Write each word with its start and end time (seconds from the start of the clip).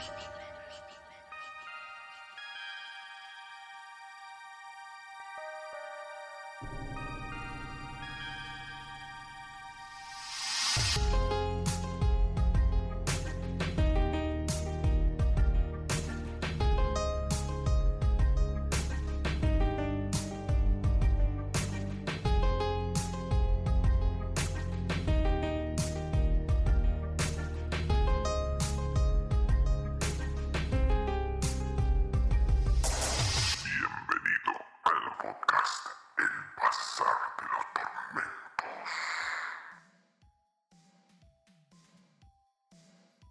Everything. 0.00 0.29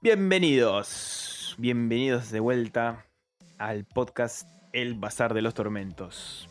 Bienvenidos, 0.02 1.56
bienvenidos 1.58 2.32
de 2.32 2.40
vuelta 2.40 3.06
al 3.58 3.84
podcast 3.84 4.48
El 4.72 4.94
Bazar 4.94 5.34
de 5.34 5.42
los 5.42 5.54
Tormentos. 5.54 6.48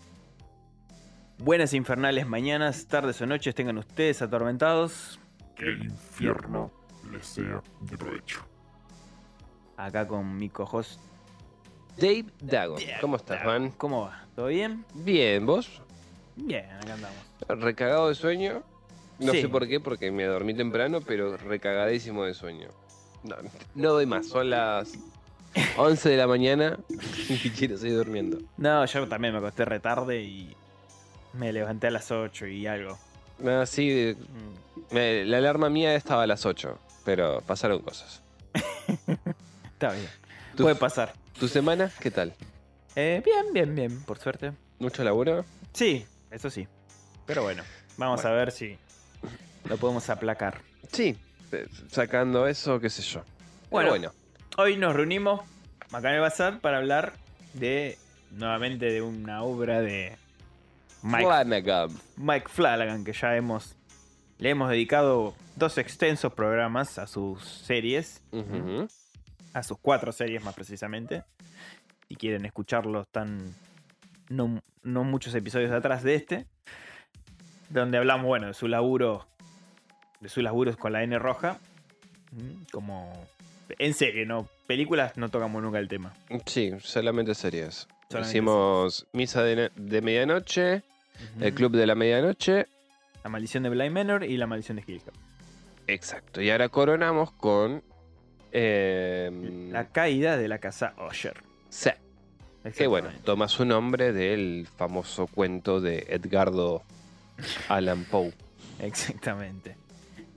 Buenas 1.39 1.73
infernales 1.73 2.27
mañanas, 2.27 2.87
tardes 2.89 3.21
o 3.23 3.27
noches 3.27 3.55
tengan 3.55 3.79
ustedes 3.79 4.21
atormentados. 4.21 5.19
Que 5.57 5.65
el 5.65 5.85
infierno 5.85 6.71
les 7.11 7.27
sea 7.27 7.63
de 7.81 7.97
provecho. 7.97 8.45
Acá 9.77 10.07
con 10.07 10.37
mi 10.37 10.51
cohost. 10.51 11.01
Dave 11.97 12.27
Dagon. 12.41 12.81
¿Cómo 13.01 13.17
estás, 13.17 13.43
Juan? 13.43 13.71
¿Cómo 13.71 14.03
va? 14.03 14.27
¿Todo 14.37 14.47
bien? 14.49 14.85
Bien, 14.95 15.47
¿vos? 15.47 15.81
Bien, 16.37 16.67
acá 16.73 16.95
andamos. 16.95 17.19
Recagado 17.49 18.09
de 18.09 18.15
sueño. 18.15 18.63
No 19.19 19.33
Sí. 19.33 19.41
sé 19.43 19.49
por 19.49 19.67
qué, 19.67 19.81
porque 19.81 20.11
me 20.13 20.25
dormí 20.25 20.55
temprano, 20.55 21.01
pero 21.01 21.37
recagadísimo 21.37 22.25
de 22.25 22.35
sueño. 22.35 22.69
No, 23.23 23.37
no 23.75 23.93
doy 23.93 24.07
más, 24.07 24.27
son 24.29 24.51
las 24.51 24.93
11 25.77 26.09
de 26.11 26.17
la 26.17 26.27
mañana 26.27 26.79
y 27.29 27.51
quiero 27.51 27.77
seguir 27.77 27.97
durmiendo. 27.97 28.39
No, 28.57 28.85
yo 28.85 29.09
también 29.09 29.33
me 29.33 29.39
acosté 29.39 29.65
retarde 29.65 30.23
y 30.23 30.55
me 31.33 31.53
levanté 31.53 31.89
a 31.89 31.91
las 31.91 32.11
8 32.11 32.47
y 32.47 32.67
algo. 32.67 32.99
No, 33.39 33.65
sí, 33.67 34.17
Mm, 34.19 34.95
me- 34.95 35.25
la 35.25 35.39
alarma 35.39 35.69
mía 35.71 35.95
estaba 35.95 36.23
a 36.23 36.27
las 36.27 36.45
8, 36.47 36.79
pero 37.05 37.41
pasaron 37.43 37.81
cosas. 37.83 38.23
Está 39.73 39.93
bien. 39.93 40.09
¿Tu, 40.57 40.63
Puede 40.65 40.75
pasar. 40.77 41.13
¿Tu 41.39 41.47
semana 41.49 41.91
qué 42.01 42.11
tal? 42.11 42.35
Eh, 42.97 43.23
bien, 43.25 43.53
bien, 43.53 43.75
bien, 43.75 44.03
por 44.03 44.19
suerte. 44.19 44.53
¿Mucho 44.81 45.05
laburo? 45.05 45.45
Sí, 45.73 46.05
eso 46.31 46.51
sí. 46.51 46.67
Pero 47.27 47.43
bueno, 47.43 47.63
vamos 47.97 48.25
a 48.25 48.31
ver 48.31 48.51
si 48.51 48.77
lo 49.69 49.77
podemos 49.77 50.09
aplacar. 50.11 50.61
Sí, 50.93 51.17
sacando 51.91 52.47
eso, 52.47 52.81
qué 52.81 52.91
sé 52.91 53.03
yo. 53.03 53.23
Bueno. 53.71 53.91
bueno, 53.91 54.13
Hoy 54.57 54.77
nos 54.77 54.93
reunimos 54.95 55.41
acá 55.93 56.09
en 56.09 56.17
el 56.17 56.21
bazar 56.21 56.59
para 56.59 56.79
hablar 56.79 57.13
de 57.55 57.97
nuevamente 58.33 58.87
de 58.87 59.03
una 59.03 59.43
obra 59.43 59.81
de 59.81 60.17
Mike, 61.03 61.25
Flanagan. 61.25 61.91
Mike 62.17 62.49
Flanagan 62.49 63.05
que 63.05 63.13
ya 63.13 63.37
hemos 63.37 63.77
le 64.39 64.51
hemos 64.51 64.69
dedicado 64.69 65.35
dos 65.55 65.79
extensos 65.79 66.33
programas 66.33 66.99
a 66.99 67.07
sus 67.07 67.45
series, 67.45 68.21
a 69.53 69.63
sus 69.63 69.79
cuatro 69.79 70.11
series 70.11 70.43
más 70.43 70.55
precisamente. 70.55 71.23
Si 72.09 72.17
quieren 72.17 72.45
escucharlos 72.45 73.07
tan 73.09 73.55
no, 74.29 74.61
no 74.83 75.05
muchos 75.05 75.35
episodios 75.37 75.71
atrás 75.71 76.03
de 76.03 76.15
este, 76.17 76.47
donde 77.71 77.99
hablamos 77.99 78.27
bueno 78.27 78.49
de 78.49 78.55
su 78.55 78.67
laburo 78.67 79.27
de 80.21 80.29
sus 80.29 80.43
laburos 80.43 80.77
con 80.77 80.93
la 80.93 81.03
N 81.03 81.19
roja, 81.19 81.59
mm, 82.33 82.65
como 82.73 83.13
en 83.79 83.95
serie, 83.95 84.25
no 84.27 84.49
películas 84.67 85.17
no 85.17 85.29
tocamos 85.29 85.63
nunca 85.63 85.79
el 85.79 85.89
tema. 85.89 86.15
Sí, 86.47 86.73
solamente 86.81 87.35
series. 87.35 87.87
Solamente 88.11 88.31
Hicimos 88.39 89.07
Misa 89.13 89.43
de, 89.43 89.71
de 89.77 90.01
Medianoche, 90.03 90.83
El 91.41 91.53
Club 91.55 91.73
de 91.73 91.87
la 91.87 91.95
Medianoche. 91.95 92.67
La 93.23 93.31
maldición 93.31 93.63
de 93.65 93.69
Blind 93.71 93.93
Manor 93.93 94.25
y 94.25 94.37
la 94.37 94.47
maldición 94.47 94.77
de 94.77 94.85
Hill. 94.87 95.03
Exacto. 95.87 96.41
Y 96.41 96.51
ahora 96.51 96.69
coronamos 96.69 97.33
con. 97.33 97.83
eh, 98.53 99.69
La 99.71 99.89
caída 99.89 100.37
de 100.37 100.49
la 100.49 100.59
casa 100.59 100.95
Osher. 100.97 101.37
sí, 101.69 101.91
que 102.77 102.87
bueno, 102.87 103.11
toma 103.25 103.49
su 103.49 103.65
nombre 103.65 104.13
del 104.13 104.67
famoso 104.77 105.27
cuento 105.27 105.81
de 105.81 106.07
Edgardo 106.09 106.83
Allan 107.69 108.05
Poe. 108.05 108.33
Exactamente. 108.81 109.77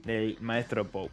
Del 0.04 0.36
maestro 0.40 0.88
Poe. 0.88 1.10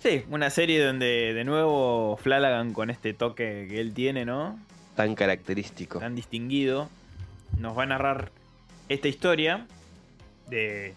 Sí, 0.00 0.24
una 0.30 0.50
serie 0.50 0.84
donde 0.84 1.34
de 1.34 1.44
nuevo 1.44 2.16
Flanagan 2.16 2.72
con 2.72 2.90
este 2.90 3.14
toque 3.14 3.66
que 3.68 3.80
él 3.80 3.94
tiene, 3.94 4.24
¿no? 4.24 4.58
Tan 4.94 5.14
característico. 5.14 5.98
Tan 5.98 6.14
distinguido, 6.14 6.88
nos 7.58 7.76
va 7.76 7.82
a 7.82 7.86
narrar 7.86 8.30
esta 8.88 9.08
historia 9.08 9.66
de, 10.48 10.94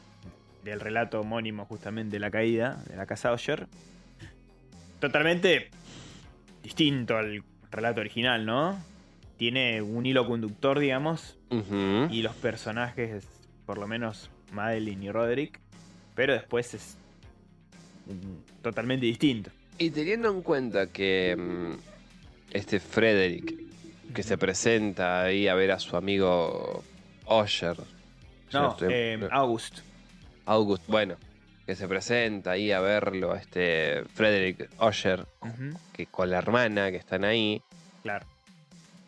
del 0.64 0.80
relato 0.80 1.22
homónimo 1.22 1.66
justamente 1.66 2.14
de 2.14 2.20
la 2.20 2.32
caída 2.32 2.84
de 2.88 2.96
la 2.96 3.06
casa 3.06 3.32
Osher. 3.32 3.68
Totalmente 5.00 5.70
distinto 6.62 7.18
al 7.18 7.44
relato 7.72 8.02
original, 8.02 8.46
¿no? 8.46 8.78
Tiene 9.38 9.82
un 9.82 10.06
hilo 10.06 10.28
conductor, 10.28 10.78
digamos, 10.78 11.38
y 11.50 12.22
los 12.22 12.36
personajes, 12.36 13.28
por 13.66 13.80
lo 13.80 13.88
menos 13.88 14.30
Madeline 14.54 15.04
y 15.04 15.12
Roderick, 15.12 15.60
pero 16.14 16.34
después 16.34 16.76
es 16.76 16.98
totalmente 18.62 19.06
distinto. 19.06 19.50
Y 19.78 19.90
teniendo 19.90 20.30
en 20.30 20.42
cuenta 20.42 20.88
que 20.88 21.36
mm, 21.38 21.74
este 22.54 22.80
Frederick, 22.80 23.54
que 24.14 24.24
se 24.24 24.38
presenta 24.38 25.24
ahí 25.24 25.48
a 25.48 25.56
ver 25.56 25.72
a 25.72 25.80
su 25.80 25.96
amigo 25.98 26.84
Osher. 27.26 27.78
No, 28.54 28.76
eh, 28.82 29.28
August. 29.32 29.80
August, 30.46 30.84
bueno, 30.88 31.16
que 31.66 31.76
se 31.76 31.88
presenta 31.88 32.52
ahí 32.52 32.72
a 32.72 32.82
verlo, 32.82 33.36
este 33.36 34.04
Frederick 34.14 34.70
Osher, 34.80 35.26
que 35.94 36.06
con 36.08 36.30
la 36.30 36.40
hermana 36.40 36.92
que 36.92 36.98
están 36.98 37.24
ahí, 37.24 37.62
Claro. 38.04 38.26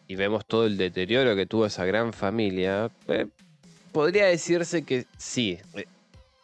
y 0.08 0.16
vemos 0.16 0.46
todo 0.46 0.66
el 0.66 0.78
deterioro 0.78 1.36
que 1.36 1.46
tuvo 1.46 1.66
esa 1.66 1.84
gran 1.86 2.14
familia, 2.14 2.90
eh, 3.08 3.28
podría 3.92 4.28
decirse 4.28 4.84
que 4.84 5.06
sí, 5.18 5.58
eh, 5.74 5.86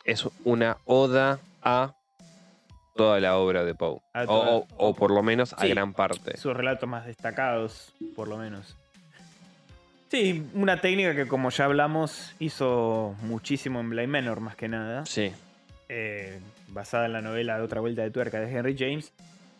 es 0.03 0.27
una 0.43 0.77
oda 0.85 1.39
a 1.61 1.93
toda 2.99 3.19
la 3.19 3.37
obra 3.37 3.63
de 3.65 3.73
Poe. 3.75 3.99
O, 4.13 4.25
toda- 4.25 4.49
o- 4.51 4.67
o 4.77 4.93
por 4.93 5.11
lo 5.11 5.23
menos 5.23 5.53
a 5.53 5.61
Sí. 5.61 5.69
gran 5.69 5.93
parte. 5.93 6.37
Sus 6.37 6.55
relatos 6.55 6.87
más 6.89 7.05
destacados, 7.05 7.93
por 8.15 8.27
lo 8.27 8.37
menos. 8.37 8.75
Sí, 10.09 10.43
una 10.55 10.81
técnica 10.81 11.15
que 11.15 11.27
como 11.27 11.49
ya 11.51 11.65
hablamos 11.65 12.33
hizo 12.39 13.15
muchísimo 13.21 13.79
en 13.79 13.89
Blind 13.91 14.09
Manor 14.11 14.39
más 14.39 14.55
que 14.55 14.67
nada. 14.67 15.05
Sí, 15.05 15.31
eh, 15.87 16.39
basada 16.69 17.05
en 17.05 17.13
la 17.13 17.21
novela 17.21 17.57
de 17.57 17.63
Otra 17.63 17.79
Vuelta 17.79 18.01
de 18.01 18.09
Tuerca 18.11 18.39
de 18.39 18.51
Henry 18.51 18.75
James, 18.77 19.13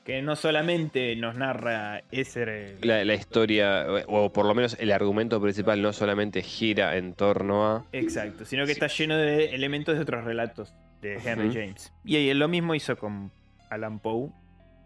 que 0.04 0.24
no 0.24 0.36
solamente 0.36 1.16
nos 1.18 1.36
narra 1.36 2.02
ese... 2.12 2.78
la, 2.82 3.06
la 3.06 3.14
historia, 3.14 3.86
o 4.08 4.32
por 4.34 4.46
lo 4.48 4.56
menos 4.56 4.76
el 4.80 4.92
argumento 4.92 5.40
principal, 5.40 5.82
no 5.84 5.94
solamente 5.94 6.42
gira 6.42 6.98
en 6.98 7.14
torno 7.14 7.68
a... 7.68 7.86
Exacto, 7.92 8.44
sino 8.44 8.64
que 8.64 8.74
Sí. 8.74 8.80
está 8.82 8.88
lleno 8.88 9.18
de 9.18 9.54
elementos 9.54 9.96
de 9.96 10.02
otros 10.02 10.24
relatos 10.24 10.74
de 11.02 11.16
Henry. 11.24 11.54
James. 11.54 11.94
Y 12.04 12.34
lo 12.34 12.48
mismo 12.48 12.76
hizo 12.76 12.98
con 12.98 13.32
Alan 13.70 14.00
Poe 14.00 14.30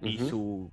y 0.01 0.17
su 0.17 0.69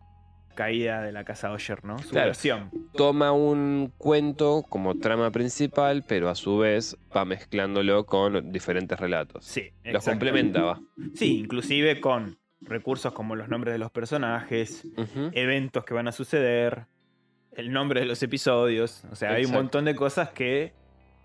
caída 0.54 1.00
de 1.02 1.12
la 1.12 1.24
casa 1.24 1.52
Osher, 1.52 1.84
¿no? 1.84 1.98
Su 2.00 2.10
Claro. 2.10 2.26
versión. 2.26 2.70
toma 2.94 3.32
un 3.32 3.92
cuento 3.96 4.62
como 4.68 4.98
trama 4.98 5.30
principal, 5.30 6.04
pero 6.06 6.28
a 6.28 6.34
su 6.34 6.58
vez 6.58 6.96
va 7.16 7.24
mezclándolo 7.24 8.04
con 8.04 8.52
diferentes 8.52 8.98
relatos. 8.98 9.44
Sí, 9.46 9.70
Los 9.84 10.04
complementaba. 10.04 10.80
Sí, 11.14 11.38
inclusive 11.38 12.00
con 12.00 12.36
recursos 12.62 13.12
como 13.14 13.36
los 13.36 13.48
nombres 13.48 13.72
de 13.72 13.78
los 13.78 13.90
personajes, 13.90 14.86
eventos 15.32 15.84
que 15.84 15.94
van 15.94 16.08
a 16.08 16.12
suceder, 16.12 16.86
el 17.52 17.72
nombre 17.72 18.00
de 18.00 18.06
los 18.06 18.22
episodios. 18.22 19.04
O 19.10 19.14
sea, 19.16 19.30
hay 19.32 19.44
un 19.46 19.52
montón 19.52 19.84
de 19.86 19.94
cosas 19.94 20.30
que 20.30 20.72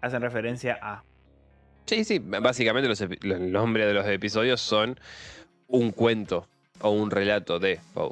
hacen 0.02 0.22
referencia 0.22 0.78
a. 0.82 1.04
Sí, 1.86 2.04
sí, 2.04 2.20
básicamente 2.20 2.90
los, 2.90 3.04
los 3.22 3.40
nombres 3.40 3.88
de 3.88 3.94
los 3.94 4.08
episodios 4.08 4.60
son 4.62 5.00
un 5.68 5.92
cuento 5.92 6.48
o 6.82 6.90
un 6.90 7.12
relato 7.12 7.60
de 7.60 7.80
Poe. 7.94 8.12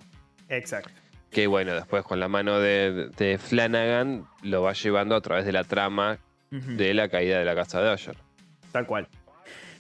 Exacto. 0.50 0.92
Que 1.32 1.48
bueno, 1.48 1.74
después 1.74 2.04
con 2.04 2.20
la 2.20 2.28
mano 2.28 2.60
de, 2.60 3.10
de 3.18 3.38
Flanagan 3.40 4.26
lo 4.44 4.62
va 4.62 4.74
llevando 4.74 5.16
a 5.16 5.22
través 5.22 5.46
de 5.46 5.52
la 5.52 5.64
trama 5.64 6.20
de 6.52 6.94
la 6.94 7.10
caída 7.10 7.40
de 7.40 7.46
la 7.46 7.56
casa 7.56 7.82
de 7.82 7.90
Osher. 7.90 8.16
Tal 8.72 8.86
cual. 8.86 9.08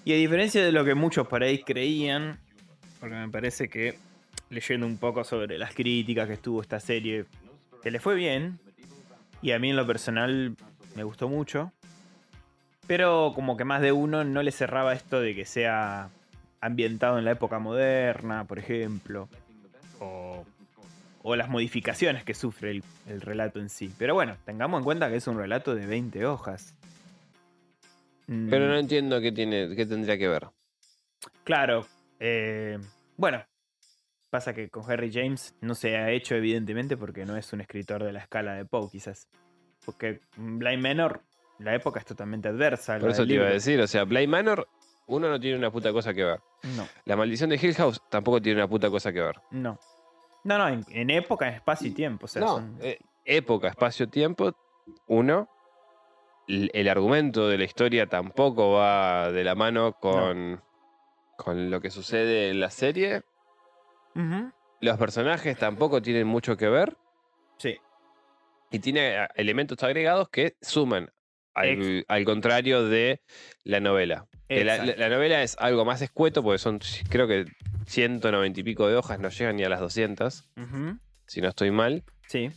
Y 0.05 0.13
a 0.13 0.15
diferencia 0.15 0.65
de 0.65 0.71
lo 0.71 0.83
que 0.83 0.95
muchos 0.95 1.27
por 1.27 1.43
ahí 1.43 1.59
creían, 1.59 2.39
porque 2.99 3.15
me 3.15 3.29
parece 3.29 3.69
que 3.69 3.99
leyendo 4.49 4.87
un 4.87 4.97
poco 4.97 5.23
sobre 5.23 5.59
las 5.59 5.75
críticas 5.75 6.27
que 6.27 6.33
estuvo 6.33 6.61
esta 6.61 6.79
serie, 6.79 7.25
que 7.83 7.91
le 7.91 7.99
fue 7.99 8.15
bien. 8.15 8.59
Y 9.43 9.51
a 9.51 9.59
mí 9.59 9.69
en 9.69 9.75
lo 9.75 9.85
personal 9.85 10.55
me 10.95 11.03
gustó 11.03 11.29
mucho. 11.29 11.71
Pero 12.87 13.31
como 13.35 13.55
que 13.57 13.63
más 13.65 13.81
de 13.81 13.91
uno 13.91 14.23
no 14.23 14.43
le 14.43 14.51
cerraba 14.51 14.93
esto 14.93 15.21
de 15.21 15.35
que 15.35 15.45
sea 15.45 16.09
ambientado 16.61 17.17
en 17.17 17.25
la 17.25 17.31
época 17.31 17.59
moderna, 17.59 18.45
por 18.45 18.59
ejemplo. 18.59 19.29
O, 19.99 20.45
o 21.21 21.35
las 21.35 21.49
modificaciones 21.49 22.23
que 22.25 22.33
sufre 22.33 22.71
el, 22.71 22.83
el 23.07 23.21
relato 23.21 23.59
en 23.59 23.69
sí. 23.69 23.93
Pero 23.97 24.13
bueno, 24.13 24.35
tengamos 24.45 24.79
en 24.79 24.83
cuenta 24.83 25.09
que 25.09 25.15
es 25.17 25.27
un 25.27 25.37
relato 25.37 25.75
de 25.75 25.85
20 25.85 26.25
hojas. 26.25 26.75
Mm, 28.27 28.49
Pero 28.49 28.67
no 28.67 28.77
entiendo 28.77 29.21
qué, 29.21 29.31
tiene, 29.31 29.75
qué 29.75 29.85
tendría 29.85 30.17
que 30.17 30.27
ver. 30.27 30.47
Claro. 31.45 31.85
eh, 32.19 32.77
bueno, 33.15 33.43
pasa 34.29 34.53
que 34.53 34.69
con 34.69 34.89
Harry 34.91 35.11
James 35.13 35.55
no 35.61 35.75
se 35.75 35.95
ha 35.97 36.11
hecho, 36.11 36.35
evidentemente, 36.35 36.97
porque 36.97 37.25
no 37.25 37.37
es 37.37 37.53
un 37.53 37.61
escritor 37.61 38.03
de 38.03 38.11
la 38.13 38.19
escala 38.19 38.55
de 38.55 38.65
Poe, 38.65 38.89
quizás. 38.91 39.27
Porque 39.85 40.21
Blind 40.37 40.81
Manor, 40.81 41.21
la 41.59 41.75
época 41.75 41.99
es 41.99 42.05
totalmente 42.05 42.47
adversa. 42.49 42.97
Por 42.99 43.09
eso 43.11 43.25
te 43.25 43.33
iba 43.33 43.45
a 43.45 43.49
decir, 43.49 43.79
o 43.81 43.87
sea, 43.87 44.03
Blade 44.05 44.27
Manor, 44.27 44.67
uno 45.07 45.29
no 45.29 45.39
tiene 45.39 45.57
una 45.57 45.71
puta 45.71 45.91
cosa 45.91 46.13
que 46.13 46.23
ver. 46.23 46.39
No, 46.75 46.87
La 47.05 47.15
maldición 47.15 47.49
de 47.49 47.57
Hill 47.61 47.75
House 47.75 48.01
tampoco 48.09 48.41
tiene 48.41 48.59
una 48.61 48.67
puta 48.69 48.89
cosa 48.89 49.11
que 49.13 49.21
ver. 49.21 49.39
no. 49.51 49.79
No, 50.45 50.57
no, 50.57 50.67
en, 50.67 50.83
en 50.89 51.09
época, 51.09 51.47
espacio 51.47 51.87
y 51.87 51.91
tiempo. 51.91 52.25
O 52.25 52.27
sea, 52.27 52.41
no, 52.41 52.47
son- 52.55 52.77
eh, 52.81 52.99
época, 53.23 53.69
espacio, 53.69 54.09
tiempo, 54.09 54.53
uno. 55.07 55.47
El 56.49 56.89
argumento 56.89 57.47
de 57.47 57.57
la 57.57 57.63
historia 57.63 58.07
tampoco 58.07 58.73
va 58.73 59.31
de 59.31 59.41
la 59.45 59.55
mano 59.55 59.93
con, 59.93 60.61
con 61.37 61.71
lo 61.71 61.79
que 61.79 61.89
sucede 61.89 62.49
en 62.49 62.59
la 62.59 62.69
serie. 62.69 63.21
Los 64.81 64.97
personajes 64.97 65.57
tampoco 65.57 66.01
tienen 66.01 66.27
mucho 66.27 66.57
que 66.57 66.67
ver. 66.67 66.97
Sí, 67.57 67.77
Y 68.69 68.79
tiene 68.79 69.17
a- 69.19 69.29
elementos 69.35 69.81
agregados 69.83 70.27
que 70.27 70.57
suman 70.61 71.09
al, 71.53 72.25
contrario 72.25 72.83
de 72.87 73.21
la 73.63 73.79
novela. 73.79 74.25
La, 74.49 75.09
novela 75.09 75.41
es 75.43 75.55
algo 75.59 75.83
más 75.85 76.01
escueto 76.01 76.43
porque 76.43 76.59
son, 76.59 76.79
creo 77.09 77.27
que 77.27 77.45
190 77.87 78.59
y 78.59 78.63
pico 78.63 78.87
de 78.87 78.95
hojas, 78.95 79.19
no 79.19 79.29
llegan 79.29 79.55
ni 79.55 79.63
a 79.63 79.69
las 79.69 79.79
200, 79.79 80.43
Ujú, 80.57 80.97
si 81.25 81.41
no 81.41 81.49
estoy 81.49 81.71
mal. 81.71 82.03
sí. 82.27 82.51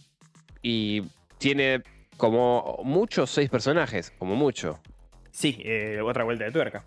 Y 0.63 1.03
tiene 1.39 1.83
como 2.17 2.81
mucho 2.83 3.27
seis 3.27 3.49
personajes, 3.51 4.11
como 4.19 4.35
mucho. 4.35 4.81
Sí, 5.31 5.59
eh, 5.65 6.01
otra 6.03 6.25
vuelta 6.25 6.45
de 6.45 6.51
tuerca. 6.51 6.85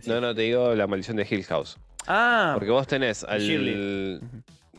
Sí. 0.00 0.08
No, 0.08 0.20
no, 0.20 0.34
te 0.34 0.42
digo 0.42 0.74
la 0.74 0.86
maldición 0.86 1.16
de 1.16 1.26
Hill 1.28 1.44
House. 1.44 1.76
Ah, 2.06 2.52
Porque 2.54 2.70
vos 2.70 2.86
tenés 2.86 3.24
al. 3.24 3.40
El 3.42 4.20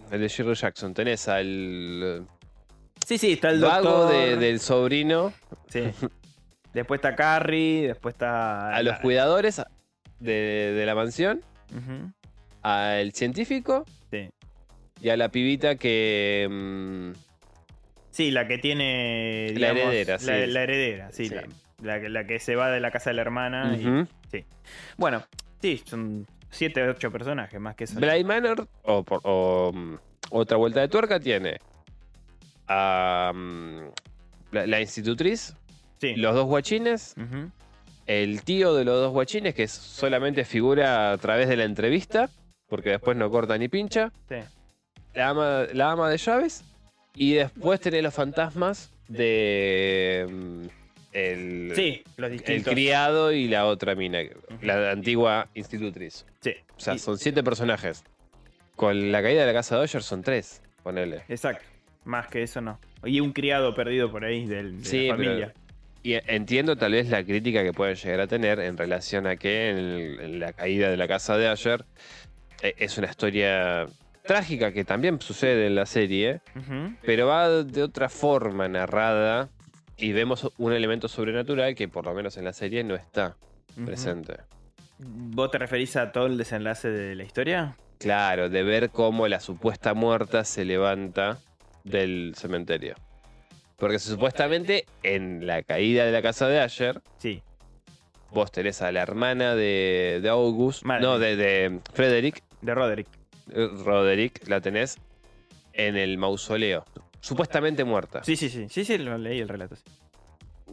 de 0.09 0.27
Shirley 0.27 0.55
Jackson, 0.55 0.93
tenés 0.93 1.27
al. 1.27 2.25
sí, 3.05 3.17
sí, 3.17 3.33
está 3.33 3.49
el 3.51 3.59
vago 3.61 3.89
doctor. 3.89 4.11
de- 4.13 4.35
del 4.37 4.59
sobrino, 4.59 5.33
Sí. 5.69 5.83
Después 6.73 6.99
está 6.99 7.15
Carrie, 7.15 7.87
después 7.87 8.13
está. 8.15 8.73
a 8.75 8.81
los 8.83 8.97
cuidadores 8.99 9.61
de, 10.19 10.31
de 10.73 10.85
la 10.85 10.95
mansión, 10.95 11.41
Ujú, 11.71 12.11
al 12.61 13.11
científico 13.13 13.85
Sí. 14.11 14.29
y 15.01 15.09
a 15.09 15.17
la 15.17 15.29
pibita 15.29 15.75
que. 15.75 16.47
mm, 16.49 17.11
Sí, 18.11 18.29
la 18.31 18.45
que 18.47 18.57
tiene. 18.57 19.53
La 19.57 19.69
heredera, 19.69 20.19
sí. 20.19 20.25
la 20.27 20.63
heredera, 20.63 21.11
sí. 21.11 21.27
Sí. 21.29 21.35
La, 21.81 21.97
la 21.97 22.25
que- 22.25 22.39
se 22.39 22.55
va 22.55 22.69
de 22.69 22.79
la 22.79 22.91
casa 22.91 23.09
de 23.09 23.15
la 23.15 23.21
hermana. 23.21 23.75
y- 23.77 23.87
ujú. 23.87 24.07
bueno, 24.97 25.23
sí, 25.61 25.81
son 25.85 26.27
7 26.49 26.83
o 26.87 26.91
8 26.91 27.09
personajes 27.11 27.59
más 27.59 27.75
que 27.75 27.85
eso. 27.85 27.99
Bly 27.99 28.23
Manor, 28.23 28.67
o, 28.83 29.03
por- 29.03 29.21
o, 29.23 29.71
mm, 29.73 29.95
otra 30.31 30.57
vuelta 30.57 30.81
de 30.81 30.87
tuerca, 30.89 31.19
tiene 31.19 31.57
a 32.67 33.31
mm, 33.33 33.79
la, 34.51 34.67
la 34.67 34.81
institutriz, 34.81 35.55
Sí. 36.01 36.15
los 36.15 36.33
dos 36.35 36.45
guachines, 36.47 37.15
el 38.07 38.41
tío 38.43 38.73
de 38.73 38.83
los 38.83 38.95
dos 38.99 39.11
guachines, 39.13 39.53
que 39.53 39.67
solamente 39.67 40.43
figura 40.45 41.11
a 41.11 41.17
través 41.19 41.47
de 41.47 41.55
la 41.57 41.63
entrevista, 41.63 42.29
porque 42.67 42.89
después 42.89 43.15
no 43.15 43.29
corta 43.29 43.57
ni 43.57 43.67
pincha, 43.67 44.11
sí. 44.27 44.35
la 45.13 45.29
ama, 45.29 45.65
la 45.73 45.91
ama 45.91 46.09
de 46.09 46.17
llaves, 46.17 46.63
y 47.15 47.33
después 47.33 47.79
tenés 47.79 48.01
los 48.03 48.13
fantasmas 48.13 48.91
de 49.09 50.25
mm, 50.29 50.65
el, 51.13 51.73
Sí, 51.75 52.03
los 52.17 52.31
el 52.31 52.63
criado 52.63 53.31
y 53.31 53.47
la 53.47 53.65
otra 53.67 53.93
mina, 53.95 54.19
la 54.61 54.91
antigua 54.91 55.49
institutriz. 55.53 56.25
Sí. 56.39 56.53
O 56.75 56.79
sea, 56.79 56.95
Y- 56.95 56.99
son 56.99 57.17
siete 57.17 57.43
personajes. 57.43 58.03
Con 58.75 59.11
la 59.11 59.21
caída 59.21 59.41
de 59.41 59.47
la 59.47 59.53
casa 59.53 59.75
de 59.75 59.81
Dodger 59.81 60.01
son 60.01 60.23
tres, 60.23 60.63
ponele. 60.81 61.23
Exacto. 61.27 61.63
Más 62.05 62.27
que 62.29 62.41
eso 62.41 62.61
no. 62.61 62.79
Y 63.03 63.19
un 63.19 63.31
criado 63.31 63.75
perdido 63.75 64.09
por 64.11 64.25
ahí 64.25 64.47
del- 64.47 64.79
de, 64.81 64.85
Sí, 64.85 65.07
la 65.07 65.13
familia. 65.15 65.53
Y 66.03 66.13
entiendo 66.13 66.75
tal 66.75 66.93
vez 66.93 67.09
la 67.09 67.23
crítica 67.23 67.63
que 67.63 67.73
pueden 67.73 67.95
llegar 67.95 68.21
a 68.21 68.27
tener 68.27 68.59
en 68.59 68.75
relación 68.77 69.27
a 69.27 69.35
que 69.35 69.69
en, 69.69 69.77
el- 69.77 70.19
en 70.19 70.39
la 70.39 70.53
caída 70.53 70.89
de 70.89 70.97
la 70.97 71.07
casa 71.07 71.37
de 71.37 71.47
Asher 71.47 71.85
eh, 72.63 72.73
es 72.77 72.97
una 72.97 73.07
historia 73.07 73.85
trágica 74.23 74.71
que 74.71 74.83
también 74.83 75.19
sucede 75.21 75.67
en 75.67 75.75
la 75.75 75.85
serie, 75.85 76.41
pero 77.05 77.27
va 77.27 77.49
de 77.63 77.83
otra 77.83 78.07
forma 78.09 78.67
narrada 78.67 79.49
y 79.97 80.11
vemos 80.13 80.51
un 80.57 80.73
elemento 80.73 81.07
sobrenatural 81.07 81.75
que 81.75 81.87
por 81.87 82.05
lo 82.05 82.13
menos 82.13 82.37
en 82.37 82.45
la 82.45 82.53
serie 82.53 82.83
no 82.83 82.95
está 82.95 83.35
presente. 83.85 84.37
¿Vos 84.99 85.49
te 85.51 85.57
referís 85.57 85.95
a 85.95 86.11
todo 86.11 86.27
el 86.27 86.37
desenlace 86.37 86.89
de 86.89 87.15
la 87.15 87.23
historia? 87.23 87.75
Claro, 87.99 88.49
de 88.49 88.63
ver 88.63 88.89
cómo 88.91 89.27
la 89.27 89.39
supuesta 89.39 89.93
muerta 89.95 90.43
se 90.43 90.65
levanta 90.65 91.37
del 91.83 92.33
cementerio. 92.35 92.95
Porque 93.81 93.97
supuestamente 93.97 94.85
en 95.01 95.47
la 95.47 95.63
caída 95.63 96.05
de 96.05 96.11
la 96.11 96.21
casa 96.21 96.47
de 96.47 96.59
Asher, 96.61 97.01
Sí. 97.17 97.41
vos 98.29 98.51
tenés 98.51 98.81
a 98.83 98.91
la 98.91 99.01
hermana 99.01 99.55
de, 99.55 100.19
de 100.21 100.29
August, 100.29 100.83
Madre. 100.83 101.01
no, 101.01 101.17
de, 101.17 101.35
de 101.35 101.79
Frederick, 101.93 102.43
De 102.61 102.75
Roderick. 102.75 103.07
eh, 103.51 103.67
Roderick, 103.83 104.47
la 104.47 104.61
tenés 104.61 104.97
en 105.73 105.97
el 105.97 106.19
mausoleo, 106.19 106.85
supuestamente 107.21 107.83
muerta. 107.83 108.23
Sí, 108.23 108.35
sí, 108.35 108.49
sí. 108.49 108.67
Sí, 108.69 108.85
sí, 108.85 108.99
lo 108.99 109.17
leí 109.17 109.39
el 109.39 109.49
relato. 109.49 109.75
sí. 109.75 109.83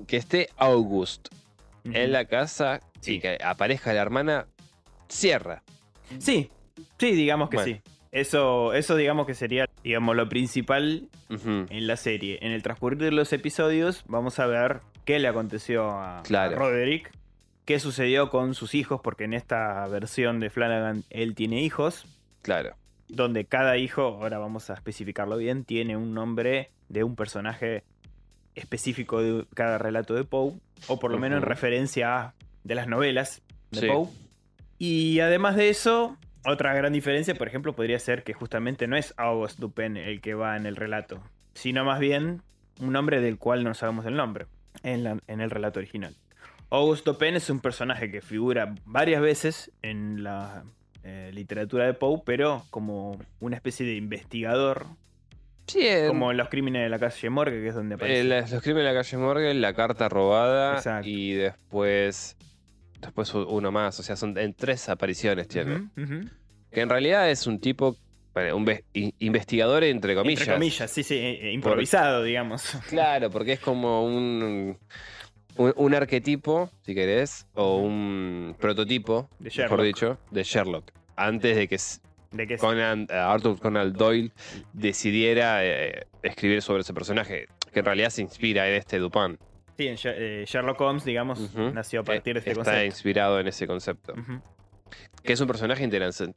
Que 0.06 0.18
esté 0.18 0.50
August 0.58 1.28
en 1.84 2.12
la 2.12 2.26
casa 2.26 2.80
Sí. 3.00 3.14
y 3.14 3.20
que 3.20 3.38
aparezca 3.42 3.92
la 3.94 4.02
hermana, 4.02 4.46
cierra. 5.08 5.62
Sí, 6.18 6.50
sí, 6.98 7.12
digamos 7.12 7.48
que 7.48 7.56
Bueno. 7.56 7.72
sí. 7.74 7.80
Eso, 8.10 8.72
eso 8.72 8.96
digamos 8.96 9.26
que 9.26 9.34
sería, 9.34 9.68
digamos, 9.84 10.16
lo 10.16 10.28
principal 10.28 11.08
en 11.28 11.86
la 11.86 11.96
serie. 11.96 12.38
En 12.42 12.52
el 12.52 12.62
transcurrir 12.62 12.98
de 12.98 13.10
los 13.12 13.32
episodios 13.32 14.02
vamos 14.06 14.38
a 14.38 14.46
ver 14.46 14.80
qué 15.04 15.18
le 15.18 15.28
aconteció 15.28 15.90
a, 15.90 16.20
a 16.20 16.22
Claro. 16.22 16.56
Roderick, 16.56 17.12
qué 17.66 17.78
sucedió 17.78 18.30
con 18.30 18.54
sus 18.54 18.74
hijos, 18.74 19.00
porque 19.02 19.24
en 19.24 19.34
esta 19.34 19.86
versión 19.88 20.40
de 20.40 20.48
Flanagan 20.50 21.04
él 21.10 21.34
tiene 21.34 21.62
hijos, 21.62 22.06
Claro. 22.42 22.74
donde 23.08 23.44
cada 23.44 23.76
hijo, 23.76 24.02
ahora 24.02 24.38
vamos 24.38 24.70
a 24.70 24.74
especificarlo 24.74 25.36
bien, 25.36 25.64
tiene 25.64 25.96
un 25.96 26.14
nombre 26.14 26.70
de 26.88 27.04
un 27.04 27.14
personaje 27.14 27.84
específico 28.54 29.22
de 29.22 29.44
cada 29.54 29.76
relato 29.78 30.14
de 30.14 30.24
Poe, 30.24 30.54
o 30.86 30.98
por 30.98 31.10
lo 31.10 31.18
menos 31.18 31.38
en 31.38 31.42
referencia 31.48 32.18
a 32.18 32.34
de 32.64 32.74
las 32.74 32.88
novelas 32.88 33.42
de 33.70 33.80
Sí. 33.80 33.86
Poe. 33.86 34.08
Y 34.78 35.20
además 35.20 35.56
de 35.56 35.68
eso, 35.68 36.16
otra 36.50 36.74
gran 36.74 36.92
diferencia, 36.92 37.34
por 37.34 37.48
ejemplo, 37.48 37.74
podría 37.74 37.98
ser 37.98 38.22
que 38.24 38.32
justamente 38.34 38.86
no 38.86 38.96
es 38.96 39.14
August 39.16 39.58
Dupin 39.58 39.96
el 39.96 40.20
que 40.20 40.34
va 40.34 40.56
en 40.56 40.66
el 40.66 40.76
relato, 40.76 41.22
sino 41.54 41.84
más 41.84 42.00
bien 42.00 42.42
un 42.80 42.92
nombre 42.92 43.20
del 43.20 43.38
cual 43.38 43.64
no 43.64 43.74
sabemos 43.74 44.06
el 44.06 44.14
nombre 44.16 44.46
en, 44.82 45.04
la- 45.04 45.18
en 45.26 45.40
el 45.40 45.50
relato 45.50 45.78
original. 45.80 46.14
August 46.70 47.04
Dupin 47.06 47.34
es 47.34 47.48
un 47.50 47.60
personaje 47.60 48.10
que 48.10 48.20
figura 48.20 48.74
varias 48.84 49.20
veces 49.22 49.72
en 49.82 50.22
la 50.22 50.64
eh, 51.02 51.30
literatura 51.32 51.86
de 51.86 51.94
Poe, 51.94 52.20
pero 52.24 52.64
como 52.70 53.18
una 53.40 53.56
especie 53.56 53.86
de 53.86 53.94
investigador, 53.94 54.86
Sí, 55.66 55.86
en- 55.86 56.08
como 56.08 56.30
en 56.30 56.36
los 56.36 56.48
crímenes 56.48 56.82
de 56.82 56.88
la 56.88 56.98
calle 56.98 57.30
Morgue, 57.30 57.60
que 57.62 57.68
es 57.68 57.74
donde 57.74 57.94
aparece. 57.96 58.24
los 58.24 58.62
crímenes 58.62 58.88
de 58.88 58.94
la 58.94 59.00
calle 59.02 59.16
Morgan, 59.18 59.60
la 59.60 59.74
carta 59.74 60.08
robada 60.08 60.76
Exacto. 60.76 61.08
y 61.08 61.32
después 61.34 62.36
después 63.00 63.32
uno 63.34 63.70
más. 63.70 63.98
O 64.00 64.02
sea, 64.02 64.16
son 64.16 64.36
en 64.38 64.54
tres 64.54 64.88
apariciones 64.88 65.46
tiene. 65.48 65.88
Ujú. 65.96 66.28
Que 66.70 66.80
en 66.82 66.88
realidad 66.88 67.30
es 67.30 67.46
un 67.46 67.58
tipo, 67.60 67.96
bueno, 68.34 68.56
un 68.56 68.66
investigador 69.18 69.84
entre 69.84 70.14
comillas. 70.14 70.40
Entre 70.42 70.54
comillas, 70.54 70.90
sí, 70.90 71.02
sí, 71.02 71.14
eh, 71.14 71.48
eh, 71.48 71.52
improvisado, 71.52 72.22
digamos. 72.22 72.62
Claro, 72.88 73.30
porque 73.30 73.52
es 73.54 73.60
como 73.60 74.04
un, 74.04 74.76
un, 75.56 75.72
un 75.76 75.94
arquetipo, 75.94 76.70
si 76.82 76.94
querés, 76.94 77.46
o 77.54 77.76
un 77.78 78.54
prototipo, 78.60 79.28
De 79.38 79.50
mejor 79.50 79.80
Sherlock. 79.80 79.84
dicho, 79.86 80.18
de 80.30 80.42
Sherlock. 80.42 80.90
Antes 81.16 81.56
de 81.56 81.66
que 81.68 81.74
s- 81.76 82.00
De 82.30 82.46
que 82.46 82.58
Conan, 82.58 83.06
eh, 83.10 83.14
Arthur 83.16 83.58
Conan 83.58 83.92
Doyle 83.92 84.30
decidiera 84.72 85.64
eh, 85.64 86.06
escribir 86.22 86.62
sobre 86.62 86.82
ese 86.82 86.92
personaje, 86.94 87.48
que 87.72 87.78
en 87.80 87.84
realidad 87.84 88.10
se 88.10 88.22
inspira 88.22 88.68
en 88.68 88.74
este 88.74 88.98
Dupin. 88.98 89.38
Sí, 89.76 89.86
en 89.88 89.96
Sher- 89.96 90.16
eh, 90.18 90.44
Sherlock 90.46 90.80
Holmes, 90.80 91.04
digamos, 91.04 91.54
nació 91.54 92.00
a 92.00 92.04
partir 92.04 92.34
de 92.34 92.38
este 92.40 92.50
Está 92.50 92.64
concepto. 92.64 92.84
inspirado 92.86 93.40
en 93.40 93.48
ese 93.48 93.66
concepto. 93.66 94.12
Ujú. 94.12 94.40
Que 95.22 95.32
es 95.34 95.40
un 95.40 95.46
personaje 95.48 95.84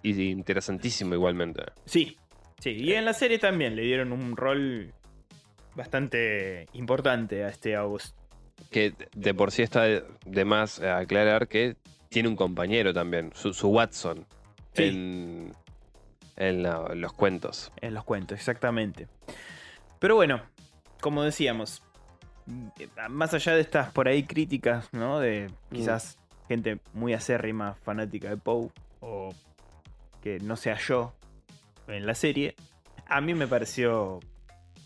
interesantísimo 0.03 1.13
igualmente. 1.13 1.63
Sí, 1.85 2.17
Sí, 2.59 2.69
y 2.71 2.93
en 2.93 3.05
la 3.05 3.13
serie 3.13 3.39
también 3.39 3.75
le 3.75 3.81
dieron 3.81 4.11
un 4.11 4.37
rol 4.37 4.93
bastante 5.73 6.67
importante 6.73 7.43
a 7.43 7.49
este 7.49 7.75
August. 7.75 8.15
Que 8.69 8.93
de 9.15 9.33
por 9.33 9.51
sí 9.51 9.63
está 9.63 9.83
de, 9.83 10.45
más 10.45 10.79
aclarar 10.79 11.47
que 11.47 11.75
tiene 12.09 12.29
un 12.29 12.35
compañero 12.35 12.93
también, 12.93 13.31
su, 13.33 13.53
su 13.53 13.69
Watson, 13.69 14.27
Sí. 14.73 14.83
en, 14.83 15.53
en 16.37 16.61
la- 16.63 16.93
los 16.93 17.13
cuentos. 17.13 17.71
En 17.81 17.95
los 17.95 18.03
cuentos, 18.03 18.37
exactamente. 18.37 19.07
Pero 19.97 20.15
bueno, 20.15 20.41
como 21.01 21.23
decíamos, 21.23 21.81
más 23.09 23.33
allá 23.33 23.55
de 23.55 23.61
estas 23.61 23.91
por 23.91 24.07
ahí 24.07 24.21
críticas, 24.23 24.87
¿no? 24.93 25.19
De 25.19 25.49
quizás 25.71 26.19
gente 26.51 26.79
muy 26.93 27.13
acérrima, 27.13 27.75
fanática 27.75 28.29
de 28.29 28.35
Poe, 28.35 28.69
o 28.99 29.33
que 30.21 30.39
no 30.39 30.57
sea 30.57 30.77
yo 30.77 31.13
en 31.87 32.05
la 32.05 32.13
serie, 32.13 32.55
a 33.07 33.21
mí 33.21 33.33
me 33.33 33.47
pareció 33.47 34.19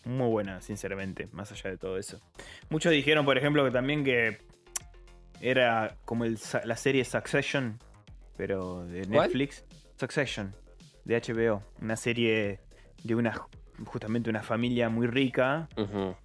muy 0.04 0.30
buena, 0.30 0.62
sinceramente, 0.62 1.28
más 1.32 1.52
allá 1.52 1.72
de 1.72 1.78
todo 1.78 1.98
eso. 1.98 2.22
Muchos 2.70 2.92
dijeron, 2.92 3.26
por 3.26 3.36
ejemplo, 3.36 3.66
que 3.66 3.72
también 3.72 4.04
que 4.04 4.38
era 5.42 5.96
como 6.06 6.24
el 6.24 6.38
la 6.66 6.78
serie 6.78 7.04
Succession, 7.04 7.80
pero 8.38 8.86
de 8.86 9.08
¿Cuál? 9.08 9.30
Netflix. 9.30 9.66
Succession, 10.00 10.54
de 11.04 11.20
HBO. 11.20 11.64
Una 11.82 11.96
serie 11.96 12.60
de 13.04 13.16
una 13.16 13.34
justamente 13.88 14.30
una 14.30 14.44
familia 14.44 14.88
muy 14.90 15.08
rica 15.08 15.68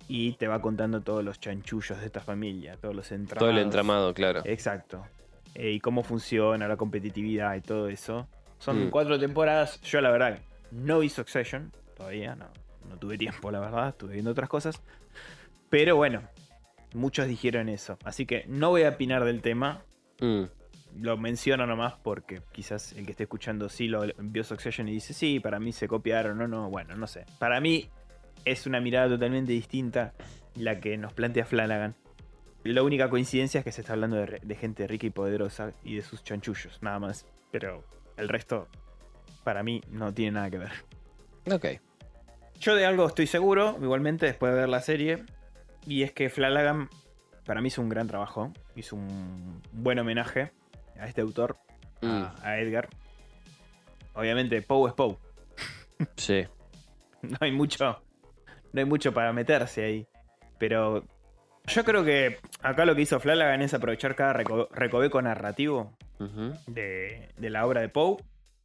y 0.06 0.35
te 0.35 0.47
va 0.47 0.61
contando 0.61 1.00
todos 1.00 1.25
los 1.25 1.40
chanchullos 1.40 1.99
de 1.99 2.06
esta 2.06 2.20
familia, 2.20 2.76
todos 2.76 2.94
los 2.94 3.11
entramados. 3.11 3.40
Todo 3.40 3.50
el 3.50 3.64
entramado, 3.64 4.12
claro. 4.12 4.42
Exacto. 4.44 5.04
Eh, 5.54 5.73
y 5.73 5.80
cómo 5.80 6.02
funciona 6.02 6.69
la 6.69 6.76
competitividad 6.76 7.54
y 7.57 7.61
todo 7.61 7.88
eso. 7.88 8.28
Son 8.59 8.87
Mm. 8.87 8.90
cuatro 8.90 9.19
temporadas. 9.19 9.80
Yo 9.83 10.00
la 10.00 10.11
verdad 10.11 10.38
no 10.71 11.00
vi 11.00 11.09
Succession 11.09 11.73
todavía, 11.97 12.35
no, 12.37 12.47
no 12.88 12.97
tuve 12.99 13.19
tiempo, 13.19 13.50
la 13.50 13.61
verdad, 13.61 13.88
estuve 13.90 14.12
viendo 14.14 14.30
otras 14.30 14.49
cosas. 14.49 14.80
Pero 15.69 15.97
bueno, 15.97 16.23
muchos 16.95 17.26
dijeron 17.26 17.69
eso. 17.69 17.99
Así 18.04 18.26
que 18.26 18.45
no 18.49 18.71
voy 18.71 18.83
a 18.85 18.90
opinar 18.90 19.25
del 19.25 19.40
tema. 19.42 19.83
Mm. 20.21 20.45
Lo 21.00 21.16
menciono 21.16 21.66
nomás 21.66 21.95
porque 22.02 22.42
quizás 22.52 22.92
el 22.95 23.04
que 23.07 23.12
esté 23.12 23.23
escuchando 23.25 23.69
sí 23.69 23.87
lo 23.87 24.02
vio 24.19 24.42
Succession 24.45 24.88
y 24.88 24.92
dice, 24.92 25.14
sí, 25.14 25.38
para 25.40 25.61
mí 25.61 25.73
se 25.73 25.87
copiaron, 25.87 26.38
no, 26.38 26.49
no, 26.49 26.69
bueno, 26.69 26.97
no 26.97 27.07
sé. 27.07 27.26
Para 27.38 27.61
mí 27.61 27.88
es 28.45 28.66
una 28.66 28.80
mirada 28.80 29.09
totalmente 29.09 29.52
distinta 29.52 30.14
la 30.57 30.80
que 30.80 30.97
nos 30.97 31.12
plantea 31.12 31.45
Flanagan. 31.45 31.95
La 32.64 32.83
única 32.83 33.09
coincidencia 33.09 33.61
es 33.61 33.64
que 33.64 33.73
se 33.73 33.81
está 33.81 33.95
hablando 33.95 34.17
de, 34.17 34.55
gente 34.57 34.87
rica 34.87 35.07
y 35.07 35.11
poderosa 35.11 35.73
y 35.83 35.97
de 35.97 36.02
sus 36.02 36.23
chanchullos, 36.23 36.83
nada 36.83 36.99
más. 36.99 37.26
Pero 37.50 37.85
el 38.17 38.29
resto, 38.29 38.69
para 39.45 39.62
mí, 39.62 39.81
no 39.88 40.12
tiene 40.12 40.33
nada 40.33 40.50
que 40.50 40.59
ver. 40.59 40.73
Ok. 41.50 41.67
Yo 42.61 42.75
de 42.75 42.85
algo 42.85 43.07
estoy 43.07 43.26
seguro, 43.26 43.79
igualmente, 43.81 44.26
después 44.26 44.52
de 44.52 44.61
ver 44.61 44.69
la 44.69 44.81
serie. 44.83 45.25
Y 45.87 46.02
es 46.02 46.12
que 46.12 46.29
Flanagan, 46.29 46.90
para 47.47 47.62
mí, 47.62 47.69
hizo 47.69 47.81
un 47.81 47.88
gran 47.88 48.07
trabajo. 48.07 48.52
Hizo 48.76 48.97
un 48.97 49.62
buen 49.73 49.99
homenaje 49.99 50.52
a 50.99 51.07
este 51.07 51.23
autor, 51.23 51.57
Mm. 52.02 52.07
a, 52.07 52.35
a 52.43 52.59
Edgar. 52.61 52.88
Obviamente, 54.14 54.61
Poe 54.62 54.88
es 54.88 54.95
Poe. 54.95 55.17
Sí. 56.17 56.45
No 57.23 57.37
hay 57.40 57.52
mucho. 57.52 58.02
No 58.73 58.81
hay 58.81 58.87
mucho 58.87 59.12
para 59.12 59.31
meterse 59.35 59.85
ahí. 59.85 60.07
Pero 60.59 61.05
yo 61.67 61.85
creo 61.85 62.05
que 62.05 62.38
acá 62.62 62.85
lo 62.85 62.95
que 62.95 63.02
hizo 63.02 63.21
Flanagan 63.21 63.62
es 63.62 63.75
aprovechar 63.75 64.14
cada 64.17 64.35
reco- 64.35 64.69
recoveco 64.73 65.21
narrativo 65.23 65.97
de, 66.67 67.29
de 67.37 67.50
la 67.50 67.67
obra 67.67 67.81
de 67.81 67.88
Poe. 67.88 68.17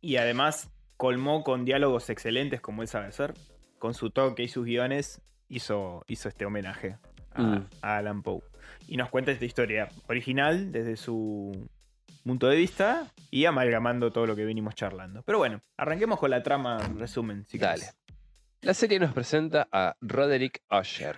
Y 0.01 0.17
además 0.17 0.69
colmó 0.97 1.43
con 1.43 1.65
diálogos 1.65 2.09
excelentes 2.09 2.61
como 2.61 2.81
él 2.81 2.87
sabe 2.87 3.07
hacer. 3.07 3.33
Con 3.79 3.93
su 3.93 4.09
toque 4.11 4.43
y 4.43 4.47
sus 4.47 4.65
guiones 4.65 5.21
hizo, 5.49 6.03
hizo 6.07 6.29
este 6.29 6.45
homenaje 6.45 6.97
a, 7.33 7.41
Mm. 7.41 7.67
a 7.81 7.97
Alan 7.97 8.23
Poe. 8.23 8.41
Y 8.87 8.97
nos 8.97 9.09
cuenta 9.09 9.31
esta 9.31 9.45
historia 9.45 9.89
original 10.07 10.71
desde 10.71 10.95
su 10.95 11.67
punto 12.23 12.47
de 12.47 12.55
vista 12.55 13.11
y 13.29 13.45
amalgamando 13.45 14.11
todo 14.11 14.25
lo 14.25 14.35
que 14.35 14.45
venimos 14.45 14.73
charlando. 14.75 15.21
Pero 15.23 15.37
bueno, 15.39 15.59
arranquemos 15.77 16.19
con 16.19 16.29
la 16.31 16.41
trama 16.43 16.77
resumen. 16.97 17.45
Si 17.45 17.57
Dale. 17.57 17.81
querés. 17.81 17.97
La 18.61 18.73
serie 18.73 18.99
nos 18.99 19.13
presenta 19.13 19.67
a 19.71 19.95
Roderick 20.01 20.61
Usher, 20.71 21.17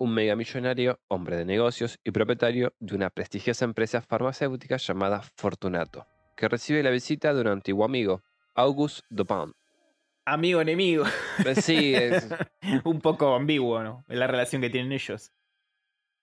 un 0.00 0.14
megamillonario, 0.14 0.98
hombre 1.08 1.36
de 1.36 1.44
negocios 1.44 1.98
y 2.02 2.10
propietario 2.10 2.72
de 2.80 2.96
una 2.96 3.10
prestigiosa 3.10 3.66
empresa 3.66 4.00
farmacéutica 4.00 4.78
llamada 4.78 5.20
Fortunato, 5.36 6.06
que 6.36 6.48
recibe 6.48 6.82
la 6.82 6.88
visita 6.90 7.34
de 7.34 7.42
un 7.42 7.48
antiguo 7.48 7.84
amigo, 7.84 8.22
Auguste 8.54 9.02
Dupin. 9.10 9.52
Amigo 10.24 10.60
enemigo. 10.62 11.04
Eh, 11.44 11.54
Sí, 11.54 11.94
es- 11.94 12.28
Un 12.84 13.00
poco 13.00 13.34
ambiguo, 13.34 13.82
¿no? 13.82 14.04
La 14.08 14.26
relación 14.26 14.62
que 14.62 14.70
tienen 14.70 14.92
ellos. 14.92 15.32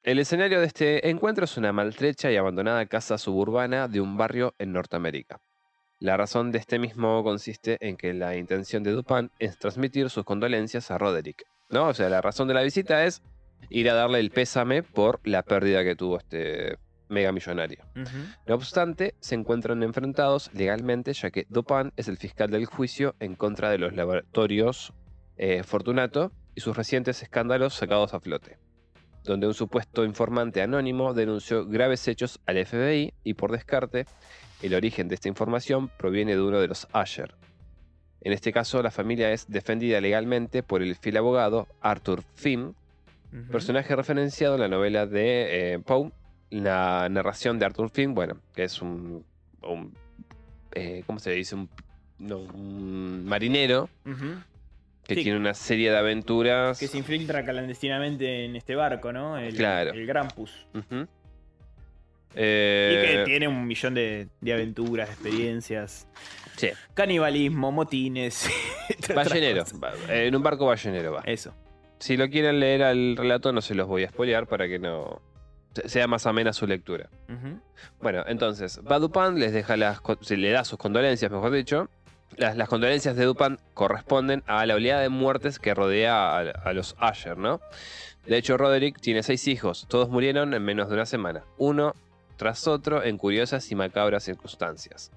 el 0.03 0.19
escenario 0.19 0.59
de 0.59 0.65
este 0.67 1.09
encuentro 1.09 1.45
es 1.45 1.55
una 1.57 1.71
maltrecha 1.71 2.31
y 2.31 2.35
abandonada 2.37 2.85
casa 2.87 3.17
suburbana 3.19 3.87
de 3.87 4.01
un 4.01 4.17
barrio 4.17 4.55
en 4.57 4.71
Norteamérica. 4.73 5.39
La 5.99 6.17
razón 6.17 6.51
de 6.51 6.57
este 6.59 6.79
mismo 6.79 7.23
consiste 7.23 7.77
en 7.79 7.95
que 7.97 8.13
la 8.13 8.35
intención 8.37 8.81
de 8.83 8.91
Dupin 8.91 9.29
es 9.39 9.57
transmitir 9.59 10.09
sus 10.09 10.23
condolencias 10.23 10.89
a 10.91 10.97
Roderick. 10.97 11.43
¿no? 11.69 11.89
O 11.89 11.93
sea, 11.93 12.09
la 12.09 12.21
razón 12.21 12.47
de 12.47 12.53
la 12.53 12.61
visita 12.63 13.03
es 13.05 13.21
ir 13.69 13.89
a 13.89 13.93
darle 13.93 14.19
el 14.19 14.31
pésame 14.31 14.83
por 14.83 15.19
la 15.23 15.43
pérdida 15.43 15.83
que 15.83 15.95
tuvo 15.95 16.17
este 16.17 16.77
mega 17.09 17.31
millonario. 17.31 17.83
No 18.45 18.55
obstante, 18.55 19.15
se 19.19 19.35
encuentran 19.35 19.83
enfrentados 19.83 20.51
legalmente 20.53 21.13
ya 21.13 21.31
que 21.31 21.45
Dupin 21.49 21.93
es 21.95 22.07
el 22.07 22.17
fiscal 22.17 22.51
del 22.51 22.65
juicio 22.65 23.15
en 23.19 23.35
contra 23.35 23.69
de 23.69 23.77
los 23.77 23.93
laboratorios 23.93 24.93
eh, 25.37 25.63
Fortunato 25.63 26.31
y 26.55 26.61
sus 26.61 26.75
recientes 26.75 27.21
escándalos 27.21 27.75
sacados 27.75 28.13
a 28.13 28.19
flote, 28.19 28.57
donde 29.23 29.47
un 29.47 29.53
supuesto 29.53 30.03
informante 30.03 30.61
anónimo 30.61 31.13
denunció 31.13 31.65
graves 31.65 32.07
hechos 32.07 32.39
al 32.45 32.65
FBI 32.65 33.13
y 33.23 33.33
por 33.35 33.51
descarte, 33.51 34.05
el 34.61 34.73
origen 34.73 35.07
de 35.07 35.15
esta 35.15 35.27
información 35.27 35.89
proviene 35.89 36.35
de 36.35 36.41
uno 36.41 36.59
de 36.59 36.67
los 36.67 36.87
Asher. 36.91 37.35
En 38.21 38.33
este 38.33 38.51
caso, 38.51 38.81
la 38.81 38.89
familia 38.89 39.31
es 39.31 39.47
defendida 39.47 40.01
legalmente 40.01 40.63
por 40.63 40.81
el 40.81 40.95
fiel 40.95 41.17
abogado 41.17 41.67
Arthur 41.81 42.23
Finn, 42.33 42.75
Personaje 43.51 43.95
referenciado 43.95 44.55
en 44.55 44.61
la 44.61 44.67
novela 44.67 45.05
de 45.05 45.73
eh, 45.73 45.79
Poe, 45.79 46.11
la 46.49 47.07
narración 47.09 47.59
de 47.59 47.65
Arthur 47.65 47.89
Finn, 47.89 48.13
bueno, 48.15 48.37
que 48.55 48.63
es 48.63 48.81
un, 48.81 49.25
un, 49.63 49.93
eh, 50.73 51.03
¿cómo 51.05 51.19
se 51.19 51.31
dice? 51.31 51.55
Un, 51.55 51.69
no, 52.19 52.37
un 52.39 53.25
marinero 53.25 53.89
que 55.03 55.15
Sí. 55.15 55.23
tiene 55.23 55.37
una 55.37 55.53
serie 55.53 55.91
de 55.91 55.97
aventuras. 55.97 56.79
Que 56.79 56.87
se 56.87 56.97
infiltra 56.97 57.43
clandestinamente 57.45 58.45
en 58.45 58.55
este 58.55 58.75
barco, 58.75 59.11
¿no? 59.13 59.37
El, 59.37 59.55
Claro. 59.55 59.91
el 59.91 60.05
Grampus. 60.05 60.65
Y 60.73 60.79
Eh, 62.35 63.13
que 63.17 63.23
tiene 63.25 63.47
un 63.47 63.65
millón 63.65 63.93
de, 63.93 64.27
de 64.41 64.53
aventuras, 64.53 65.09
experiencias. 65.09 66.07
Sí. 66.55 66.69
Canibalismo, 66.93 67.71
motines. 67.71 68.49
ballenero, 69.15 69.63
en 70.09 70.35
un 70.35 70.43
barco 70.43 70.65
ballenero 70.65 71.13
va. 71.13 71.21
Eso. 71.25 71.53
Si 71.99 72.17
lo 72.17 72.29
quieren 72.29 72.59
leer 72.59 72.83
al 72.83 73.15
relato, 73.17 73.51
no 73.51 73.61
se 73.61 73.75
los 73.75 73.87
voy 73.87 74.03
a 74.03 74.09
spoilear 74.09 74.47
para 74.47 74.67
que 74.67 74.79
no 74.79 75.21
se- 75.73 75.89
sea 75.89 76.07
más 76.07 76.25
amena 76.27 76.53
su 76.53 76.67
lectura. 76.67 77.09
Bueno, 78.01 78.23
entonces, 78.27 78.81
va 78.89 78.99
Dupin, 78.99 79.39
les 79.39 79.51
deja 79.53 79.77
las, 79.77 80.01
le 80.29 80.51
da 80.51 80.63
sus 80.63 80.77
condolencias, 80.77 81.31
mejor 81.31 81.51
dicho. 81.51 81.89
Las, 82.35 82.57
las 82.57 82.67
condolencias 82.69 83.15
de 83.15 83.25
Dupin 83.25 83.57
corresponden 83.73 84.43
a 84.47 84.65
la 84.65 84.75
oleada 84.75 85.01
de 85.01 85.09
muertes 85.09 85.59
que 85.59 85.73
rodea 85.73 86.37
a, 86.37 86.39
a 86.41 86.73
los 86.73 86.95
Asher, 86.99 87.37
¿no? 87.37 87.61
De 88.25 88.37
hecho, 88.37 88.57
Roderick 88.57 88.99
tiene 88.99 89.23
seis 89.23 89.47
hijos, 89.47 89.85
todos 89.87 90.09
murieron 90.09 90.53
en 90.53 90.61
menos 90.63 90.89
de 90.89 90.95
una 90.95 91.05
semana, 91.05 91.43
uno 91.57 91.93
tras 92.35 92.67
otro 92.67 93.01
en 93.03 93.17
curiosas 93.17 93.71
y 93.71 93.75
macabras 93.75 94.23
circunstancias. 94.23 95.11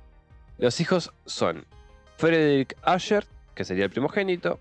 Los 0.58 0.80
hijos 0.80 1.12
son 1.26 1.66
Frederick 2.16 2.76
Asher, 2.82 3.26
que 3.54 3.64
sería 3.64 3.84
el 3.84 3.90
primogénito, 3.90 4.60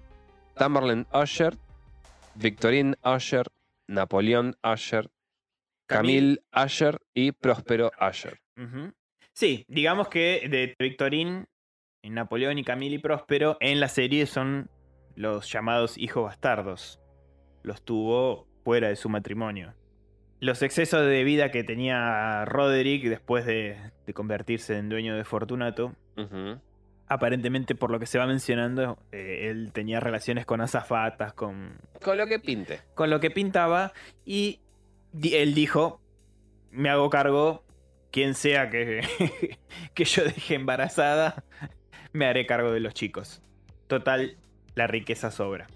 Tamerlane 0.55 1.05
Asher, 1.11 1.55
Victorine 2.39 2.95
Asher, 3.01 3.47
Napoleón 3.87 4.55
Asher, 4.61 5.09
Camille 5.87 6.39
Asher 6.51 7.01
y 7.13 7.33
Próspero 7.33 7.91
Asher. 7.99 8.39
Sí, 9.33 9.65
digamos 9.67 10.07
que 10.07 10.47
de 10.49 10.73
Victorín, 10.79 11.47
Napoleón 12.01 12.57
y 12.57 12.63
Camille 12.63 12.95
y 12.95 12.99
Próspero 12.99 13.57
en 13.59 13.81
la 13.81 13.89
serie 13.89 14.25
son 14.25 14.69
los 15.15 15.51
llamados 15.51 15.97
hijos 15.97 16.23
bastardos. 16.23 17.01
Los 17.61 17.83
tuvo 17.83 18.47
fuera 18.63 18.87
de 18.87 18.95
su 18.95 19.09
matrimonio. 19.09 19.73
Los 20.39 20.61
excesos 20.61 21.05
de 21.05 21.25
vida 21.25 21.51
que 21.51 21.65
tenía 21.65 22.45
Roderick 22.45 23.03
después 23.09 23.45
de, 23.45 23.91
de 24.05 24.13
convertirse 24.13 24.77
en 24.77 24.87
dueño 24.87 25.15
de 25.17 25.25
Fortunato. 25.25 25.93
Aparentemente 27.09 27.75
por 27.75 27.89
lo 27.89 27.99
que 27.99 28.05
se 28.05 28.19
va 28.19 28.27
mencionando, 28.27 28.97
eh, 29.11 29.49
él 29.49 29.71
tenía 29.73 29.99
relaciones 29.99 30.45
con 30.45 30.61
azafatas, 30.61 31.33
con, 31.33 31.77
Con 32.01 32.17
lo 32.17 32.27
que 32.27 32.39
pinte. 32.39 32.81
con 32.93 33.09
lo 33.09 33.19
que 33.19 33.31
pintaba 33.31 33.91
y 34.25 34.59
él 35.23 35.55
dijo, 35.55 35.99
me 36.71 36.89
hago 36.89 37.09
cargo, 37.09 37.63
quien 38.11 38.35
sea 38.35 38.69
que, 38.69 39.01
que 39.95 40.05
yo 40.05 40.23
deje 40.23 40.55
embarazada, 40.55 41.43
me 42.13 42.27
haré 42.27 42.45
cargo 42.45 42.71
de 42.71 42.79
los 42.79 42.93
chicos. 42.93 43.41
Total, 43.87 44.37
la 44.75 44.85
riqueza 44.85 45.31
sobra. 45.31 45.67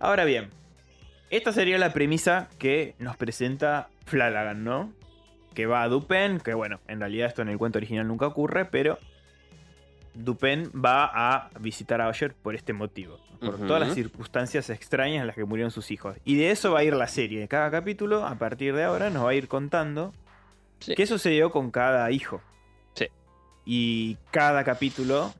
Ahora 0.00 0.24
bien, 0.24 0.50
esta 1.30 1.52
sería 1.52 1.78
la 1.78 1.92
premisa 1.92 2.48
que 2.58 2.96
nos 2.98 3.16
presenta 3.16 3.88
Flanagan, 4.06 4.64
¿no? 4.64 4.92
Que 5.54 5.66
va 5.66 5.82
a 5.82 5.88
Dupin, 5.88 6.40
que 6.40 6.54
bueno, 6.54 6.80
en 6.88 6.98
realidad 6.98 7.28
esto 7.28 7.42
en 7.42 7.48
el 7.48 7.58
cuento 7.58 7.78
original 7.78 8.08
nunca 8.08 8.26
ocurre, 8.26 8.64
pero 8.64 8.98
Dupin 10.14 10.70
va 10.74 11.10
a 11.12 11.50
visitar 11.60 12.00
a 12.00 12.08
Usher 12.08 12.34
por 12.34 12.54
este 12.54 12.72
motivo, 12.72 13.18
por 13.40 13.56
todas 13.58 13.80
las 13.80 13.94
circunstancias 13.94 14.68
extrañas 14.70 15.20
en 15.22 15.26
las 15.26 15.36
que 15.36 15.44
murieron 15.44 15.70
sus 15.70 15.90
hijos. 15.90 16.16
Y 16.24 16.36
de 16.36 16.50
eso 16.50 16.72
va 16.72 16.80
a 16.80 16.84
ir 16.84 16.94
la 16.94 17.08
serie. 17.08 17.48
Cada 17.48 17.70
capítulo, 17.70 18.26
a 18.26 18.34
partir 18.36 18.74
de 18.74 18.84
ahora, 18.84 19.10
nos 19.10 19.24
va 19.24 19.30
a 19.30 19.34
ir 19.34 19.48
contando 19.48 20.12
Sí. 20.80 20.94
qué 20.96 21.06
sucedió 21.06 21.50
con 21.50 21.70
cada 21.70 22.10
hijo. 22.10 22.40
Sí. 22.94 23.06
Y 23.64 24.16
cada 24.32 24.64
capítulo 24.64 25.32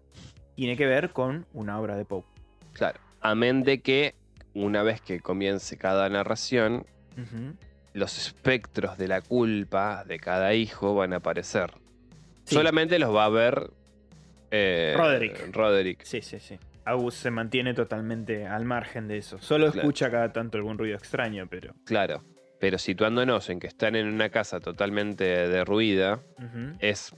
tiene 0.54 0.76
que 0.76 0.86
ver 0.86 1.10
con 1.10 1.46
una 1.52 1.80
obra 1.80 1.96
de 1.96 2.04
Poe. 2.04 2.22
Claro. 2.72 3.00
Amén 3.20 3.64
de 3.64 3.80
que 3.80 4.14
una 4.54 4.82
vez 4.84 5.00
que 5.00 5.20
comience 5.20 5.76
cada 5.78 6.08
narración, 6.08 6.86
los 7.92 8.18
espectros 8.18 8.96
de 8.98 9.08
la 9.08 9.20
culpa 9.20 10.04
de 10.04 10.18
cada 10.18 10.54
hijo 10.54 10.94
van 10.94 11.12
a 11.12 11.16
aparecer. 11.16 11.72
Sí. 12.44 12.54
Solamente 12.54 12.98
los 12.98 13.14
va 13.14 13.24
a 13.24 13.28
ver 13.28 13.70
eh, 14.52 14.94
Roderick. 14.96 15.48
Roderick. 15.54 16.02
Sí, 16.04 16.22
sí, 16.22 16.38
sí. 16.38 16.58
August 16.84 17.18
se 17.22 17.30
mantiene 17.30 17.74
totalmente 17.74 18.46
al 18.46 18.64
margen 18.64 19.08
de 19.08 19.16
eso. 19.18 19.38
Solo 19.38 19.66
Claro. 19.72 19.80
escucha 19.80 20.10
cada 20.10 20.32
tanto 20.32 20.58
algún 20.58 20.78
ruido 20.78 20.96
extraño, 20.96 21.46
pero. 21.48 21.74
Claro. 21.84 22.22
Pero 22.60 22.78
situándonos 22.78 23.48
en 23.50 23.58
que 23.58 23.66
están 23.66 23.96
en 23.96 24.06
una 24.06 24.28
casa 24.28 24.60
totalmente 24.60 25.24
derruida, 25.24 26.20
es 26.78 27.14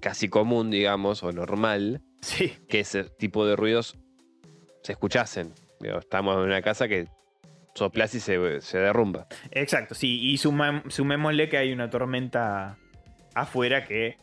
casi 0.00 0.28
común, 0.28 0.70
digamos, 0.70 1.22
o 1.24 1.32
normal, 1.32 2.00
Sí, 2.20 2.52
que 2.68 2.80
ese 2.80 3.04
tipo 3.04 3.44
de 3.46 3.56
ruidos 3.56 3.98
se 4.82 4.92
escuchasen. 4.92 5.52
Estamos 5.80 6.36
en 6.36 6.42
una 6.44 6.62
casa 6.62 6.86
que 6.88 7.08
soplas 7.74 8.14
y 8.14 8.20
se, 8.20 8.60
se 8.60 8.78
derrumba. 8.78 9.26
exacto, 9.50 9.94
sí. 9.94 10.20
Y 10.30 10.36
sumémosle 10.38 11.48
que 11.48 11.56
hay 11.56 11.72
una 11.72 11.90
tormenta 11.90 12.78
afuera 13.34 13.84
que 13.84 14.16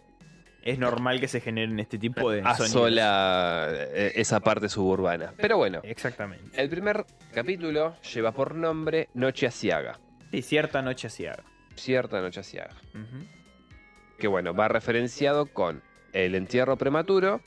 es 0.64 0.78
normal 0.80 1.20
que 1.20 1.28
se 1.28 1.42
generen 1.42 1.80
este 1.80 1.98
tipo 1.98 2.30
de 2.32 2.42
sonidos. 2.42 2.62
Asola 2.62 3.70
eh, 3.72 4.12
esa 4.16 4.40
parte 4.40 4.70
suburbana. 4.70 5.34
Pero 5.38 5.58
bueno, 5.58 5.82
Exactamente. 5.84 6.62
el 6.62 6.70
primer 6.70 7.06
capítulo 7.34 7.96
lleva 8.14 8.32
por 8.32 8.56
nombre 8.56 9.10
Noche 9.14 9.48
Asiaga. 9.48 10.00
Sí, 10.32 10.42
cierta 10.42 10.82
noche 10.82 11.08
asiaga. 11.08 11.44
Cierta 11.76 12.22
Noche 12.22 12.40
Asiaga. 12.40 12.76
Que 14.18 14.28
bueno, 14.28 14.54
va 14.54 14.68
referenciado 14.68 15.48
con 15.48 15.82
el 16.14 16.36
entierro 16.36 16.78
prematuro 16.78 17.42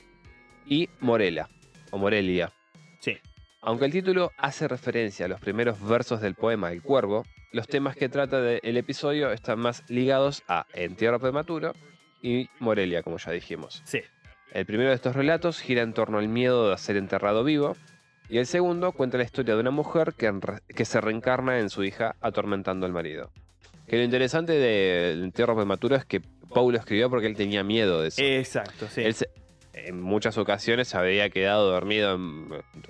y 0.65 0.89
Morela, 0.99 1.49
o 1.91 1.97
Morelia. 1.97 2.51
Sí. 2.99 3.17
Aunque 3.61 3.85
el 3.85 3.91
título 3.91 4.31
hace 4.37 4.67
referencia 4.67 5.25
a 5.25 5.29
los 5.29 5.39
primeros 5.39 5.81
versos 5.81 6.21
del 6.21 6.35
poema 6.35 6.71
El 6.71 6.81
Cuervo, 6.83 7.23
los 7.51 7.67
temas 7.67 7.95
que 7.95 8.09
trata 8.09 8.41
de- 8.41 8.59
el 8.63 8.77
episodio 8.77 9.31
están 9.31 9.59
más 9.59 9.83
ligados 9.89 10.43
a 10.47 10.65
Entierro 10.73 11.19
Prematuro 11.19 11.73
y 12.25 12.49
Morelia, 12.59 13.03
como 13.03 13.17
ya 13.17 13.31
dijimos. 13.31 13.81
Sí. 13.85 14.01
El 14.51 14.65
primero 14.65 14.89
de 14.89 14.95
estos 14.95 15.15
relatos 15.15 15.59
gira 15.59 15.81
en 15.81 15.93
torno 15.93 16.17
al 16.17 16.27
miedo 16.27 16.69
de 16.69 16.77
ser 16.77 16.97
enterrado 16.97 17.43
vivo, 17.43 17.75
y 18.29 18.37
el 18.39 18.45
segundo 18.47 18.91
cuenta 18.93 19.17
la 19.17 19.23
historia 19.23 19.53
de 19.53 19.61
una 19.61 19.71
mujer 19.71 20.13
que, 20.17 20.85
se 20.85 21.01
reencarna 21.01 21.59
en 21.59 21.69
su 21.69 21.83
hija 21.83 22.15
atormentando 22.21 22.85
al 22.87 22.91
marido. 22.93 23.31
Que 23.87 23.97
lo 23.97 24.03
interesante 24.03 24.53
del 24.53 25.23
entierro 25.23 25.55
prematuro 25.55 25.95
es 25.95 26.05
que 26.05 26.21
Paulo 26.53 26.77
escribió 26.77 27.09
porque 27.09 27.27
él 27.27 27.35
tenía 27.35 27.63
miedo 27.63 28.01
de 28.01 28.07
eso. 28.07 28.21
Exacto, 28.23 28.87
sí. 28.89 29.01
Él 29.01 29.13
se- 29.13 29.29
en 29.73 30.01
muchas 30.01 30.37
ocasiones 30.37 30.87
se 30.87 30.97
había 30.97 31.29
quedado 31.29 31.69
dormido 31.69 32.15
en 32.15 32.47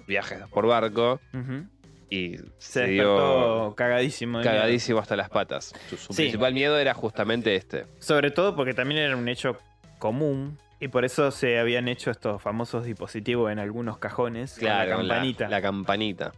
viajes 0.08 0.44
por 0.52 0.68
barco 0.68 1.20
Ujú. 1.34 1.66
Y 2.10 2.38
Se 2.38 2.44
se, 2.58 2.88
dio 2.88 3.14
despertó 3.16 3.76
cagadísimo. 3.76 4.38
de 4.40 4.44
miedo. 4.46 4.56
cagadísimo 4.56 5.00
hasta 5.00 5.16
las 5.16 5.30
patas. 5.30 5.74
Su, 5.90 5.98
su 5.98 6.14
Sí. 6.14 6.24
principal 6.24 6.54
miedo 6.54 6.78
era 6.78 6.94
justamente 6.94 7.56
este. 7.56 7.86
Sobre 8.00 8.32
todo 8.32 8.56
porque 8.56 8.74
también 8.74 9.02
era 9.02 9.16
un 9.16 9.28
hecho 9.28 9.58
común. 10.00 10.58
Y 10.80 10.90
por 10.90 11.06
eso 11.06 11.32
se 11.32 11.58
habían 11.58 11.88
hecho 11.88 12.12
estos 12.12 12.42
famosos 12.42 12.84
dispositivos 12.86 13.52
en 13.52 13.60
algunos 13.60 13.98
cajones. 13.98 14.56
Claro, 14.60 15.02
la 15.02 15.16
campanita. 15.16 15.50
La, 15.50 15.62
campanita. 15.62 16.32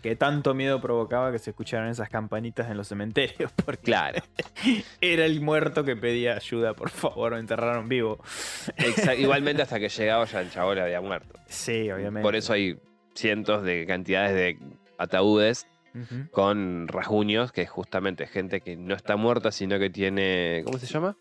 Que 0.00 0.16
tanto 0.16 0.54
miedo 0.54 0.80
provocaba 0.80 1.30
que 1.30 1.38
se 1.38 1.50
escucharan 1.50 1.90
esas 1.90 2.08
campanitas 2.08 2.70
en 2.70 2.78
los 2.78 2.88
cementerios. 2.88 3.52
Porque 3.64 3.82
Claro. 3.82 4.22
era 5.02 5.26
el 5.26 5.42
muerto 5.42 5.84
que 5.84 5.94
pedía 5.94 6.34
ayuda, 6.36 6.72
por 6.72 6.88
favor, 6.88 7.32
me 7.34 7.40
enterraron 7.40 7.86
vivo. 7.90 8.18
Igualmente 9.18 9.60
hasta 9.62 9.78
que 9.78 9.90
llegaba 9.90 10.24
ya 10.24 10.40
el 10.40 10.50
chabón 10.50 10.78
había 10.78 11.02
muerto. 11.02 11.38
Sí, 11.46 11.90
obviamente. 11.90 12.22
Por 12.22 12.34
eso 12.34 12.54
hay 12.54 12.78
cientos 13.14 13.62
de 13.62 13.86
cantidades 13.86 14.34
de 14.34 14.58
ataúdes 14.98 15.66
con 16.30 16.88
rasguños, 16.88 17.52
que 17.52 17.62
es 17.62 17.70
justamente 17.70 18.26
gente 18.26 18.60
que 18.62 18.76
no 18.76 18.94
está 18.94 19.16
muerta, 19.16 19.52
sino 19.52 19.78
que 19.78 19.90
tiene. 19.90 20.62
¿Cómo 20.64 20.78
se 20.78 20.86
llama? 20.86 21.16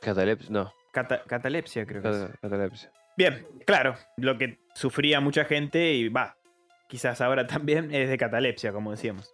Catalepsia. 0.00 0.50
No, 0.50 0.72
Cata- 0.92 1.22
catalepsia, 1.26 1.86
creo 1.86 2.02
que 2.02 2.08
es. 2.10 2.26
catalepsia. 2.40 2.90
Bien, 3.16 3.46
claro, 3.64 3.96
lo 4.16 4.36
que 4.36 4.58
sufría 4.74 5.20
mucha 5.20 5.44
gente 5.44 5.92
y 5.94 6.08
va, 6.08 6.36
quizás 6.88 7.20
ahora 7.20 7.46
también 7.46 7.94
es 7.94 8.08
de 8.10 8.18
catalepsia, 8.18 8.72
como 8.72 8.90
decíamos. 8.90 9.32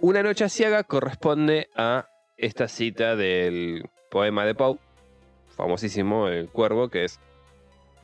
Una 0.00 0.22
noche 0.22 0.44
asiaga 0.44 0.84
corresponde 0.84 1.68
a 1.74 2.06
esta 2.36 2.68
cita 2.68 3.16
del 3.16 3.88
poema 4.10 4.44
de 4.44 4.54
Poe, 4.54 4.78
famosísimo, 5.56 6.28
El 6.28 6.48
Cuervo, 6.50 6.88
que 6.88 7.04
es 7.04 7.18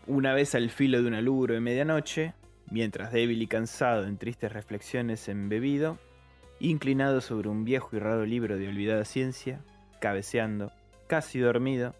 Una 0.07 0.35
vez 0.35 0.55
al 0.55 0.71
filo 0.71 1.01
de 1.03 1.07
una 1.09 1.21
lugro 1.21 1.55
de 1.55 1.61
medianoche, 1.61 2.33
mientras 2.71 3.13
débil 3.13 3.43
y 3.43 3.47
cansado 3.47 4.05
en 4.05 4.19
tristes 4.19 4.53
reflexiones 4.53 5.29
embebido, 5.29 5.99
inclinado 6.61 7.21
sobre 7.21 7.49
un 7.49 7.65
viejo 7.65 7.97
y 7.97 7.99
raro 7.99 8.25
libro 8.25 8.57
de 8.57 8.69
olvidada 8.69 9.05
ciencia, 9.05 9.61
cabeceando, 10.01 10.73
casi 11.07 11.39
dormido, 11.39 11.95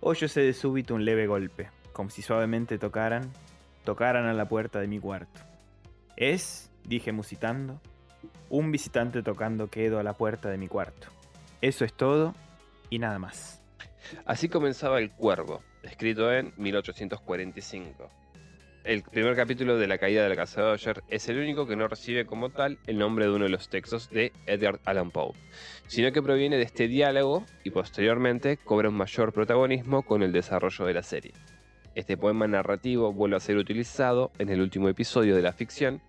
oyóse 0.00 0.40
de 0.40 0.52
súbito 0.52 0.94
un 0.94 1.04
leve 1.04 1.26
golpe, 1.26 1.70
como 1.92 2.10
si 2.10 2.22
suavemente 2.22 2.78
tocaran, 2.78 3.32
tocaran 3.84 4.26
a 4.26 4.34
la 4.34 4.48
puerta 4.48 4.80
de 4.80 4.88
mi 4.88 4.98
cuarto. 4.98 5.40
Es, 6.16 6.70
dije 6.84 7.12
musitando, 7.12 7.80
un 8.48 8.70
visitante 8.70 9.22
tocando 9.22 9.68
quedo 9.68 9.98
a 9.98 10.02
la 10.02 10.12
puerta 10.12 10.48
de 10.48 10.58
mi 10.58 10.68
cuarto. 10.68 11.08
Eso 11.60 11.84
es 11.84 11.92
todo 11.92 12.34
y 12.90 12.98
nada 12.98 13.18
más. 13.18 13.62
Así 14.24 14.48
comenzaba 14.48 14.98
El 14.98 15.10
Cuervo, 15.10 15.62
escrito 15.82 16.32
en 16.32 16.52
1845. 16.56 18.10
El 18.86 19.02
primer 19.02 19.34
capítulo 19.34 19.78
de 19.78 19.88
La 19.88 19.98
caída 19.98 20.22
de 20.22 20.28
la 20.28 20.36
casa 20.36 20.62
de 20.62 21.02
es 21.08 21.28
el 21.28 21.38
único 21.38 21.66
que 21.66 21.74
no 21.74 21.88
recibe 21.88 22.24
como 22.24 22.50
tal 22.50 22.78
el 22.86 22.98
nombre 22.98 23.24
de 23.24 23.32
uno 23.32 23.46
de 23.46 23.50
los 23.50 23.68
textos 23.68 24.08
de 24.10 24.32
Edgar 24.46 24.78
Allan 24.84 25.10
Poe, 25.10 25.32
sino 25.88 26.12
que 26.12 26.22
proviene 26.22 26.56
de 26.56 26.62
este 26.62 26.86
diálogo 26.86 27.44
y 27.64 27.70
posteriormente 27.70 28.58
cobra 28.58 28.88
un 28.88 28.94
mayor 28.94 29.32
protagonismo 29.32 30.02
con 30.02 30.22
el 30.22 30.30
desarrollo 30.30 30.84
de 30.84 30.94
la 30.94 31.02
serie. 31.02 31.32
Este 31.96 32.16
poema 32.16 32.46
narrativo 32.46 33.12
vuelve 33.12 33.34
a 33.34 33.40
ser 33.40 33.56
utilizado 33.56 34.30
en 34.38 34.50
el 34.50 34.60
último 34.60 34.88
episodio 34.88 35.34
de 35.34 35.42
la 35.42 35.52
ficción, 35.52 36.00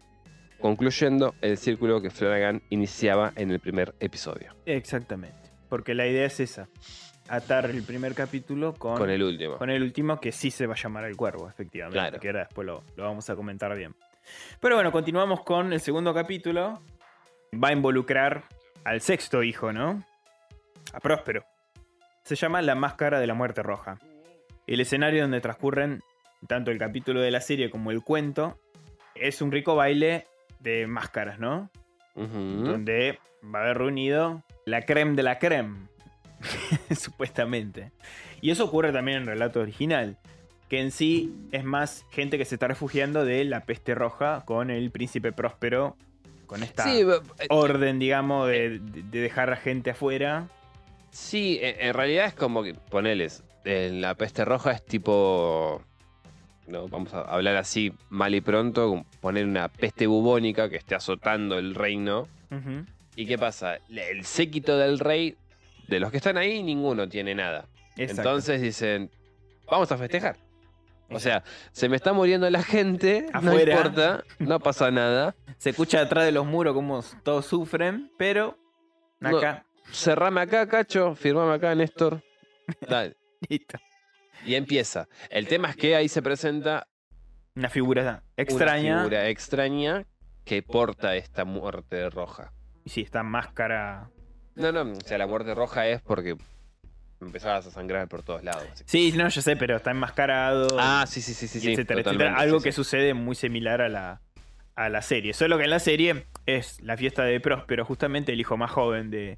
concluyendo 0.60 1.34
el 1.42 1.58
círculo 1.58 2.00
que 2.00 2.12
Flanagan 2.12 2.62
iniciaba 2.70 3.34
en 3.38 3.50
el 3.50 3.60
primer 3.60 3.96
episodio, 4.00 4.56
Exactamente. 4.68 5.50
Porque 5.68 5.96
la 5.96 6.06
idea 6.06 6.28
es 6.28 6.40
esa. 6.40 6.70
Atar 7.30 7.70
el 7.70 7.84
primer 7.84 8.14
capítulo 8.14 8.74
con, 8.74 8.98
con 8.98 9.10
el 9.10 9.22
último. 9.22 9.58
con 9.58 9.70
el 9.70 9.82
último 9.84 10.20
que 10.20 10.32
sí 10.32 10.50
se 10.52 10.66
va 10.66 10.74
a 10.76 10.78
llamar 10.78 11.04
El 11.06 11.18
Cuervo, 11.18 11.50
efectivamente. 11.50 12.00
Claro. 12.00 12.20
Que 12.20 12.28
ahora 12.30 12.40
después 12.46 12.66
lo, 12.66 12.84
lo 12.96 13.04
vamos 13.04 13.30
a 13.30 13.36
comentar 13.36 13.76
bien. 13.76 13.96
Pero 14.60 14.76
bueno, 14.76 14.92
continuamos 14.92 15.42
con 15.44 15.74
el 15.74 15.80
segundo 15.82 16.14
capítulo. 16.14 16.82
Va 17.54 17.70
a 17.70 17.74
involucrar 17.74 18.44
al 18.84 19.02
sexto 19.02 19.44
hijo, 19.44 19.74
¿no? 19.74 20.04
A 20.94 21.00
Próspero. 21.00 21.44
Se 22.24 22.36
llama 22.36 22.62
La 22.62 22.76
Máscara 22.76 23.20
de 23.20 23.28
la 23.28 23.34
Muerte 23.34 23.64
Roja. 23.64 23.98
El 24.66 24.80
escenario 24.82 25.22
donde 25.22 25.40
transcurren 25.42 26.02
tanto 26.48 26.72
el 26.72 26.78
capítulo 26.78 27.22
de 27.22 27.32
la 27.32 27.42
serie 27.42 27.70
como 27.70 27.92
el 27.92 28.04
cuento 28.04 28.60
es 29.16 29.42
un 29.42 29.52
rico 29.52 29.76
baile 29.76 30.26
de 30.60 30.88
máscaras, 30.88 31.40
¿no? 31.40 31.70
Donde 32.16 33.20
va 33.44 33.60
a 33.60 33.64
haber 33.64 33.78
reunido 33.78 34.44
la 34.66 34.82
creme 34.82 35.16
de 35.16 35.24
la 35.24 35.40
creme, 35.40 35.88
supuestamente. 36.98 37.92
Y 38.42 38.52
eso 38.52 38.66
ocurre 38.66 38.92
también 38.92 39.18
en 39.18 39.24
el 39.24 39.30
relato 39.30 39.60
original, 39.62 40.18
que 40.70 40.80
en 40.82 40.92
sí 40.92 41.34
es 41.52 41.64
más 41.64 42.06
gente 42.12 42.38
que 42.38 42.46
se 42.46 42.56
está 42.56 42.68
refugiando 42.68 43.26
de 43.26 43.44
la 43.46 43.62
peste 43.66 43.96
roja 43.96 44.44
con 44.46 44.70
el 44.70 44.92
príncipe 44.92 45.32
próspero, 45.32 45.96
con 46.46 46.64
esta 46.64 46.84
Sí, 46.84 47.04
b- 47.04 47.16
eh, 47.40 47.48
orden, 47.50 48.00
digamos, 48.00 48.48
de, 48.48 48.80
de 48.80 49.20
dejar 49.22 49.52
a 49.52 49.56
gente 49.58 49.92
afuera. 49.92 50.48
Sí, 51.12 51.60
en, 51.62 51.94
realidad 51.94 52.26
es 52.28 52.34
como 52.34 52.64
que, 52.64 52.74
poneles, 52.74 53.44
en 53.66 54.02
la 54.02 54.14
peste 54.16 54.46
roja 54.46 54.72
es 54.72 54.86
tipo, 54.86 55.82
no, 56.68 56.88
vamos 56.90 57.14
a 57.14 57.22
hablar 57.22 57.56
así 57.56 57.92
mal 58.10 58.36
y 58.36 58.42
pronto, 58.42 59.04
poner 59.20 59.46
una 59.46 59.68
peste 59.70 60.06
bubónica 60.06 60.70
que 60.70 60.76
esté 60.76 60.96
azotando 60.96 61.58
el 61.58 61.74
reino. 61.76 62.28
¿Y 63.16 63.26
qué 63.26 63.38
pasa? 63.38 63.80
El 63.90 64.24
séquito 64.26 64.78
del 64.78 65.00
rey, 65.00 65.36
de 65.88 66.00
los 66.00 66.12
que 66.12 66.18
están 66.18 66.38
ahí, 66.38 66.64
ninguno 66.64 67.08
tiene 67.08 67.34
nada. 67.36 67.68
Exacto. 67.96 68.22
Entonces 68.22 68.62
dicen, 68.62 69.10
vamos 69.70 69.92
a 69.92 69.98
festejar. 69.98 70.38
O 71.10 71.20
sea, 71.20 71.44
se 71.72 71.88
me 71.88 71.96
está 71.96 72.12
muriendo 72.12 72.50
la 72.50 72.62
gente, 72.64 73.28
no 73.32 73.40
Afuera. 73.52 73.76
importa, 73.78 74.24
no 74.40 74.60
pasa 74.60 74.92
nada. 74.92 75.36
Se 75.58 75.70
escucha 75.70 76.00
detrás 76.02 76.26
de 76.26 76.34
los 76.34 76.46
muros 76.46 76.74
como 76.74 77.02
todos 77.24 77.46
sufren, 77.46 78.12
pero 78.18 78.58
No. 79.20 79.38
acá, 79.38 79.66
Cerrame 79.92 80.42
acá, 80.42 80.68
Cacho, 80.68 81.16
firmame 81.16 81.54
acá, 81.54 81.74
Néstor. 81.74 82.22
Dale. 82.90 83.16
listo. 83.50 83.78
Y 84.46 84.56
empieza. 84.56 85.08
El 85.30 85.48
tema 85.48 85.70
es 85.70 85.78
que 85.78 85.96
ahí 85.96 86.10
se 86.10 86.22
presenta 86.22 86.88
Una 87.56 87.70
figura 87.70 88.02
una 88.02 88.24
extraña. 88.36 88.98
figura 89.00 89.30
extraña 89.30 90.06
que 90.44 90.62
porta 90.62 91.16
esta 91.16 91.46
muerte 91.46 92.10
roja. 92.10 92.52
Y 92.84 92.90
sí, 92.90 93.02
esta 93.02 93.24
máscara. 93.24 94.10
No, 94.58 94.72
no, 94.72 94.92
o 94.92 95.02
sea, 95.02 95.18
la 95.18 95.28
muerte 95.28 95.54
roja 95.56 95.88
es 95.88 96.02
porque 96.02 96.36
empezabas 97.22 97.66
a 97.68 97.72
sangrar 97.72 98.08
por 98.08 98.24
todos 98.24 98.44
lados. 98.44 98.64
Sí, 98.86 99.14
no, 99.16 99.28
yo 99.30 99.42
sé, 99.42 99.56
pero 99.56 99.78
está 99.78 99.92
enmascarado. 99.92 100.68
Ah, 100.80 101.06
sí, 101.08 101.22
sí, 101.22 101.34
sí, 101.34 101.48
sí, 101.48 101.72
etcétera, 101.72 102.02
etcétera. 102.02 102.36
Algo 102.38 102.60
sí, 102.60 102.66
que 102.66 102.72
sí. 102.72 102.76
sucede 102.76 103.14
muy 103.14 103.36
similar 103.36 103.82
a 103.82 103.90
la, 103.90 104.22
a 104.76 104.90
la 104.90 105.02
serie. 105.02 105.34
Solo 105.34 105.58
que 105.58 105.64
en 105.66 105.70
la 105.72 105.80
serie 105.80 106.26
es 106.46 106.80
la 106.82 106.98
fiesta 106.98 107.24
de 107.24 107.40
Próspero, 107.40 107.86
justamente 107.86 108.34
el 108.34 108.40
hijo 108.40 108.58
más 108.58 108.72
joven 108.72 109.10
de, 109.10 109.38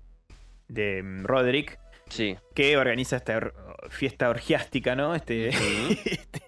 de 0.67 1.03
mm, 1.03 1.23
Roderick, 1.25 1.79
Sí. 2.09 2.35
que 2.55 2.75
organiza 2.77 3.17
esta 3.17 3.37
or- 3.37 3.53
fiesta 3.89 4.29
orgiástica, 4.29 4.95
¿no? 4.95 5.13
Este, 5.15 5.49
este, 6.05 6.41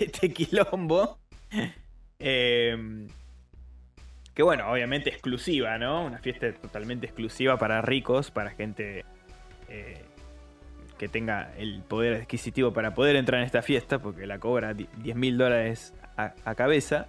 este 0.00 0.32
quilombo. 0.32 1.18
Eh, 2.18 3.06
que 4.34 4.42
bueno, 4.42 4.70
obviamente 4.70 5.10
exclusiva, 5.10 5.78
¿no? 5.78 6.04
Una 6.04 6.18
fiesta 6.18 6.52
totalmente 6.52 7.06
exclusiva 7.06 7.56
para 7.56 7.80
ricos, 7.82 8.30
para 8.30 8.50
gente 8.50 9.04
eh, 9.68 10.02
que 10.98 11.08
tenga 11.08 11.52
el 11.56 11.82
poder 11.82 12.20
adquisitivo 12.22 12.72
para 12.72 12.94
poder 12.94 13.16
entrar 13.16 13.40
en 13.40 13.46
esta 13.46 13.62
fiesta, 13.62 13.98
porque 13.98 14.26
la 14.26 14.38
cobra 14.38 14.74
di- 14.74 14.88
10 15.02 15.16
mil 15.16 15.38
dólares 15.38 15.94
a, 16.16 16.34
a 16.44 16.54
cabeza. 16.54 17.06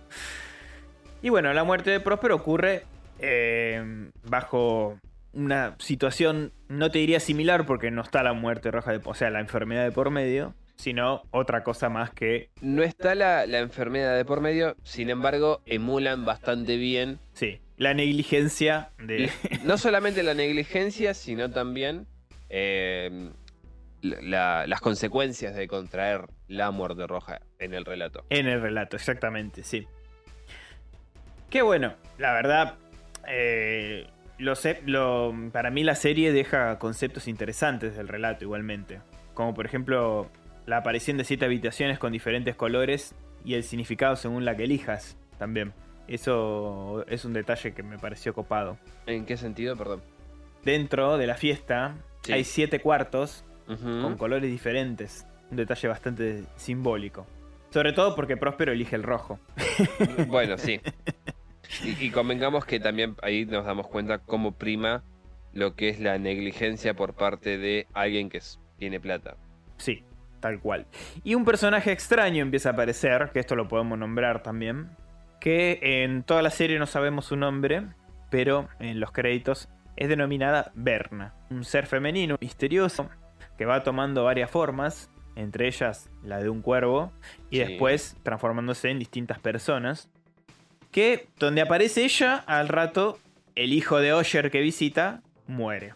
Y 1.21 1.29
bueno, 1.29 1.51
la 1.53 1.63
muerte 1.63 1.89
de 1.91 1.99
Próspero 1.99 2.35
ocurre 2.35 2.83
eh, 3.19 4.09
bajo 4.29 4.99
una 5.33 5.75
situación, 5.79 6.51
no 6.69 6.91
te 6.91 6.99
diría 6.99 7.19
similar, 7.19 7.65
porque 7.65 7.91
no 7.91 8.01
está 8.01 8.23
la 8.23 8.33
muerte 8.33 8.71
roja, 8.71 8.91
de, 8.91 9.01
o 9.03 9.13
sea, 9.15 9.29
la 9.31 9.39
enfermedad 9.39 9.83
de 9.83 9.91
por 9.91 10.09
medio, 10.11 10.53
sino 10.75 11.23
otra 11.31 11.63
cosa 11.63 11.89
más 11.89 12.11
que, 12.11 12.49
No 12.61 12.83
está 12.83 13.15
la, 13.15 13.45
la 13.45 13.59
enfermedad 13.59 14.15
de 14.15 14.25
por 14.25 14.41
medio, 14.41 14.75
sin 14.83 15.09
embargo, 15.09 15.61
emulan 15.65 16.25
bastante 16.25 16.77
bien 16.77 17.19
sí, 17.33 17.59
la 17.77 17.93
negligencia 17.93 18.89
de... 18.97 19.29
no 19.63 19.77
solamente 19.77 20.21
la 20.23 20.33
negligencia, 20.33 21.13
sino 21.13 21.49
también 21.49 22.07
eh, 22.49 23.31
la- 24.01 24.67
las 24.67 24.81
consecuencias 24.81 25.55
de 25.55 25.67
contraer 25.67 26.25
la 26.47 26.71
muerte 26.71 27.07
roja 27.07 27.41
en 27.59 27.73
el 27.73 27.85
relato. 27.85 28.23
En 28.29 28.47
el 28.47 28.61
relato, 28.61 28.95
exactamente, 28.95 29.63
sí. 29.63 29.87
Qué 31.49 31.61
bueno, 31.61 31.95
la 32.17 32.33
verdad, 32.33 32.75
eh, 33.27 34.07
lo 34.37 34.55
sé, 34.55 34.81
lo- 34.85 35.33
para 35.51 35.69
mí 35.71 35.83
la 35.83 35.95
serie 35.95 36.31
deja 36.31 36.77
conceptos 36.79 37.27
interesantes 37.27 37.95
del 37.95 38.07
relato 38.07 38.43
igualmente. 38.43 38.99
Como 39.33 39.53
por 39.53 39.65
ejemplo 39.65 40.29
la 40.65 40.77
aparición 40.77 41.17
de 41.17 41.23
siete 41.23 41.45
habitaciones 41.45 41.99
con 41.99 42.11
diferentes 42.11 42.55
colores 42.55 43.13
y 43.43 43.53
el 43.53 43.63
significado 43.63 44.15
según 44.15 44.45
la 44.45 44.55
que 44.55 44.63
elijas 44.63 45.17
también. 45.37 45.73
Eso 46.07 47.03
es 47.07 47.25
un 47.25 47.33
detalle 47.33 47.73
que 47.73 47.83
me 47.83 47.97
pareció 47.97 48.33
copado. 48.33 48.77
¿En 49.07 49.25
qué 49.25 49.37
sentido? 49.37 49.75
Perdón. 49.75 50.01
Dentro 50.63 51.17
de 51.17 51.27
la 51.27 51.35
fiesta 51.35 51.95
Sí. 52.21 52.33
hay 52.33 52.43
siete 52.43 52.79
cuartos 52.79 53.43
con 53.67 54.17
colores 54.17 54.49
diferentes. 54.49 55.25
Un 55.51 55.57
detalle 55.57 55.87
bastante 55.87 56.43
simbólico. 56.55 57.27
Sobre 57.71 57.93
todo 57.93 58.15
porque 58.15 58.37
Próspero 58.37 58.71
elige 58.71 58.95
el 58.95 59.03
rojo. 59.03 59.39
Bueno, 60.27 60.57
sí. 60.57 60.79
Y, 61.83 62.05
y 62.05 62.11
convengamos 62.11 62.63
que 62.63 62.79
también 62.79 63.15
ahí 63.23 63.45
nos 63.45 63.65
damos 63.65 63.87
cuenta 63.87 64.19
cómo 64.19 64.51
prima 64.51 65.03
lo 65.51 65.75
que 65.75 65.89
es 65.89 65.99
la 65.99 66.19
negligencia 66.19 66.93
por 66.93 67.15
parte 67.15 67.57
de 67.57 67.87
alguien 67.93 68.29
que 68.29 68.39
tiene 68.77 68.99
plata. 68.99 69.35
Sí, 69.77 70.03
tal 70.39 70.59
cual. 70.59 70.85
Y 71.23 71.35
un 71.35 71.45
personaje 71.45 71.91
extraño 71.91 72.41
empieza 72.41 72.69
a 72.69 72.73
aparecer, 72.73 73.29
que 73.33 73.39
esto 73.39 73.55
lo 73.55 73.67
podemos 73.67 73.97
nombrar 73.97 74.43
también, 74.43 74.89
que 75.39 75.79
en 75.81 76.23
toda 76.23 76.41
la 76.41 76.49
serie 76.49 76.79
no 76.79 76.85
sabemos 76.85 77.25
su 77.25 77.35
nombre, 77.35 77.83
pero 78.29 78.67
en 78.79 78.99
los 78.99 79.11
créditos 79.11 79.69
es 79.95 80.09
denominada 80.09 80.71
Berna, 80.75 81.33
un 81.49 81.63
ser 81.63 81.87
femenino 81.87 82.37
misterioso 82.41 83.09
que 83.57 83.65
va 83.65 83.83
tomando 83.83 84.23
varias 84.23 84.51
formas, 84.51 85.09
entre 85.35 85.67
ellas 85.67 86.09
la 86.23 86.39
de 86.39 86.49
un 86.49 86.61
cuervo, 86.61 87.11
y 87.49 87.57
Sí. 87.57 87.63
después 87.65 88.17
transformándose 88.23 88.89
en 88.89 88.99
distintas 88.99 89.39
personas, 89.39 90.09
que 90.91 91.27
donde 91.39 91.61
aparece 91.61 92.03
ella, 92.03 92.43
al 92.47 92.67
rato 92.67 93.19
el 93.55 93.71
hijo 93.73 93.99
de 93.99 94.13
Osher 94.13 94.51
que 94.51 94.61
visita 94.61 95.21
muere 95.47 95.93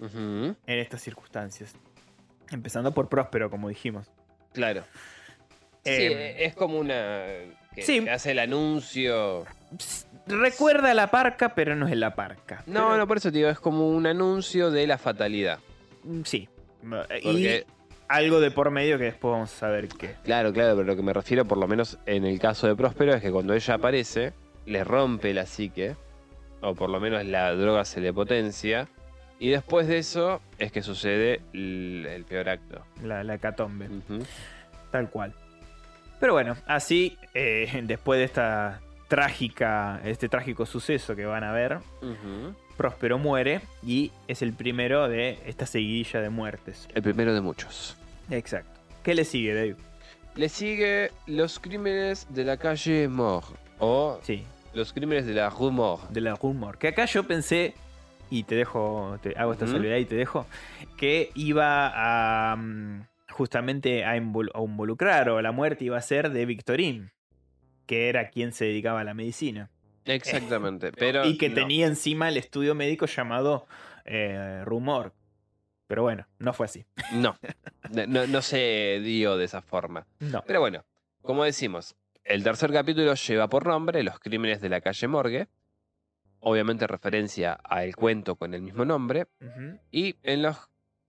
en 0.00 0.56
estas 0.66 1.00
circunstancias. 1.02 1.74
Empezando 2.50 2.92
por 2.92 3.08
Próspero, 3.08 3.50
como 3.50 3.68
dijimos. 3.68 4.06
Claro. 4.52 4.82
Sí, 5.84 5.90
Eh, 5.92 6.36
es 6.46 6.54
como 6.54 6.78
una... 6.78 7.24
Que 7.74 7.82
sí. 7.82 8.02
que 8.02 8.10
hace 8.10 8.30
el 8.32 8.38
anuncio... 8.38 9.44
Recuerda 10.26 10.90
a 10.90 10.94
la 10.94 11.10
parca, 11.10 11.54
pero 11.54 11.76
no 11.76 11.86
es 11.86 11.96
la 11.96 12.14
parca. 12.16 12.62
No, 12.66 12.86
Pero, 12.86 12.96
no, 12.96 13.06
por 13.06 13.18
eso 13.18 13.30
te 13.30 13.38
digo, 13.38 13.48
es 13.50 13.60
como 13.60 13.88
un 13.90 14.06
anuncio 14.06 14.70
de 14.70 14.86
la 14.86 14.98
fatalidad. 14.98 15.58
mm, 16.04 16.22
Sí. 16.24 16.48
Porque, 16.88 17.20
Y 17.22 17.72
algo 18.08 18.40
de 18.40 18.50
por 18.50 18.70
medio 18.70 18.98
que 18.98 19.04
después 19.04 19.32
vamos 19.32 19.52
a 19.52 19.56
saber 19.56 19.88
qué. 19.88 20.14
claro, 20.24 20.52
claro, 20.52 20.74
pero 20.76 20.86
lo 20.86 20.96
que 20.96 21.02
me 21.02 21.12
refiero, 21.12 21.44
por 21.44 21.58
lo 21.58 21.66
menos 21.68 21.98
en 22.06 22.24
el 22.24 22.38
caso 22.38 22.66
de 22.68 22.74
Próspero, 22.76 23.14
es 23.14 23.22
que 23.22 23.30
cuando 23.32 23.54
ella 23.54 23.74
aparece, 23.74 24.32
le 24.66 24.82
rompe 24.84 25.32
la 25.34 25.46
psique, 25.46 25.96
o 26.60 26.74
por 26.74 26.90
lo 26.90 26.98
menos 27.00 27.24
la 27.24 27.52
droga 27.54 27.84
se 27.84 28.00
le 28.00 28.12
potencia, 28.12 28.88
y 29.38 29.50
después 29.50 29.86
de 29.88 29.98
eso 29.98 30.40
es 30.58 30.72
que 30.72 30.82
sucede 30.82 31.40
el, 31.52 32.06
el 32.08 32.24
peor 32.24 32.48
acto. 32.48 32.82
La, 33.02 33.22
la 33.24 33.34
hecatombe. 33.34 33.88
Ujú. 33.88 34.24
Tal 34.90 35.10
cual. 35.10 35.34
Pero 36.20 36.32
bueno, 36.32 36.56
así, 36.66 37.18
eh, 37.34 37.80
después 37.84 38.18
de 38.18 38.24
esta 38.24 38.80
trágica, 39.08 40.00
este 40.04 40.28
trágico 40.28 40.66
suceso 40.66 41.14
que 41.16 41.26
van 41.26 41.44
a 41.44 41.52
ver, 41.52 41.78
Ujú. 42.02 42.54
Próspero 42.76 43.16
muere 43.18 43.62
y 43.82 44.12
es 44.28 44.42
el 44.42 44.52
primero 44.52 45.08
de 45.08 45.38
esta 45.46 45.64
seguidilla 45.64 46.20
de 46.20 46.28
muertes. 46.28 46.86
El 46.94 47.02
primero 47.02 47.32
de 47.32 47.40
muchos. 47.40 47.96
Exacto. 48.30 48.78
¿Qué 49.02 49.14
le 49.14 49.24
sigue, 49.24 49.54
Dave? 49.54 49.76
Le 50.34 50.50
sigue 50.50 51.10
los 51.26 51.58
crímenes 51.58 52.26
de 52.28 52.44
la 52.44 52.58
calle 52.58 53.08
Mort, 53.08 53.46
o 53.78 54.20
Sí, 54.22 54.44
los 54.74 54.92
crímenes 54.92 55.24
de 55.24 55.32
la 55.32 55.48
Rue 55.48 55.70
Mort. 55.70 56.10
de 56.10 56.20
la 56.20 56.34
rumor. 56.34 56.76
Que 56.76 56.88
acá 56.88 57.06
yo 57.06 57.22
pensé, 57.26 57.72
y 58.30 58.44
te 58.44 58.54
dejo, 58.54 59.18
te 59.22 59.34
hago 59.36 59.52
esta 59.52 59.64
Ujú. 59.64 59.74
salvedad 59.74 59.96
y 59.96 60.04
te 60.04 60.14
dejo, 60.16 60.46
que 60.96 61.30
iba 61.34 61.92
a 62.52 62.56
mm, 62.56 63.06
justamente 63.30 64.04
a, 64.04 64.16
invol- 64.16 64.50
a 64.54 64.60
involucrar 64.62 65.28
o 65.30 65.40
la 65.42 65.52
muerte 65.52 65.84
iba 65.84 65.96
a 65.96 66.02
ser 66.02 66.30
de 66.30 66.46
Victorín, 66.46 67.10
que 67.86 68.08
era 68.08 68.30
quien 68.30 68.52
se 68.52 68.64
dedicaba 68.66 69.00
a 69.00 69.04
la 69.04 69.14
medicina. 69.14 69.70
Exactamente, 70.04 70.92
pero... 70.96 71.24
y 71.26 71.36
que 71.38 71.48
no. 71.48 71.54
tenía 71.54 71.86
encima 71.86 72.28
el 72.28 72.36
estudio 72.36 72.74
médico 72.74 73.06
llamado 73.06 73.66
eh, 74.04 74.62
Rumor. 74.64 75.12
Pero 75.88 76.02
bueno, 76.02 76.26
no 76.38 76.52
fue 76.52 76.66
así. 76.66 76.84
No, 77.12 77.36
no, 78.08 78.26
no 78.26 78.42
se 78.42 79.00
dio 79.04 79.36
de 79.36 79.44
esa 79.44 79.62
forma. 79.62 80.06
No. 80.18 80.42
Pero 80.44 80.58
bueno, 80.60 80.84
como 81.22 81.44
decimos, 81.44 81.94
el 82.24 82.42
tercer 82.42 82.72
capítulo 82.72 83.14
lleva 83.14 83.48
por 83.48 83.64
nombre 83.66 84.02
Los 84.02 84.18
crímenes 84.18 84.60
de 84.60 84.68
la 84.68 84.80
calle 84.80 85.06
Morgue. 85.06 85.46
Obviamente 86.48 86.86
referencia 86.86 87.54
al 87.54 87.96
cuento 87.96 88.36
con 88.36 88.54
el 88.54 88.62
mismo 88.62 88.84
nombre. 88.84 89.26
Y 89.90 90.14
en 90.22 90.42
los 90.42 90.56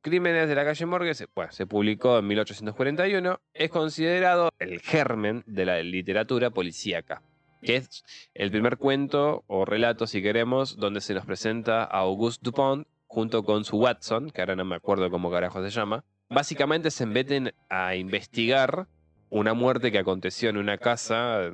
crímenes 0.02 0.50
de 0.50 0.56
la 0.56 0.66
calle 0.66 0.88
Morgue, 0.88 1.14
se, 1.14 1.28
bueno, 1.36 1.52
se 1.52 1.68
publicó 1.68 2.18
en 2.18 2.26
1841. 2.26 3.40
Es 3.54 3.70
considerado 3.70 4.50
el 4.58 4.80
germen 4.80 5.44
de 5.46 5.66
la 5.68 5.84
literatura 5.84 6.50
policíaca. 6.50 7.22
Que 7.62 7.76
es 7.76 8.04
el 8.34 8.50
primer 8.50 8.78
cuento 8.78 9.44
o 9.46 9.64
relato, 9.64 10.08
si 10.08 10.24
queremos, 10.24 10.78
donde 10.78 11.02
se 11.02 11.14
nos 11.14 11.28
presenta 11.28 11.84
a 11.84 12.00
Auguste 12.00 12.42
Dupont 12.44 12.88
junto 13.06 13.44
con 13.44 13.64
su 13.64 13.78
Watson, 13.78 14.32
que 14.32 14.42
ahora 14.42 14.56
no 14.56 14.66
me 14.66 14.76
acuerdo 14.76 15.12
cómo 15.12 15.30
carajo 15.30 15.64
se 15.64 15.70
llama. 15.70 16.04
Básicamente 16.30 16.90
se 16.90 17.06
meten 17.06 17.54
a 17.70 17.94
investigar 17.94 18.88
una 19.30 19.54
muerte 19.54 19.92
que 19.92 20.00
aconteció 20.00 20.50
en 20.50 20.58
una 20.58 20.80
casa 20.80 21.52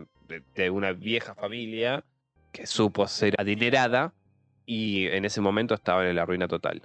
de 0.55 0.69
una 0.69 0.93
vieja 0.93 1.35
familia 1.35 2.05
que 2.53 2.65
supo 2.65 3.05
ser 3.09 3.35
adinerada 3.37 4.13
y 4.65 5.07
en 5.07 5.25
ese 5.25 5.41
momento 5.41 5.73
estaban 5.73 6.05
en 6.07 6.15
la 6.15 6.25
ruina 6.25 6.47
total. 6.47 6.83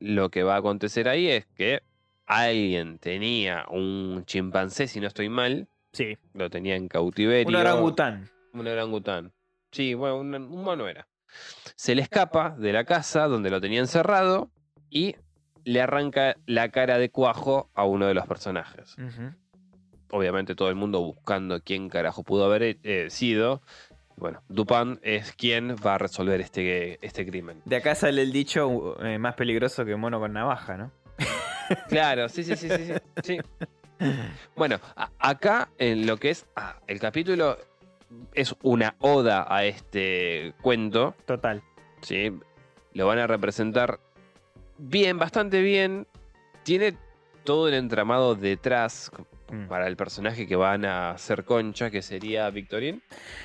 Lo 0.00 0.30
que 0.30 0.42
va 0.42 0.54
a 0.56 0.58
acontecer 0.58 1.08
ahí 1.08 1.28
es 1.28 1.46
que 1.54 1.82
alguien 2.26 2.98
tenía 2.98 3.66
un 3.70 4.24
chimpancé, 4.26 4.88
si 4.88 4.98
no 5.00 5.06
estoy 5.06 5.28
mal, 5.28 5.68
Sí, 5.92 6.16
lo 6.32 6.48
tenía 6.48 6.74
en 6.74 6.88
cautiverio. 6.88 7.46
un 7.46 7.54
orangután. 7.54 8.30
Un 8.54 8.66
orangután. 8.66 9.30
Sí, 9.72 9.92
bueno, 9.92 10.16
un, 10.20 10.34
un 10.34 10.64
mono 10.64 10.88
era. 10.88 11.06
Se 11.76 11.94
le 11.94 12.00
escapa 12.00 12.56
de 12.58 12.72
la 12.72 12.84
casa 12.84 13.26
donde 13.28 13.50
lo 13.50 13.60
tenía 13.60 13.80
encerrado 13.80 14.50
y 14.88 15.16
le 15.64 15.82
arranca 15.82 16.36
la 16.46 16.70
cara 16.70 16.96
de 16.96 17.10
cuajo 17.10 17.70
a 17.74 17.84
uno 17.84 18.06
de 18.06 18.14
los 18.14 18.26
personajes. 18.26 18.96
Obviamente 20.10 20.54
todo 20.54 20.70
el 20.70 20.74
mundo 20.76 21.00
buscando 21.02 21.60
quién 21.62 21.88
carajo 21.90 22.22
pudo 22.22 22.46
haber 22.46 22.78
eh, 22.82 23.06
sido. 23.10 23.60
Bueno, 24.16 24.42
Dupin 24.48 25.00
es 25.02 25.32
quien 25.32 25.76
va 25.76 25.94
a 25.94 25.98
resolver 25.98 26.40
este, 26.40 27.04
este 27.04 27.26
crimen. 27.26 27.62
De 27.64 27.76
acá 27.76 27.94
sale 27.94 28.22
el 28.22 28.32
dicho 28.32 28.96
eh, 29.04 29.18
más 29.18 29.34
peligroso 29.34 29.84
que 29.84 29.96
mono 29.96 30.20
con 30.20 30.32
navaja, 30.32 30.76
¿no? 30.76 30.92
Claro, 31.88 32.28
sí, 32.28 32.44
sí, 32.44 32.54
sí, 32.56 32.68
sí. 32.68 32.84
sí, 32.84 32.92
sí. 33.22 33.38
Bueno, 34.56 34.78
acá 35.18 35.70
en 35.78 36.06
lo 36.06 36.16
que 36.18 36.30
es 36.30 36.46
ah, 36.56 36.76
el 36.86 36.98
capítulo 36.98 37.56
es 38.34 38.54
una 38.62 38.96
oda 38.98 39.46
a 39.48 39.64
este 39.64 40.54
cuento. 40.60 41.14
Total. 41.24 41.62
¿sí? 42.02 42.32
Lo 42.92 43.06
van 43.06 43.18
a 43.18 43.26
representar 43.26 44.00
bien, 44.78 45.18
bastante 45.18 45.62
bien. 45.62 46.06
Tiene 46.62 46.96
todo 47.44 47.68
el 47.68 47.74
entramado 47.74 48.34
detrás 48.34 49.10
Mm. 49.52 49.66
para 49.68 49.86
el 49.86 49.96
personaje 49.96 50.46
que 50.46 50.56
van 50.56 50.84
a 50.86 51.10
hacer 51.10 51.44
concha, 51.44 51.90
que 51.90 52.00
sería 52.00 52.48
Victorín. 52.50 53.02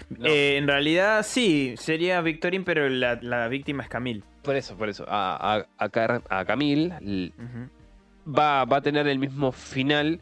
No, 0.10 0.26
Eh, 0.26 0.56
en 0.58 0.65
realidad 0.65 1.22
sí, 1.24 1.76
sería 1.78 2.22
Victorín, 2.22 2.63
pero 2.63 2.88
la, 2.88 3.20
la 3.22 3.48
víctima 3.50 3.84
es 3.84 3.89
Camille. 3.89 4.24
por 4.41 4.56
eso, 4.56 4.78
por 4.78 4.88
eso. 4.88 5.06
A, 5.08 5.58
a, 5.58 5.65
a 5.78 5.89
Car- 5.89 6.24
a 6.30 6.46
Camille 6.46 6.93
va, 8.28 8.65
va 8.65 8.78
a 8.78 8.82
tener 8.82 9.08
el 9.08 9.20
mismo 9.20 9.52
final 9.52 10.20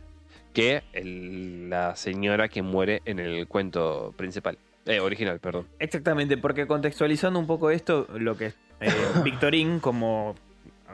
que 0.54 0.84
el- 0.94 1.70
la 1.70 1.96
señora 1.96 2.48
que 2.48 2.62
muere 2.62 3.02
en 3.06 3.20
el 3.20 3.48
cuento 3.48 4.14
principal. 4.18 4.58
Eh, 4.86 5.00
original, 5.00 5.40
perdón. 5.40 5.68
Exactamente, 5.80 6.38
porque 6.38 6.68
contextualizando 6.68 7.40
un 7.40 7.48
poco 7.48 7.72
esto, 7.72 8.08
lo 8.18 8.38
que 8.38 8.54
eh, 8.80 8.90
Victorín, 9.24 9.80
como, 9.80 10.36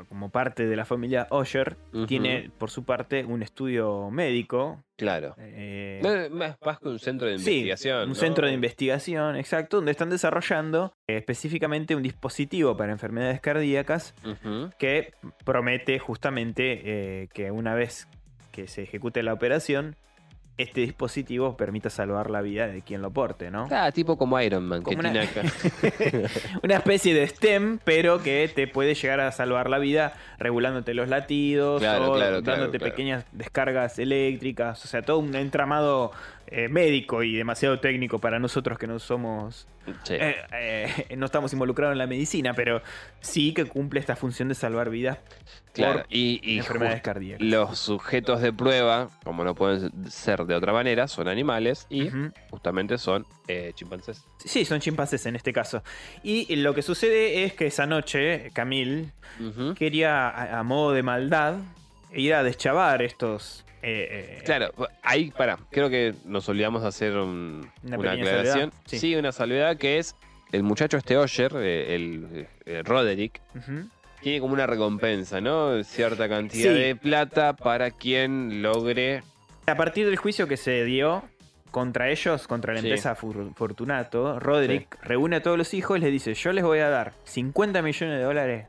como 0.06 0.30
parte 0.30 0.66
de 0.66 0.76
la 0.76 0.86
familia 0.86 1.28
Osher, 1.30 1.78
Ujú. 1.94 2.06
tiene 2.08 2.50
por 2.58 2.70
su 2.70 2.84
parte 2.84 3.26
un 3.26 3.42
estudio 3.44 4.10
médico. 4.12 4.84
Claro. 4.98 5.34
eh, 5.40 6.00
Más, 6.04 6.30
más- 6.30 6.58
más 6.64 6.80
que 6.80 6.88
un 6.90 7.00
centro 7.00 7.28
de 7.28 7.38
Sí, 7.40 7.52
investigación. 7.62 8.04
un 8.04 8.10
¿no? 8.10 8.16
centro 8.16 8.46
de 8.48 8.54
investigación, 8.54 9.36
exacto, 9.36 9.78
donde 9.78 9.92
están 9.92 10.10
desarrollando 10.12 10.94
eh, 11.08 11.18
específicamente 11.18 11.96
un 11.96 12.04
dispositivo 12.04 12.78
para 12.78 12.92
enfermedades 12.92 13.42
cardíacas 13.42 14.14
Ujú. 14.24 14.70
que 14.78 15.14
promete 15.44 15.98
justamente 16.00 16.82
eh, 17.24 17.28
que 17.34 17.50
una 17.52 17.74
vez 17.76 18.08
que 18.52 18.68
se 18.68 18.84
ejecute 18.84 19.24
la 19.24 19.34
operación, 19.34 19.96
este 20.58 20.82
dispositivo 20.82 21.58
permita 21.58 21.90
salvar 21.90 22.30
la 22.30 22.42
vida 22.42 22.68
de 22.68 22.82
quien 22.84 23.02
lo 23.02 23.10
porte, 23.12 23.50
¿no? 23.50 23.68
Ah, 23.72 23.92
tipo 23.92 24.18
como 24.18 24.40
Iron 24.42 24.64
Man, 24.68 24.80
que 24.84 24.96
Como 24.96 25.00
una- 25.00 25.12
tiene 25.12 25.28
acá. 25.28 25.42
Una 26.64 26.76
especie 26.76 27.14
de 27.14 27.28
STEM, 27.28 27.80
pero 27.84 28.22
que 28.22 28.50
te 28.54 28.68
puede 28.68 28.94
llegar 28.94 29.20
a 29.22 29.32
salvar 29.32 29.70
la 29.70 29.80
vida 29.80 30.14
regulándote 30.38 30.94
los 30.94 31.10
latidos 31.10 31.82
Claro, 31.82 32.12
o 32.12 32.16
claro, 32.16 32.42
dándote 32.42 32.78
claro. 32.78 32.92
pequeñas 32.94 33.26
descargas 33.32 33.98
eléctricas. 33.98 34.84
O 34.86 34.88
sea, 34.88 35.02
todo 35.02 35.18
un 35.20 35.34
entramado 35.36 36.12
eh, 36.52 36.68
médico 36.68 37.24
y 37.24 37.36
demasiado 37.38 37.80
técnico 37.80 38.20
para 38.20 38.38
nosotros 38.38 38.78
que 38.78 38.86
no 38.86 39.00
somos. 39.00 39.68
Sí. 40.04 40.14
eh, 40.14 40.36
eh, 40.54 41.16
no 41.18 41.26
estamos 41.26 41.54
involucrados 41.54 41.94
en 41.94 41.98
la 41.98 42.06
medicina, 42.08 42.54
pero 42.54 42.82
sí 43.22 43.54
que 43.54 43.66
cumple 43.66 44.00
esta 44.00 44.16
función 44.16 44.48
de 44.50 44.54
salvar 44.56 44.90
vidas 44.92 45.18
claro. 45.74 46.00
por 46.04 46.08
Y, 46.10 46.40
y 46.44 46.58
enfermedades 46.60 47.02
cardíacas. 47.02 47.42
los 47.48 47.80
sujetos 47.80 48.42
de 48.42 48.54
prueba, 48.54 49.10
como 49.24 49.44
no 49.44 49.56
pueden 49.56 49.92
ser 50.12 50.46
de 50.46 50.54
otra 50.54 50.72
manera, 50.72 51.08
son 51.08 51.28
animales 51.28 51.88
y 51.90 52.10
justamente 52.52 52.98
son 53.00 53.26
chimpancés. 53.74 54.24
Sí, 54.46 54.66
son 54.66 54.80
chimpancés 54.82 55.26
en 55.26 55.36
este 55.36 55.52
caso. 55.52 55.82
Y 56.22 56.56
lo 56.58 56.76
que 56.76 56.82
sucede 56.84 57.44
es 57.46 57.54
que 57.54 57.66
esa 57.68 57.86
noche, 57.88 58.52
Camille 58.54 59.12
Ujú. 59.40 59.74
quería, 59.74 60.30
a, 60.30 60.60
a 60.60 60.64
modo 60.64 60.92
de 60.92 61.02
maldad, 61.02 61.56
ir 62.14 62.34
a 62.36 62.44
deschavar 62.44 63.02
estos. 63.02 63.66
Eh, 63.84 64.38
eh, 64.40 64.42
Claro, 64.46 64.72
ahí, 65.04 65.32
para, 65.32 65.58
creo 65.70 65.90
que 65.90 66.14
nos 66.26 66.48
olvidamos 66.50 66.82
de 66.84 66.88
hacer 66.88 67.16
un- 67.18 67.70
Una 67.84 68.12
aclaración. 68.12 68.72
sí. 68.86 69.00
Sí. 69.00 69.16
una 69.16 69.32
salvedad 69.32 69.78
que 69.78 69.98
es 69.98 70.16
el 70.52 70.64
muchacho 70.64 70.98
este 70.98 71.18
Osher, 71.18 71.54
eh, 71.58 71.96
el 71.96 72.48
Roderick, 72.86 73.42
tiene 74.22 74.40
como 74.40 74.54
una 74.54 74.68
recompensa, 74.68 75.42
¿no? 75.42 75.84
Cierta 75.84 76.28
cantidad 76.30 76.74
Sí. 76.74 76.80
de 76.80 76.96
plata 76.96 77.54
para 77.54 77.90
quien 77.92 78.62
logre. 78.62 79.24
A 79.66 79.76
partir 79.76 80.06
del 80.06 80.18
juicio 80.18 80.48
que 80.48 80.58
se 80.58 80.84
dio 80.86 81.24
contra 81.72 82.10
ellos, 82.10 82.48
contra 82.48 82.74
la 82.74 82.82
Sí. 82.82 82.88
empresa 82.88 83.16
Fortunato, 83.16 84.40
Roderick 84.40 84.98
reúne 85.04 85.38
a 85.38 85.42
todos 85.42 85.58
los 85.58 85.74
hijos 85.74 85.98
y 85.98 86.02
les 86.02 86.12
dice: 86.12 86.34
Yo 86.34 86.52
les 86.52 86.64
voy 86.64 86.80
a 86.80 86.90
dar 86.90 87.14
50 87.24 87.82
millones 87.82 88.18
de 88.18 88.24
dólares 88.24 88.68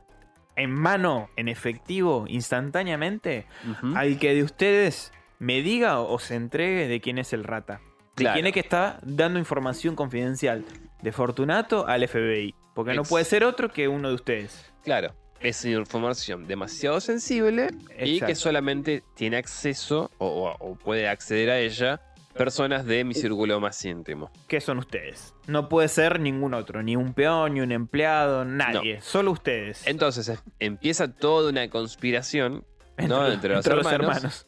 en 0.55 0.71
mano, 0.71 1.29
en 1.35 1.47
efectivo, 1.47 2.25
instantáneamente, 2.27 3.45
al 3.95 4.19
que 4.19 4.33
de 4.35 4.43
ustedes 4.43 5.11
me 5.39 5.61
diga 5.61 5.99
o 5.99 6.19
se 6.19 6.35
entregue 6.35 6.87
de 6.87 7.01
quién 7.01 7.17
es 7.17 7.33
el 7.33 7.43
rata. 7.43 7.81
De 8.15 8.23
Claro. 8.23 8.33
quién 8.35 8.45
es 8.47 8.53
que 8.53 8.59
está 8.59 8.99
dando 9.03 9.39
información 9.39 9.95
confidencial 9.95 10.63
de 11.01 11.11
Fortunato 11.11 11.87
al 11.87 12.07
FBI. 12.07 12.53
Porque 12.75 12.93
no 12.93 13.03
puede 13.03 13.25
ser 13.25 13.43
otro 13.43 13.69
que 13.71 13.87
uno 13.87 14.09
de 14.09 14.15
ustedes. 14.15 14.71
Claro, 14.83 15.13
es 15.39 15.65
información 15.65 16.47
demasiado 16.47 17.01
sensible 17.01 17.67
y 17.99 18.19
que 18.19 18.35
solamente 18.35 19.03
tiene 19.15 19.37
acceso 19.37 20.11
o, 20.17 20.27
o- 20.27 20.57
o 20.71 20.75
puede 20.75 21.07
acceder 21.07 21.49
a 21.49 21.59
ella 21.59 22.01
personas 22.33 22.85
de 22.85 23.03
mi 23.03 23.13
círculo 23.13 23.59
más 23.59 23.83
íntimo. 23.85 24.31
¿Qué 24.47 24.59
son 24.61 24.79
ustedes? 24.79 25.33
No 25.47 25.69
puede 25.69 25.87
ser 25.87 26.19
ningún 26.19 26.53
otro, 26.53 26.81
ni 26.83 26.95
un 26.95 27.13
peón, 27.13 27.53
ni 27.55 27.61
un 27.61 27.71
empleado, 27.71 28.43
nadie. 28.45 29.01
Solo 29.01 29.31
ustedes. 29.31 29.85
Entonces 29.87 30.27
es- 30.29 30.43
empieza 30.59 31.13
toda 31.13 31.49
una 31.49 31.69
conspiración. 31.69 32.65
¿no? 33.07 33.27
Entre- 33.27 33.49
los 33.55 33.65
entre 33.65 33.75
los 33.75 33.91
hermanos. 33.91 34.47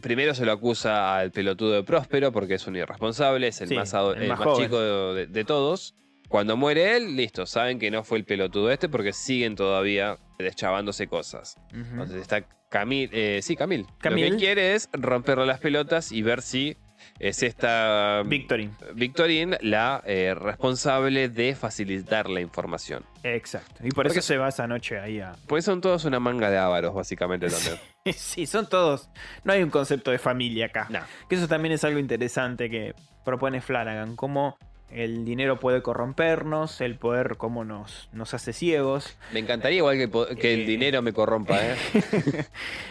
Primero 0.00 0.34
se 0.34 0.46
lo 0.46 0.52
acusa 0.52 1.18
al 1.18 1.30
pelotudo 1.32 1.72
de 1.72 1.82
Próspero 1.82 2.32
porque 2.32 2.54
es 2.54 2.66
un 2.66 2.76
irresponsable, 2.76 3.48
es 3.48 3.60
el 3.60 3.68
Sí, 3.68 3.74
más, 3.74 3.92
ado- 3.92 4.14
el 4.14 4.22
el 4.22 4.28
más 4.30 4.38
más 4.38 4.48
joven. 4.48 4.64
chico 4.64 4.80
de, 4.80 5.26
de 5.26 5.44
todos. 5.44 5.94
Cuando 6.28 6.56
muere 6.56 6.96
él, 6.96 7.14
listo, 7.16 7.44
saben 7.44 7.78
que 7.78 7.90
no 7.90 8.02
fue 8.04 8.16
el 8.16 8.24
pelotudo 8.24 8.70
este 8.70 8.88
porque 8.88 9.12
siguen 9.12 9.54
todavía 9.54 10.16
deschavándose 10.38 11.06
cosas. 11.06 11.58
Entonces 11.74 12.16
está 12.22 12.46
Camil, 12.70 13.10
eh, 13.12 13.40
sí, 13.42 13.54
Camil. 13.54 13.86
Camil. 13.98 14.24
Lo 14.24 14.30
que 14.32 14.36
quiere 14.38 14.74
es 14.74 14.88
romperle 14.94 15.44
las 15.44 15.60
pelotas 15.60 16.10
y 16.10 16.22
ver 16.22 16.40
si 16.40 16.78
es 17.22 17.42
esta 17.44 18.22
Victorin. 18.26 18.76
Victorine 18.94 19.56
la 19.62 20.02
eh, 20.04 20.34
responsable 20.34 21.28
de 21.28 21.54
facilitar 21.54 22.28
la 22.28 22.40
información. 22.40 23.04
Exacto. 23.22 23.74
Y 23.86 23.90
por 23.90 24.04
Porque- 24.06 24.18
eso 24.18 24.26
se 24.26 24.36
va 24.36 24.48
esa 24.48 24.66
noche 24.66 24.98
ahí 24.98 25.20
a. 25.20 25.32
Pues 25.46 25.64
son 25.64 25.80
todos 25.80 26.04
una 26.04 26.18
manga 26.18 26.50
de 26.50 26.58
ávaros, 26.58 26.92
básicamente 26.94 27.46
también. 27.50 27.78
sí, 28.14 28.46
son 28.46 28.68
todos. 28.68 29.08
No 29.44 29.52
hay 29.52 29.62
un 29.62 29.70
concepto 29.70 30.10
de 30.10 30.18
familia 30.18 30.66
acá. 30.66 30.88
No. 30.90 30.98
Que 31.28 31.36
eso 31.36 31.46
también 31.48 31.72
es 31.72 31.84
algo 31.84 31.98
interesante 32.00 32.68
que 32.68 32.94
propone 33.24 33.60
Flanagan. 33.60 34.16
Cómo 34.16 34.58
el 34.94 35.24
dinero 35.24 35.58
puede 35.58 35.82
corrompernos, 35.82 36.80
el 36.80 36.96
poder 36.96 37.36
cómo 37.36 37.64
nos, 37.64 38.08
nos 38.12 38.34
hace 38.34 38.52
ciegos. 38.52 39.16
Me 39.32 39.40
encantaría 39.40 39.78
igual 39.78 39.96
que, 39.96 40.10
que 40.36 40.50
Eh. 40.50 40.54
el 40.54 40.66
dinero 40.66 41.02
me 41.02 41.12
corrompa, 41.12 41.58
¿eh? 41.60 41.76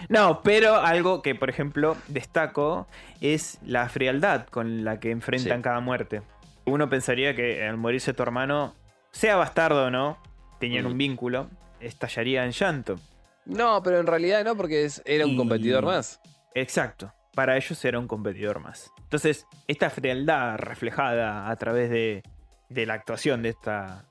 No, 0.09 0.41
pero 0.43 0.75
algo 0.75 1.21
que, 1.21 1.35
por 1.35 1.49
ejemplo, 1.49 1.95
destaco 2.07 2.87
es 3.21 3.59
la 3.65 3.87
frialdad 3.89 4.47
con 4.47 4.83
la 4.83 4.99
que 4.99 5.11
enfrentan 5.11 5.59
Sí. 5.59 5.63
cada 5.63 5.79
muerte. 5.79 6.21
Uno 6.65 6.89
pensaría 6.89 7.35
que 7.35 7.63
al 7.67 7.77
morirse 7.77 8.13
tu 8.13 8.23
hermano, 8.23 8.75
sea 9.11 9.35
bastardo 9.35 9.85
o 9.85 9.89
no, 9.89 10.17
tenían 10.59 10.85
Mm. 10.85 10.87
un 10.91 10.97
vínculo, 10.97 11.49
estallaría 11.79 12.45
en 12.45 12.51
llanto. 12.51 12.99
No, 13.45 13.81
pero 13.83 13.99
en 13.99 14.07
realidad 14.07 14.43
no, 14.43 14.55
porque 14.55 14.85
es- 14.85 15.01
era 15.05 15.25
un 15.25 15.31
Y- 15.31 15.37
competidor 15.37 15.85
más. 15.85 16.19
Exacto. 16.53 17.11
Para 17.33 17.57
ellos 17.57 17.83
era 17.85 17.97
un 17.97 18.07
competidor 18.07 18.59
más. 18.59 18.91
Entonces, 19.11 19.45
esta 19.67 19.89
frialdad 19.89 20.57
reflejada 20.57 21.49
a 21.49 21.55
través 21.57 21.89
de, 21.89 22.23
de 22.69 22.85
la 22.85 22.93
actuación 22.93 23.43
de 23.43 23.49
esta. 23.49 24.05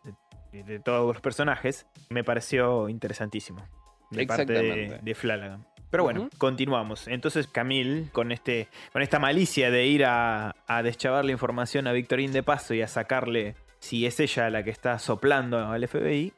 De, 0.52 0.62
de 0.62 0.78
todos 0.78 1.06
los 1.14 1.22
personajes, 1.22 1.86
me 2.10 2.22
pareció 2.22 2.86
interesantísimo. 2.90 3.66
De 4.10 4.26
parte 4.26 4.52
de, 5.00 5.14
Flanagan. 5.14 5.64
Pero 5.90 6.02
bueno, 6.02 6.28
continuamos. 6.36 7.08
Entonces 7.08 7.46
Camille, 7.46 8.10
con 8.12 8.30
este. 8.30 8.68
con 8.92 9.00
esta 9.00 9.18
malicia 9.18 9.70
de 9.70 9.86
ir 9.86 10.04
a, 10.04 10.54
a 10.66 10.82
deschavar 10.82 11.24
la 11.24 11.32
información 11.32 11.86
a 11.86 11.92
Victorine 11.92 12.32
de 12.34 12.42
paso 12.42 12.74
y 12.74 12.82
a 12.82 12.86
sacarle 12.88 13.54
si 13.78 14.04
es 14.04 14.20
ella 14.20 14.50
la 14.50 14.62
que 14.64 14.70
está 14.70 14.98
soplando 14.98 15.56
al 15.58 15.88
FBI. 15.88 16.34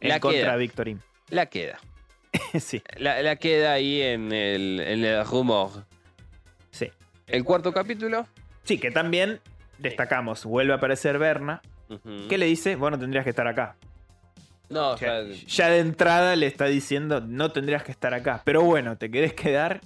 En 0.00 0.08
La 0.10 0.20
contra 0.20 0.40
queda. 0.42 0.52
de 0.52 0.58
Victorine. 0.58 1.00
La 1.30 1.46
queda. 1.46 1.78
sí, 2.60 2.82
La, 2.98 3.22
la 3.22 3.36
queda 3.36 3.72
ahí 3.72 4.02
en 4.02 4.32
el, 4.32 4.80
en 4.80 5.02
el 5.02 5.24
rumor. 5.24 5.86
El 7.26 7.44
cuarto 7.44 7.72
capítulo. 7.72 8.26
Sí, 8.62 8.78
que 8.78 8.90
también 8.90 9.40
destacamos. 9.78 10.44
Vuelve 10.44 10.72
a 10.72 10.76
aparecer 10.76 11.18
Berna. 11.18 11.62
Ujú. 11.88 12.28
¿Qué 12.28 12.38
le 12.38 12.46
dice? 12.46 12.76
Bueno, 12.76 12.98
tendrías 12.98 13.24
que 13.24 13.30
estar 13.30 13.46
acá. 13.46 13.76
No, 14.68 14.90
O 14.90 14.96
sea, 14.96 15.22
ya- 15.22 15.34
ya 15.46 15.68
de 15.70 15.78
entrada 15.78 16.34
le 16.34 16.46
está 16.46 16.64
diciendo, 16.66 17.20
no 17.20 17.52
tendrías 17.52 17.84
que 17.84 17.92
estar 17.92 18.14
acá. 18.14 18.42
Pero 18.44 18.62
bueno, 18.62 18.96
te 18.98 19.10
querés 19.10 19.32
quedar, 19.34 19.80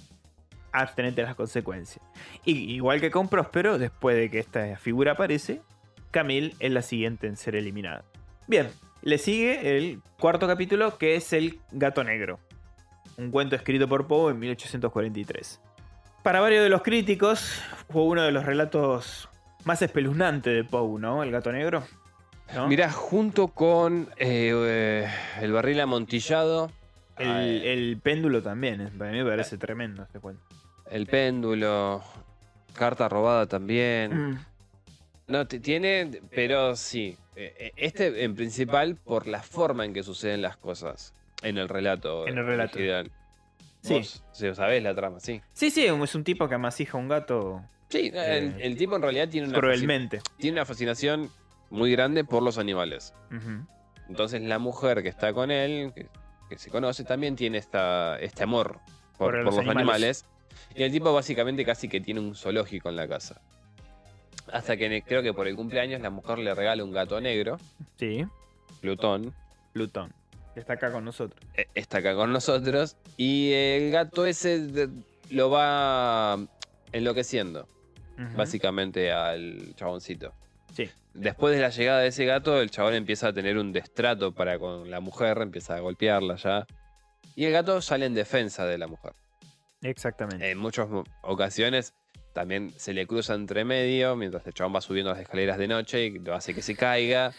abstenete 0.71 1.21
de 1.21 1.27
las 1.27 1.35
consecuencias. 1.35 2.03
Y, 2.45 2.73
igual 2.73 2.99
que 2.99 3.11
con 3.11 3.27
Próspero, 3.29 3.77
después 3.77 4.15
de 4.15 4.31
que 4.31 4.39
esta 4.39 4.75
figura 4.77 5.11
aparece, 5.13 5.61
Camille 6.09 6.55
es 6.59 6.71
la 6.71 6.81
siguiente 6.81 7.27
en 7.27 7.37
ser 7.37 7.55
eliminada. 7.55 8.03
Bien, 8.47 8.69
le 9.03 9.17
sigue 9.19 9.77
el 9.77 10.01
cuarto 10.19 10.47
capítulo, 10.47 10.97
que 10.97 11.15
es 11.15 11.31
El 11.33 11.59
Gato 11.71 12.03
Negro. 12.03 12.39
Un 13.17 13.29
cuento 13.29 13.55
escrito 13.55 13.87
por 13.87 14.07
Poe 14.07 14.31
en 14.31 14.39
1843. 14.39 15.61
Para 16.23 16.39
varios 16.39 16.63
de 16.63 16.69
los 16.69 16.81
críticos, 16.83 17.61
fue 17.89 18.03
uno 18.03 18.21
de 18.21 18.31
los 18.31 18.45
relatos 18.45 19.27
más 19.65 19.81
espeluznantes 19.81 20.53
de 20.53 20.63
Poe, 20.63 20.99
¿no? 20.99 21.23
El 21.23 21.31
gato 21.31 21.51
negro. 21.51 21.83
¿no? 22.53 22.67
Mirá, 22.67 22.91
junto 22.91 23.47
con 23.47 24.07
eh, 24.17 24.51
eh, 24.53 25.09
el 25.41 25.51
barril 25.51 25.79
amontillado, 25.79 26.71
el, 27.17 27.27
ah, 27.29 27.43
el 27.43 27.97
péndulo 28.01 28.41
también, 28.41 28.81
eh, 28.81 28.89
para 28.97 29.11
mí 29.11 29.23
me 29.23 29.29
parece 29.29 29.57
tremendo 29.57 30.03
este 30.03 30.19
cuento. 30.19 30.43
el 30.89 31.07
péndulo, 31.07 32.03
carta 32.73 33.07
robada 33.09 33.45
también. 33.47 34.31
Mm, 34.31 34.45
No, 35.27 35.47
tiene, 35.47 36.19
pero 36.35 36.75
sí. 36.75 37.17
eh, 37.37 37.53
eh, 37.57 37.71
Este 37.77 38.23
en 38.25 38.35
principal 38.35 38.95
por 38.97 39.27
la 39.27 39.41
forma 39.41 39.85
en 39.85 39.93
que 39.93 40.03
suceden 40.03 40.41
las 40.41 40.57
cosas 40.57 41.13
en 41.41 41.57
el 41.57 41.69
relato. 41.69 42.27
En 42.27 42.37
el 42.37 42.45
relato. 42.45 42.75
original. 42.77 43.11
Sí. 43.81 43.93
Vos, 43.95 44.23
sabés 44.55 44.83
la 44.83 44.93
trama, 44.95 45.19
sí. 45.19 45.41
Sí, 45.53 45.71
sí, 45.71 45.85
es 45.85 46.15
un 46.15 46.23
tipo 46.23 46.47
que 46.47 46.55
amasija 46.55 46.97
un 46.97 47.07
gato 47.07 47.63
Sí, 47.89 48.11
el, 48.13 48.55
el 48.61 48.77
tipo 48.77 48.95
en 48.95 49.01
realidad 49.01 49.27
tiene 49.27 49.47
una, 49.47 49.57
fasci- 49.57 49.61
cruelmente. 49.61 50.21
tiene 50.37 50.57
una 50.57 50.65
fascinación 50.65 51.29
muy 51.69 51.91
grande 51.91 52.23
por 52.23 52.41
los 52.43 52.57
animales. 52.57 53.13
Entonces 54.07 54.41
la 54.41 54.59
mujer 54.59 55.03
que 55.03 55.09
está 55.09 55.33
con 55.33 55.51
él, 55.51 55.91
que, 55.95 56.07
que 56.49 56.57
se 56.57 56.69
conoce, 56.69 57.03
también 57.03 57.35
tiene 57.35 57.57
esta, 57.57 58.17
este 58.19 58.43
amor 58.43 58.79
por, 59.17 59.31
Por 59.31 59.33
por 59.33 59.43
los 59.43 59.55
los, 59.55 59.57
animales. 59.59 59.79
animales. 59.79 60.25
Y 60.75 60.83
el 60.83 60.91
tipo 60.91 61.11
básicamente 61.13 61.65
casi 61.65 61.89
que 61.89 61.99
tiene 62.01 62.19
un 62.19 62.35
zoológico 62.35 62.87
en 62.89 62.95
la 62.95 63.07
casa. 63.07 63.41
Hasta 64.51 64.75
que 64.77 65.01
creo 65.03 65.21
que 65.23 65.33
por 65.33 65.47
el 65.47 65.55
cumpleaños 65.55 66.01
la 66.01 66.09
mujer 66.09 66.39
le 66.39 66.53
regala 66.53 66.83
un 66.83 66.91
gato 66.91 67.19
negro, 67.21 67.57
Sí, 67.97 68.25
Plutón, 68.81 69.33
Plutón. 69.73 70.13
Está 70.55 70.73
acá 70.73 70.91
con 70.91 71.05
nosotros. 71.05 71.41
eh, 71.55 71.65
está 71.75 71.99
acá 71.99 72.15
con 72.15 72.31
nosotros, 72.33 72.97
y 73.17 73.51
el 73.53 73.91
gato 73.91 74.25
ese 74.25 74.89
lo 75.29 75.49
va 75.49 76.37
enloqueciendo, 76.91 77.67
básicamente 78.35 79.11
al 79.11 79.73
chaboncito. 79.75 80.33
Sí. 80.75 80.89
Después 81.13 81.55
de 81.55 81.61
la 81.61 81.69
llegada 81.69 81.99
de 81.99 82.07
ese 82.07 82.25
gato, 82.25 82.61
el 82.61 82.71
chabón 82.71 82.93
empieza 82.93 83.29
a 83.29 83.33
tener 83.33 83.57
un 83.57 83.71
destrato 83.73 84.33
para 84.33 84.59
con 84.59 84.89
la 84.89 84.99
mujer, 84.99 85.37
empieza 85.41 85.75
a 85.75 85.79
golpearla 85.79 86.35
ya. 86.35 86.65
Y 87.35 87.45
el 87.45 87.53
gato 87.53 87.81
sale 87.81 88.05
en 88.05 88.13
defensa 88.13 88.65
de 88.65 88.77
la 88.77 88.87
mujer. 88.87 89.13
Exactamente. 89.81 90.51
En 90.51 90.57
muchas 90.57 90.87
ocasiones 91.23 91.93
también 92.33 92.71
se 92.77 92.93
le 92.93 93.07
cruza 93.07 93.33
entre 93.33 93.65
medio 93.65 94.15
mientras 94.15 94.45
el 94.47 94.53
chabón 94.53 94.75
va 94.75 94.81
subiendo 94.81 95.11
las 95.11 95.19
escaleras 95.19 95.57
de 95.57 95.67
noche 95.67 96.05
y 96.05 96.19
lo 96.19 96.33
hace 96.33 96.53
que 96.53 96.61
se 96.61 96.75
caiga. 96.75 97.33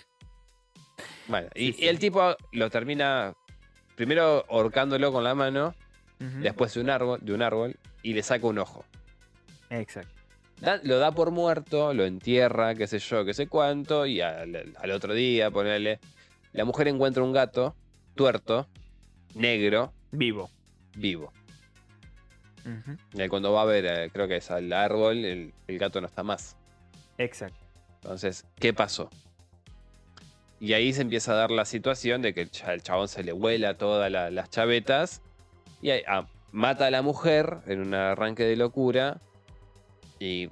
Bueno, 1.28 1.48
y, 1.54 1.66
Sí, 1.68 1.72
sí. 1.74 1.84
y 1.84 1.88
el 1.88 1.98
tipo 1.98 2.36
lo 2.52 2.70
termina 2.70 3.34
primero 3.96 4.44
ahorcándolo 4.50 5.12
con 5.12 5.24
la 5.24 5.34
mano, 5.34 5.74
después 6.40 6.72
de 6.74 6.80
un 6.80 6.90
árbol, 6.90 7.18
de 7.22 7.34
un 7.34 7.42
árbol 7.42 7.76
y 8.02 8.12
le 8.14 8.22
saca 8.22 8.46
un 8.46 8.58
ojo. 8.58 8.84
Exacto. 9.70 10.10
Da- 10.60 10.80
lo 10.84 10.98
da 10.98 11.10
por 11.12 11.30
muerto, 11.32 11.92
lo 11.92 12.04
entierra, 12.04 12.74
qué 12.76 12.86
sé 12.86 13.00
yo, 13.00 13.24
qué 13.24 13.34
sé 13.34 13.48
cuánto, 13.48 14.06
y 14.06 14.20
al, 14.20 14.72
al 14.78 14.90
otro 14.92 15.14
día, 15.14 15.50
ponerle. 15.50 15.98
La 16.52 16.64
mujer 16.64 16.86
encuentra 16.88 17.22
un 17.24 17.32
gato 17.32 17.74
tuerto, 18.14 18.68
negro, 19.34 19.92
Vivo. 20.12 20.48
vivo. 20.96 21.32
Y 23.14 23.20
ahí 23.20 23.28
cuando 23.28 23.52
va 23.52 23.62
a 23.62 23.64
ver, 23.64 23.84
eh, 23.86 24.10
creo 24.12 24.28
que 24.28 24.36
es 24.36 24.50
al 24.52 24.72
árbol, 24.72 25.24
el, 25.24 25.52
el 25.66 25.78
gato 25.78 26.00
no 26.00 26.06
está 26.06 26.22
más. 26.22 26.56
Exacto. 27.18 27.58
Entonces, 28.02 28.44
¿qué 28.60 28.72
pasó? 28.72 29.10
Y 30.62 30.74
ahí 30.74 30.92
se 30.92 31.02
empieza 31.02 31.32
a 31.32 31.34
dar 31.34 31.50
la 31.50 31.64
situación 31.64 32.22
de 32.22 32.34
que 32.34 32.42
el, 32.42 32.50
cha- 32.52 32.72
el 32.72 32.84
chabón 32.84 33.08
se 33.08 33.24
le 33.24 33.32
vuela 33.32 33.76
todas 33.76 34.08
la- 34.12 34.30
las 34.30 34.48
chavetas 34.48 35.20
y 35.80 35.90
ahí- 35.90 36.04
ah, 36.06 36.24
mata 36.52 36.86
a 36.86 36.90
la 36.92 37.02
mujer 37.02 37.58
en 37.66 37.80
un 37.80 37.94
arranque 37.94 38.44
de 38.44 38.54
locura 38.54 39.18
y 40.20 40.50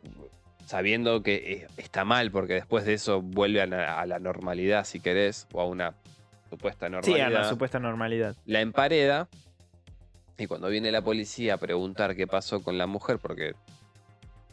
sabiendo 0.67 1.23
que 1.23 1.35
eh, 1.53 1.67
está 1.77 2.05
mal 2.05 2.33
porque 2.33 2.55
después 2.55 2.85
de 2.85 2.95
eso 2.95 3.23
vuelve 3.23 3.61
a, 3.63 3.67
la- 3.67 4.01
a 4.01 4.07
la 4.07 4.19
normalidad 4.19 4.83
si 4.85 4.99
querés 4.99 5.47
o 5.53 5.61
a 5.61 5.67
una 5.67 5.95
supuesta 6.49 6.87
Sí, 6.87 6.93
normalidad. 6.93 7.27
a 7.29 7.31
la 7.31 7.49
supuesta 7.49 7.79
normalidad. 7.79 8.35
la 8.47 8.61
empareda 8.63 9.29
y 10.39 10.47
cuando 10.47 10.69
viene 10.71 10.91
la 10.91 11.03
policía 11.03 11.55
a 11.55 11.57
preguntar 11.59 12.17
qué 12.17 12.27
pasó 12.27 12.65
con 12.65 12.79
la 12.79 12.89
mujer 12.89 13.21
porque 13.21 13.55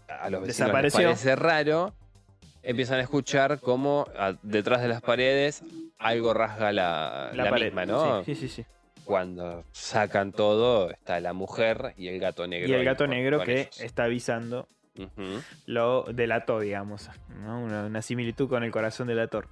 a 0.08 0.30
los 0.30 0.42
vecinos 0.42 0.46
les 0.46 0.58
Desapareció. 0.58 1.00
parece 1.02 1.36
raro, 1.36 1.94
empiezan 2.68 3.00
a 3.00 3.02
escuchar 3.02 3.60
cómo 3.60 4.06
a- 4.18 4.34
detrás 4.44 4.82
de 4.82 4.88
las 4.90 5.02
paredes 5.02 5.64
algo 5.98 6.34
rasga 6.34 6.72
la, 6.72 7.32
La, 7.34 7.46
la 7.46 7.50
pared. 7.50 7.66
misma, 7.68 7.86
¿no? 7.86 8.24
Sí, 8.24 8.36
sí, 8.36 8.48
sí. 8.48 8.66
Cuando 9.06 9.64
sacan 9.72 10.34
todo, 10.34 10.92
está 10.92 11.20
la 11.22 11.32
mujer 11.34 11.94
y 11.98 12.10
el 12.10 12.20
gato 12.20 12.46
negro. 12.46 12.70
Y 12.70 12.74
el 12.74 12.84
gato 12.84 13.06
con- 13.06 13.12
negro 13.12 13.38
con 13.38 13.46
que 13.46 13.62
ellos. 13.62 13.80
está 13.82 14.04
avisando 14.04 14.68
lo 15.68 16.04
delató, 16.12 16.60
digamos. 16.60 17.10
¿no? 17.42 17.62
Una, 17.62 17.86
una 17.86 18.02
similitud 18.02 18.50
con 18.50 18.64
el 18.64 18.72
corazón 18.72 19.08
delator. 19.08 19.48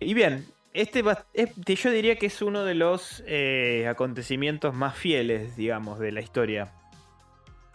Y 0.00 0.14
bien, 0.14 0.46
este 0.74 1.02
va- 1.02 1.26
yo 1.34 1.90
diría 1.90 2.16
que 2.16 2.26
es 2.26 2.40
uno 2.40 2.64
de 2.64 2.74
los 2.74 3.22
eh, 3.26 3.86
acontecimientos 3.88 4.74
más 4.74 4.96
fieles, 4.96 5.56
digamos, 5.56 5.98
de 5.98 6.12
la 6.12 6.20
historia. 6.20 6.72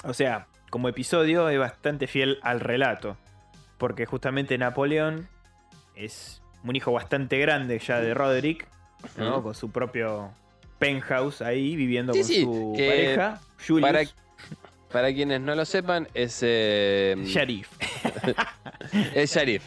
O 0.05 0.13
sea, 0.13 0.47
como 0.69 0.89
episodio 0.89 1.49
es 1.49 1.59
bastante 1.59 2.07
fiel 2.07 2.39
al 2.41 2.59
relato. 2.61 3.17
Porque 3.83 4.05
justamente 4.05 4.57
Napoleón 4.57 5.27
es 5.93 6.41
un 6.63 6.73
hijo 6.73 6.93
bastante 6.93 7.37
grande 7.37 7.79
ya 7.79 7.99
de 7.99 8.13
Roderick, 8.13 8.65
¿no? 9.17 9.43
Con 9.43 9.53
su 9.55 9.71
propio 9.71 10.31
penthouse 10.79 11.41
ahí, 11.41 11.75
viviendo 11.75 12.13
Sí, 12.13 12.19
con 12.21 12.27
sí, 12.29 12.41
su 12.43 12.73
que 12.77 12.87
pareja, 12.87 13.41
Julius. 13.67 13.91
Para, 13.91 14.03
para 14.89 15.13
quienes 15.13 15.41
no 15.41 15.53
lo 15.53 15.65
sepan, 15.65 16.07
es, 16.13 16.39
eh, 16.43 17.17
Sheriff. 17.25 17.67
es 19.15 19.35
sheriff. 19.35 19.65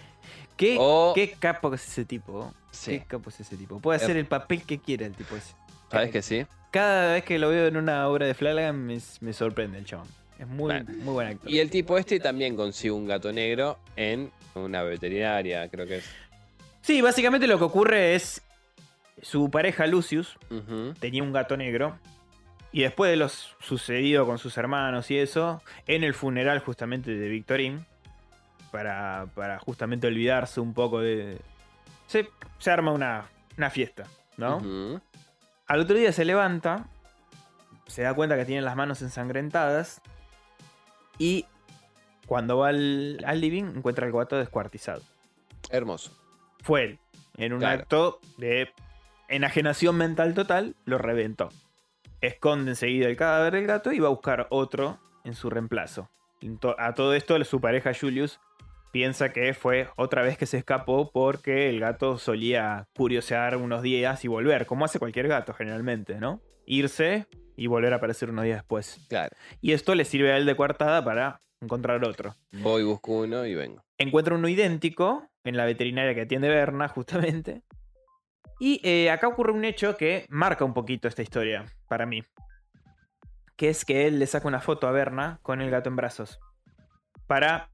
¿Qué, 0.57 0.79
O- 0.81 1.12
qué 1.14 1.33
capo 1.33 1.74
es 1.74 1.87
ese 1.87 2.07
tipo? 2.07 2.55
Sí. 2.70 2.92
¿Qué 2.92 3.05
capo 3.05 3.29
es 3.29 3.38
ese 3.40 3.59
tipo? 3.59 3.81
Puede 3.81 3.96
hacer 4.02 4.16
el 4.16 4.24
papel 4.24 4.62
que 4.62 4.79
quiera 4.79 5.05
el 5.05 5.12
tipo 5.12 5.37
ese. 5.37 5.55
¿Sabes 5.90 6.11
que 6.11 6.22
sí? 6.22 6.46
Cada 6.70 7.12
vez 7.12 7.22
que 7.24 7.38
lo 7.38 7.50
veo 7.50 7.66
en 7.66 7.76
una 7.76 8.09
obra 8.09 8.24
de 8.24 8.33
Flanagan 8.33 8.79
me, 8.83 8.96
me 9.20 9.33
sorprende 9.35 9.76
el 9.76 9.85
chabón. 9.85 10.09
Es 10.38 10.46
muy, 10.46 10.64
Bueno. 10.72 10.92
muy 11.03 11.14
buen 11.14 11.29
actor. 11.29 11.51
Y 11.51 11.59
el 11.61 11.70
tipo 11.70 11.96
este 11.99 12.20
también 12.20 12.57
consigue 12.57 12.90
un 12.92 13.07
gato 13.07 13.33
negro 13.33 13.79
en 13.96 14.31
una 14.55 14.83
veterinaria, 14.83 15.68
creo 15.68 15.87
que 15.87 15.96
es. 15.99 16.05
Sí, 16.83 17.01
básicamente 17.01 17.46
lo 17.46 17.59
que 17.59 17.64
ocurre 17.64 18.14
es 18.14 18.42
su 19.22 19.51
pareja 19.51 19.87
Lucius 19.87 20.38
tenía 21.01 21.22
un 21.22 21.33
gato 21.33 21.57
negro 21.57 21.99
y 22.70 22.83
después 22.83 23.11
de 23.11 23.16
lo 23.16 23.29
sucedido 23.29 24.27
con 24.27 24.38
sus 24.38 24.57
hermanos 24.59 25.11
y 25.11 25.18
eso, 25.18 25.62
en 25.87 26.05
el 26.05 26.12
funeral 26.12 26.59
justamente 26.61 27.11
de 27.12 27.29
Victorín, 27.29 27.87
para, 28.70 29.27
para 29.35 29.59
justamente 29.59 30.07
olvidarse 30.07 30.61
un 30.61 30.75
poco 30.75 31.01
de... 31.01 31.38
Se, 32.07 32.29
se 32.59 32.70
arma 32.70 32.92
una, 32.92 33.25
una 33.57 33.70
fiesta, 33.70 34.05
¿no? 34.37 35.01
Al 35.66 35.81
otro 35.81 35.96
día 35.96 36.12
se 36.12 36.25
levanta, 36.27 36.87
se 37.87 38.03
da 38.03 38.12
cuenta 38.14 38.37
que 38.37 38.44
tiene 38.44 38.61
las 38.62 38.77
manos 38.77 39.01
ensangrentadas 39.01 40.03
y 41.18 41.46
cuando 42.26 42.59
va 42.59 42.68
al, 42.68 43.22
al 43.26 43.40
living 43.40 43.64
encuentra 43.76 44.07
el 44.07 44.12
gato 44.12 44.37
descuartizado. 44.37 45.02
Hermoso. 45.70 46.12
Fue 46.62 46.85
él, 46.85 46.98
en 47.37 47.52
un 47.52 47.61
Claro. 47.61 47.83
acto 47.83 48.20
de 48.37 48.70
enajenación 49.29 49.96
mental 49.96 50.35
total, 50.35 50.74
lo 50.85 50.98
reventó. 50.98 51.50
Esconde 52.20 52.72
enseguida 52.72 53.07
el 53.09 53.16
cadáver 53.16 53.55
del 53.55 53.66
gato 53.66 53.92
y 53.92 53.98
va 54.00 54.09
a 54.09 54.11
buscar 54.11 54.46
otro 54.50 54.98
en 55.24 55.35
su 55.35 55.50
reemplazo. 55.50 56.09
A 56.79 56.94
todo 56.94 57.14
esto 57.14 57.42
su 57.44 57.61
pareja 57.61 57.92
Julius 57.98 58.40
piensa 58.92 59.33
que 59.33 59.52
fue 59.55 59.88
otra 59.96 60.22
vez 60.22 60.38
que 60.38 60.46
se 60.46 60.59
escapó 60.59 61.11
porque 61.12 61.68
el 61.68 61.81
gato 61.81 62.18
solía 62.18 62.87
curiosear 62.96 63.57
unos 63.57 63.83
días 63.83 64.24
y 64.24 64.29
volver, 64.29 64.66
como 64.66 64.85
hace 64.85 64.98
cualquier 64.98 65.29
gato 65.29 65.52
generalmente, 65.55 66.18
¿no? 66.20 66.40
Irse 66.66 67.26
y 67.57 67.66
volver 67.68 67.92
a 67.92 67.96
aparecer 67.96 68.31
unos 68.31 68.44
días 68.44 68.59
después. 68.59 69.00
Claro. 69.09 69.35
Y 69.61 69.72
esto 69.72 69.94
le 69.94 70.05
sirve 70.05 70.33
a 70.33 70.37
él 70.37 70.46
de 70.46 70.57
coartada 70.57 71.05
para 71.05 71.40
encontrar 71.61 72.05
otro. 72.05 72.34
Voy, 72.53 72.82
busco 72.82 73.20
uno 73.20 73.47
y 73.47 73.55
vengo. 73.55 73.82
Encuentra 73.99 74.34
uno 74.34 74.49
idéntico 74.49 75.28
en 75.45 75.57
la 75.57 75.64
veterinaria 75.64 76.14
que 76.14 76.22
atiende 76.22 76.49
Berna, 76.49 76.88
justamente. 76.88 77.62
Y 78.59 78.80
eh, 78.84 79.11
acá 79.11 79.28
ocurre 79.28 79.53
un 79.53 79.64
hecho 79.64 79.97
que 79.97 80.26
marca 80.28 80.64
un 80.64 80.74
poquito 80.74 81.09
esta 81.09 81.22
historia 81.22 81.66
para 81.88 82.07
mí. 82.07 82.22
Que 83.57 83.68
es 83.70 83.84
que 83.84 84.07
él 84.07 84.18
le 84.18 84.26
saca 84.26 84.49
una 84.49 84.61
foto 84.61 84.86
a 84.86 84.93
Berna 84.93 85.38
con 85.43 85.61
el 85.61 85.70
gato 85.70 85.88
en 85.88 85.97
brazos. 85.97 86.38
Para 87.26 87.70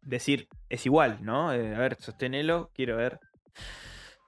decir, 0.00 0.48
es 0.68 0.86
igual, 0.86 1.18
¿no? 1.22 1.52
Eh, 1.52 1.74
a 1.74 1.78
ver, 1.78 1.96
sosténelo, 2.00 2.70
quiero 2.74 2.96
ver. 2.96 3.20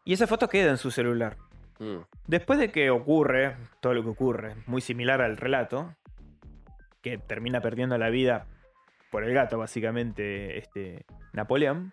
Y 0.04 0.12
esa 0.14 0.26
foto 0.26 0.48
queda 0.48 0.70
en 0.70 0.78
su 0.78 0.90
celular. 0.90 1.36
Mm. 1.78 1.98
Después 2.26 2.58
de 2.58 2.70
que 2.70 2.90
ocurre 2.90 3.56
todo 3.80 3.94
lo 3.94 4.02
que 4.02 4.10
ocurre, 4.10 4.54
muy 4.66 4.80
similar 4.80 5.20
al 5.22 5.36
relato, 5.36 5.94
que 7.02 7.18
termina 7.18 7.60
perdiendo 7.60 7.96
la 7.98 8.10
vida 8.10 8.46
por 9.10 9.24
el 9.24 9.32
gato, 9.32 9.58
básicamente, 9.58 10.58
este 10.58 11.06
Napoleón, 11.32 11.92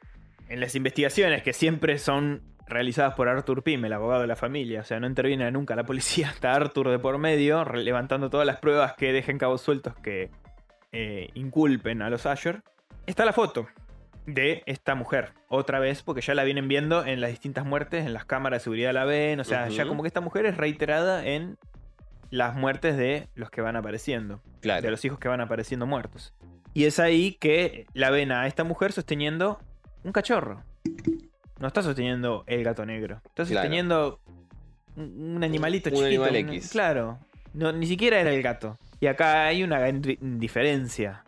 en 0.50 0.60
las 0.60 0.76
investigaciones 0.76 1.44
que 1.44 1.54
siempre 1.54 1.98
son 1.98 2.42
realizadas 2.68 3.14
por 3.14 3.30
Arthur 3.30 3.64
Pym, 3.64 3.86
el 3.86 3.94
abogado 3.94 4.22
de 4.22 4.28
la 4.28 4.36
familia, 4.36 4.82
o 4.82 4.84
sea, 4.84 5.00
no 5.00 5.08
interviene 5.08 5.50
nunca 5.52 5.76
la 5.76 5.84
policía, 5.84 6.30
está 6.34 6.54
Arthur 6.54 6.90
de 6.90 7.00
por 7.00 7.18
medio, 7.18 7.64
levantando 7.66 8.30
todas 8.30 8.46
las 8.46 8.58
pruebas 8.58 8.94
que 8.94 9.14
dejen 9.14 9.38
cabos 9.38 9.62
sueltos 9.62 9.96
que 9.98 10.32
eh, 10.92 11.30
inculpen 11.36 12.02
a 12.02 12.10
los 12.10 12.26
Asher, 12.26 12.62
está 13.06 13.26
la 13.26 13.34
foto 13.34 13.68
de 14.26 14.64
esta 14.66 14.96
mujer. 14.96 15.34
Otra 15.48 15.80
vez, 15.80 16.02
porque 16.04 16.22
ya 16.22 16.34
la 16.34 16.44
vienen 16.44 16.68
viendo 16.68 17.06
en 17.06 17.22
las 17.22 17.30
distintas 17.30 17.66
muertes, 17.66 18.06
en 18.06 18.14
las 18.14 18.26
cámaras 18.26 18.62
de 18.62 18.64
seguridad 18.66 18.94
la 18.94 19.06
ven. 19.06 19.40
O 19.40 19.44
sea, 19.44 19.68
ya 19.70 19.86
como 19.88 20.02
que 20.04 20.08
esta 20.08 20.22
mujer 20.22 20.46
es 20.46 20.58
reiterada 20.58 21.26
en 21.26 21.58
las 22.32 22.56
muertes 22.56 22.98
de 22.98 23.28
los 23.36 23.50
que 23.50 23.62
van 23.62 23.76
apareciendo. 23.76 24.42
De 24.62 24.90
los 24.92 25.06
hijos 25.06 25.20
que 25.20 25.28
van 25.28 25.42
apareciendo 25.42 25.86
muertos. 25.86 26.34
Y 26.74 26.86
es 26.86 27.00
ahí 27.00 27.34
que 27.40 27.86
la 27.94 28.10
ven 28.10 28.32
a 28.32 28.48
esta 28.48 28.64
mujer 28.64 28.92
sosteniendo 28.92 29.60
un 30.04 30.12
cachorro. 30.12 30.64
No 31.60 31.68
está 31.68 31.82
sosteniendo 31.84 32.44
el 32.48 32.64
gato 32.64 32.86
negro. 32.86 33.22
Está 33.28 33.46
sosteniendo 33.46 34.20
un, 34.98 35.36
un 35.38 35.44
animalito 35.44 35.90
Un 35.90 35.96
chiquito. 35.96 36.24
animal 36.26 36.44
un- 36.44 36.50
X. 36.56 36.70
Claro. 36.72 37.20
No, 37.54 37.72
ni 37.72 37.86
siquiera 37.86 38.20
era 38.20 38.32
el 38.34 38.42
gato. 38.42 38.78
Y 39.00 39.08
acá 39.08 39.46
hay 39.46 39.64
una 39.64 39.80
gran 39.80 40.02
di- 40.02 40.18
diferencia 40.20 41.24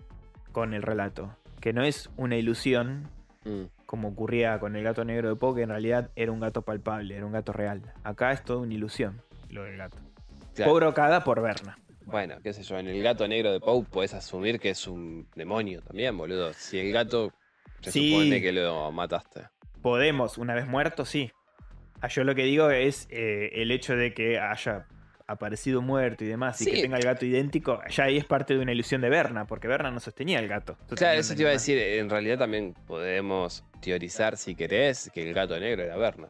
con 0.52 0.74
el 0.74 0.82
relato. 0.82 1.34
Que 1.60 1.74
no 1.74 1.84
es 1.84 2.10
una 2.18 2.36
ilusión 2.38 3.10
Mm. 3.46 3.68
como 3.86 4.10
ocurría 4.10 4.60
con 4.60 4.76
el 4.76 4.84
gato 4.84 5.06
negro 5.06 5.30
de 5.30 5.36
Poe, 5.38 5.56
que 5.56 5.62
en 5.62 5.70
realidad 5.70 6.12
era 6.18 6.34
un 6.34 6.42
gato 6.42 6.64
palpable, 6.64 7.16
era 7.16 7.26
un 7.26 7.32
gato 7.32 7.54
real. 7.54 7.82
Acá 8.04 8.34
es 8.34 8.44
toda 8.44 8.60
una 8.60 8.74
ilusión 8.74 9.22
lo 9.50 9.64
del 9.64 9.78
gato. 9.78 9.98
Claro. 10.54 10.74
Provocada 10.76 11.24
por 11.24 11.42
Berna. 11.42 11.78
Bueno, 12.06 12.36
qué 12.44 12.52
sé 12.52 12.64
yo, 12.64 12.78
en 12.78 12.88
el 12.88 13.02
gato 13.02 13.26
negro 13.28 13.54
de 13.54 13.62
Poe 13.62 13.86
podés 13.86 14.14
asumir 14.14 14.60
que 14.60 14.72
es 14.72 14.86
un 14.88 15.28
demonio 15.36 15.82
también, 15.82 16.18
boludo. 16.18 16.52
Si 16.54 16.78
el 16.78 16.92
gato 16.92 17.32
se 17.82 17.92
Sí. 17.92 18.12
supone 18.12 18.42
que 18.42 18.52
lo 18.52 18.92
mataste. 18.92 19.44
Podemos, 19.82 20.38
una 20.38 20.54
vez 20.54 20.68
muerto, 20.68 21.06
sí. 21.06 21.32
Ah, 22.02 22.10
Yo 22.10 22.26
lo 22.26 22.36
que 22.36 22.44
digo 22.44 22.70
es 22.70 23.08
eh, 23.12 23.52
el 23.54 23.72
hecho 23.72 23.96
de 23.96 24.14
que 24.14 24.40
haya 24.40 24.88
aparecido 25.28 25.82
muerto 25.82 26.24
y 26.24 26.28
demás, 26.28 26.60
y 26.62 26.66
Sí. 26.66 26.72
que 26.72 26.82
tenga 26.84 26.98
el 26.98 27.04
gato 27.04 27.26
idéntico, 27.26 27.82
ya 27.90 28.06
ahí 28.06 28.18
es 28.18 28.26
parte 28.26 28.54
de 28.56 28.62
una 28.62 28.72
ilusión 28.72 29.02
de 29.02 29.10
Berna, 29.10 29.46
porque 29.46 29.68
Berna 29.68 29.92
no 29.92 30.00
sostenía 30.00 30.40
el 30.40 30.48
gato. 30.48 30.78
Claro, 30.96 31.20
eso 31.20 31.36
te 31.36 31.42
iba 31.42 31.50
a 31.50 31.54
decir, 31.54 31.78
en 31.78 32.10
realidad 32.10 32.38
también 32.38 32.74
podemos 32.88 33.64
teorizar, 33.82 34.38
si 34.38 34.56
querés, 34.56 35.12
que 35.14 35.28
el 35.28 35.34
gato 35.34 35.60
negro 35.60 35.84
era 35.84 35.98
Berna. 35.98 36.30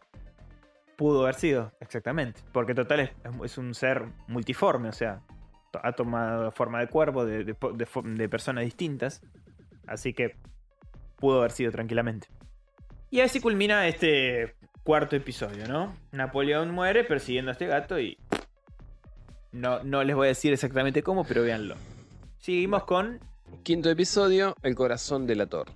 Pudo 0.95 1.21
haber 1.23 1.35
sido, 1.35 1.71
exactamente. 1.79 2.41
Porque 2.51 2.73
total 2.73 3.01
es, 3.01 3.11
es 3.43 3.57
un 3.59 3.75
ser 3.75 4.03
multiforme, 4.27 4.89
o 4.89 4.93
sea, 4.93 5.21
ha 5.83 5.91
tomado 5.91 6.51
forma 6.51 6.79
de 6.79 6.87
cuervo, 6.87 7.23
de, 7.23 7.43
de 7.43 7.55
de 8.03 8.29
personas 8.29 8.63
distintas. 8.65 9.21
Así 9.85 10.13
que 10.13 10.35
pudo 11.17 11.39
haber 11.39 11.51
sido 11.51 11.71
tranquilamente. 11.71 12.27
Y 13.11 13.19
así 13.21 13.39
culmina 13.39 13.87
este 13.87 14.55
cuarto 14.83 15.15
episodio, 15.15 15.67
¿no? 15.67 15.95
Napoleón 16.11 16.71
muere 16.71 17.03
persiguiendo 17.03 17.51
a 17.51 17.53
este 17.53 17.67
gato 17.67 17.99
y. 17.99 18.17
No, 19.57 19.83
no 19.83 20.03
les 20.03 20.15
voy 20.15 20.27
a 20.27 20.29
decir 20.29 20.53
exactamente 20.53 21.01
cómo, 21.01 21.23
pero 21.23 21.41
véanlo. 21.41 21.75
Seguimos 22.37 22.83
con. 22.83 23.19
Quinto 23.63 23.89
episodio, 23.89 24.55
El 24.61 24.75
corazón 24.75 25.25
delator. 25.25 25.71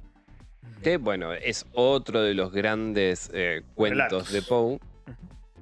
Que, 0.83 0.97
bueno, 0.97 1.33
es 1.33 1.65
otro 1.73 2.21
de 2.21 2.35
los 2.35 2.51
grandes 2.51 3.31
eh, 3.33 3.63
cuentos 3.73 4.31
Relatos. 4.31 4.31
de 4.31 4.41
Poe, 4.43 4.79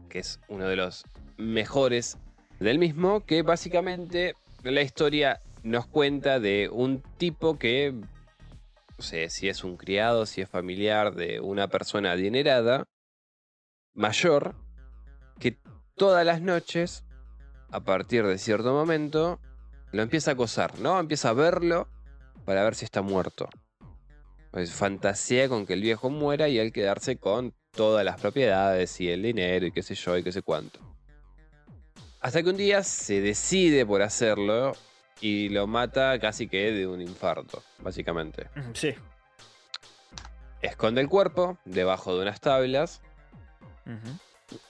que 0.09 0.20
es 0.20 0.41
uno 0.49 0.67
de 0.67 0.76
los 0.76 1.05
mejores 1.38 2.17
del 2.59 2.78
mismo, 2.78 3.26
que 3.26 3.41
básicamente 3.41 4.34
la 4.63 4.82
historia 4.82 5.39
nos 5.63 5.88
cuenta 5.88 6.41
de 6.41 6.67
un 6.70 7.01
tipo 7.17 7.57
que, 7.57 7.93
no 7.93 9.01
sé 9.01 9.30
si 9.30 9.47
es 9.47 9.63
un 9.63 9.78
criado, 9.78 10.26
si 10.26 10.41
es 10.41 10.49
familiar 10.49 11.15
de 11.15 11.39
una 11.39 11.70
persona 11.70 12.11
adinerada, 12.11 12.84
mayor, 13.93 14.55
que 15.39 15.57
todas 15.95 16.26
las 16.26 16.41
noches, 16.41 17.05
a 17.72 17.80
partir 17.82 18.26
de 18.26 18.38
cierto 18.38 18.74
momento, 18.74 19.39
lo 19.91 20.01
empieza 20.01 20.32
a 20.32 20.34
acosar, 20.34 20.80
¿no? 20.80 20.99
Empieza 20.99 21.30
a 21.30 21.34
verlo 21.34 21.88
para 22.45 22.63
ver 22.63 22.76
si 22.76 22.86
está 22.86 23.01
muerto. 23.01 23.49
Pues 24.51 24.72
fantasea 24.74 25.47
con 25.47 25.65
que 25.65 25.74
el 25.74 25.82
viejo 25.82 26.09
muera 26.09 26.47
y 26.47 26.57
él 26.57 26.72
quedarse 26.72 27.17
con 27.17 27.53
todas 27.72 28.03
las 28.03 28.20
propiedades 28.20 28.99
y 28.99 29.09
el 29.09 29.22
dinero 29.22 29.67
y 29.67 29.72
qué 29.72 29.84
sé 29.84 29.95
yo 29.95 30.17
y 30.17 30.24
qué 30.24 30.32
sé 30.32 30.41
cuánto. 30.41 30.80
Hasta 32.20 32.43
que 32.43 32.49
un 32.49 32.57
día 32.57 32.84
se 32.84 33.22
decide 33.22 33.86
por 33.86 34.01
hacerlo 34.01 34.74
y 35.22 35.49
lo 35.49 35.67
mata 35.67 36.20
casi 36.20 36.47
que 36.47 36.72
de 36.72 36.88
un 36.88 37.01
infarto, 37.01 37.63
básicamente. 37.80 38.47
Sí. 38.74 38.95
Esconde 40.61 41.01
el 41.01 41.07
cuerpo 41.07 41.57
debajo 41.65 42.15
de 42.15 42.24
unas 42.24 42.41
tablas 42.41 43.01
Ujú. 43.86 44.17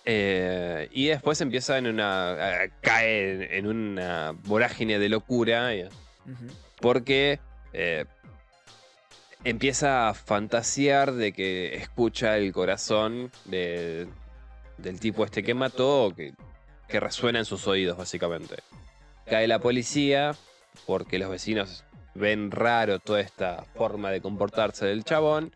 Eh, 0.06 0.88
y 0.92 1.08
después 1.08 1.40
empieza 1.42 1.78
en 1.78 1.88
una. 1.88 2.36
cae 2.82 3.58
en, 3.58 3.68
una 3.68 4.34
vorágine 4.44 5.00
de 5.00 5.10
locura 5.10 5.70
Ujú. 6.26 6.54
porque 6.82 7.40
eh, 7.74 8.06
empieza 9.44 10.10
a 10.10 10.14
fantasear 10.14 11.14
de 11.14 11.32
que 11.34 11.76
escucha 11.76 12.38
el 12.38 12.52
corazón 12.52 13.32
de- 13.46 14.08
del 14.78 15.00
tipo 15.00 15.26
este 15.26 15.44
que 15.44 15.54
mató, 15.54 16.14
que, 16.16 16.34
que 16.88 17.00
resuena 17.00 17.40
en 17.40 17.46
sus 17.46 17.68
oídos, 17.68 17.98
básicamente. 17.98 18.56
Cae 19.26 19.48
la 19.48 19.60
policía 19.60 20.36
porque 20.86 21.20
los 21.20 21.30
vecinos 21.30 21.84
ven 22.16 22.52
raro 22.52 23.00
toda 23.00 23.20
esta 23.22 23.64
forma 23.76 24.12
de 24.12 24.22
comportarse 24.22 24.86
del 24.86 25.04
chabón. 25.04 25.52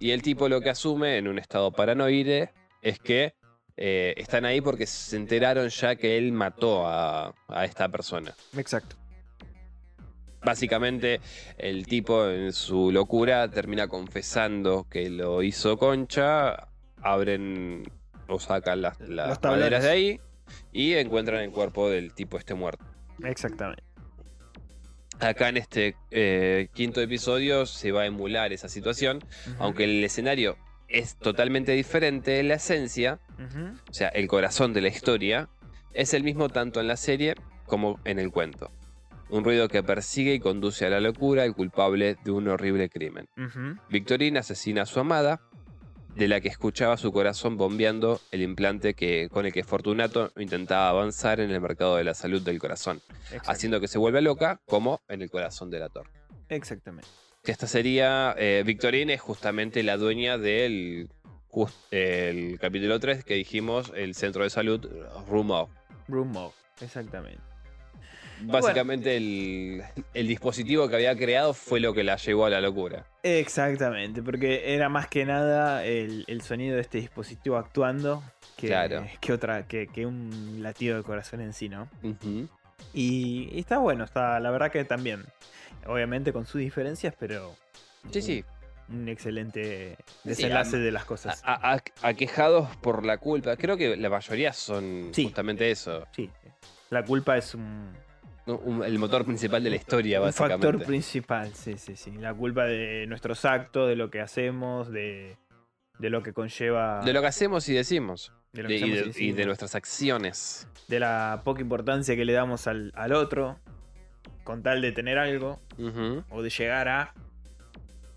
Y 0.00 0.10
el 0.12 0.22
tipo 0.22 0.48
lo 0.48 0.60
que 0.60 0.70
asume 0.70 1.16
en 1.18 1.26
un 1.28 1.38
estado 1.38 1.72
paranoide 1.72 2.50
es 2.82 2.98
que 2.98 3.34
eh, 3.78 4.14
están 4.16 4.44
ahí 4.44 4.60
porque 4.60 4.86
se 4.86 5.16
enteraron 5.16 5.68
ya 5.68 5.96
que 5.96 6.18
él 6.18 6.32
mató 6.32 6.86
a, 6.86 7.32
a 7.48 7.64
esta 7.64 7.88
persona. 7.88 8.34
Exacto. 8.56 8.96
Básicamente, 10.44 11.20
el 11.58 11.86
tipo 11.86 12.28
en 12.28 12.52
su 12.52 12.92
locura 12.92 13.48
termina 13.50 13.88
confesando 13.88 14.86
que 14.88 15.10
lo 15.10 15.42
hizo 15.42 15.78
Concha, 15.78 16.68
abren 17.02 17.84
o 18.28 18.38
sacan 18.38 18.82
las, 18.82 19.00
las 19.00 19.42
maderas 19.42 19.82
de 19.82 19.90
ahí 19.90 20.20
y 20.72 20.94
encuentran 20.94 21.40
el 21.42 21.50
cuerpo 21.50 21.88
del 21.90 22.12
tipo 22.14 22.38
este 22.38 22.54
muerto. 22.54 22.84
Exactamente. 23.24 23.82
Acá 25.20 25.48
en 25.48 25.56
este 25.56 25.96
eh, 26.10 26.68
quinto 26.72 27.00
episodio 27.00 27.66
se 27.66 27.90
va 27.90 28.02
a 28.02 28.06
emular 28.06 28.52
esa 28.52 28.68
situación, 28.68 29.18
aunque 29.58 29.84
el 29.84 30.04
escenario 30.04 30.56
es 30.88 31.16
totalmente 31.16 31.72
diferente, 31.72 32.42
la 32.42 32.54
esencia, 32.54 33.20
o 33.88 33.92
sea, 33.92 34.08
el 34.08 34.26
corazón 34.26 34.72
de 34.72 34.80
la 34.80 34.88
historia, 34.88 35.48
es 35.92 36.14
el 36.14 36.24
mismo 36.24 36.48
tanto 36.48 36.80
en 36.80 36.88
la 36.88 36.96
serie 36.96 37.34
como 37.66 38.00
en 38.04 38.18
el 38.18 38.30
cuento. 38.30 38.70
Un 39.28 39.44
ruido 39.44 39.68
que 39.68 39.82
persigue 39.82 40.34
y 40.34 40.40
conduce 40.40 40.86
a 40.86 40.90
la 40.90 41.00
locura 41.00 41.42
al 41.42 41.54
culpable 41.54 42.16
de 42.24 42.30
un 42.30 42.48
horrible 42.48 42.88
crimen. 42.88 43.26
Ujú. 43.36 43.78
Victorine 43.90 44.38
asesina 44.38 44.82
a 44.82 44.86
su 44.86 45.00
amada, 45.00 45.40
de 46.14 46.26
la 46.26 46.40
que 46.40 46.48
escuchaba 46.48 46.96
su 46.96 47.12
corazón 47.12 47.56
bombeando 47.56 48.20
el 48.32 48.42
implante 48.42 48.94
que, 48.94 49.28
con 49.30 49.46
el 49.46 49.52
que 49.52 49.62
Fortunato 49.62 50.32
intentaba 50.36 50.88
avanzar 50.88 51.38
en 51.38 51.50
el 51.50 51.60
mercado 51.60 51.96
de 51.96 52.04
la 52.04 52.14
salud 52.14 52.42
del 52.42 52.58
corazón, 52.58 53.00
haciendo 53.46 53.80
que 53.80 53.86
se 53.86 53.98
vuelva 53.98 54.20
loca, 54.20 54.60
como 54.66 55.00
en 55.08 55.22
el 55.22 55.30
corazón 55.30 55.70
de 55.70 55.78
la 55.78 55.88
torre. 55.90 56.10
Exactamente. 56.48 57.08
Que 57.42 57.52
esta 57.52 57.66
sería. 57.66 58.34
eh, 58.38 58.62
Victorine 58.66 59.14
es 59.14 59.20
justamente 59.20 59.82
la 59.82 59.96
dueña 59.96 60.38
del. 60.38 61.08
el 61.90 62.58
capítulo 62.60 63.00
3 63.00 63.24
que 63.24 63.34
dijimos, 63.34 63.92
el 63.96 64.14
centro 64.14 64.44
de 64.44 64.50
salud 64.50 64.86
Rumo. 65.28 65.70
Rumo. 66.08 66.52
Exactamente. 66.80 67.40
Básicamente 68.40 69.16
el, 69.16 69.82
el 70.14 70.28
dispositivo 70.28 70.88
que 70.88 70.94
había 70.94 71.16
creado 71.16 71.54
fue 71.54 71.80
lo 71.80 71.92
que 71.92 72.04
la 72.04 72.14
llevó 72.16 72.46
a 72.46 72.50
la 72.50 72.60
locura. 72.60 73.04
Exactamente, 73.24 74.22
porque 74.22 74.74
era 74.74 74.88
más 74.88 75.08
que 75.08 75.24
nada 75.24 75.84
el, 75.84 76.24
el 76.28 76.40
sonido 76.42 76.76
de 76.76 76.82
este 76.82 76.98
dispositivo 76.98 77.56
actuando 77.56 78.22
que, 78.56 78.68
Claro. 78.68 79.04
que 79.20 79.32
otra, 79.32 79.66
que, 79.66 79.88
que 79.88 80.06
un 80.06 80.58
latido 80.62 80.96
de 80.98 81.02
corazón 81.02 81.40
en 81.40 81.52
sí, 81.52 81.68
¿no? 81.68 81.88
Ujú. 82.04 82.48
Y, 82.94 83.48
y 83.52 83.60
está 83.60 83.78
bueno, 83.78 84.04
está, 84.04 84.40
la 84.40 84.50
verdad 84.50 84.70
que 84.70 84.84
también. 84.84 85.24
Obviamente 85.86 86.32
con 86.32 86.44
sus 86.46 86.60
diferencias, 86.60 87.14
pero 87.18 87.54
Sí, 88.10 88.20
sí. 88.22 88.44
un 88.88 89.08
excelente 89.08 89.96
Sí, 90.22 90.28
desenlace 90.30 90.78
de 90.78 90.90
las 90.92 91.04
cosas. 91.04 91.42
A- 91.44 91.74
a- 91.74 91.82
aquejados 92.02 92.74
por 92.76 93.04
la 93.04 93.18
culpa. 93.18 93.56
Creo 93.56 93.76
que 93.76 93.96
la 93.96 94.10
mayoría 94.10 94.52
son 94.52 95.10
Sí. 95.12 95.24
justamente 95.24 95.70
eso. 95.70 96.06
Sí, 96.12 96.30
la 96.90 97.04
culpa 97.04 97.36
es 97.36 97.54
un, 97.54 97.92
el 98.84 98.98
motor 98.98 99.24
principal 99.24 99.62
de 99.62 99.70
la 99.70 99.76
historia, 99.76 100.20
un 100.20 100.26
básicamente. 100.26 100.66
factor 100.66 100.86
principal, 100.86 101.54
sí, 101.54 101.76
sí, 101.78 101.96
sí. 101.96 102.12
La 102.12 102.32
culpa 102.34 102.64
de 102.64 103.06
nuestros 103.06 103.44
actos, 103.44 103.88
de 103.88 103.96
lo 103.96 104.10
que 104.10 104.20
hacemos, 104.20 104.90
de, 104.90 105.36
de 105.98 106.10
lo 106.10 106.22
que 106.22 106.32
conlleva... 106.32 107.00
De 107.04 107.12
lo 107.12 107.20
que 107.20 107.26
hacemos 107.26 107.68
y 107.68 107.74
decimos. 107.74 108.32
De 108.52 108.62
lo 108.62 108.68
De- 108.68 108.78
que 108.80 108.86
y, 108.86 109.32
de, 109.32 109.42
y 109.42 109.46
nuestras 109.46 109.74
acciones. 109.74 110.66
de 110.88 111.00
la 111.00 111.42
poca 111.44 111.60
importancia 111.60 112.16
que 112.16 112.24
le 112.24 112.32
damos 112.32 112.66
al, 112.66 112.92
al 112.94 113.12
otro, 113.12 113.58
con 114.44 114.62
tal 114.62 114.80
de 114.80 114.92
tener 114.92 115.18
algo, 115.18 115.60
o 116.30 116.42
de 116.42 116.50
llegar 116.50 116.88
a... 116.88 117.14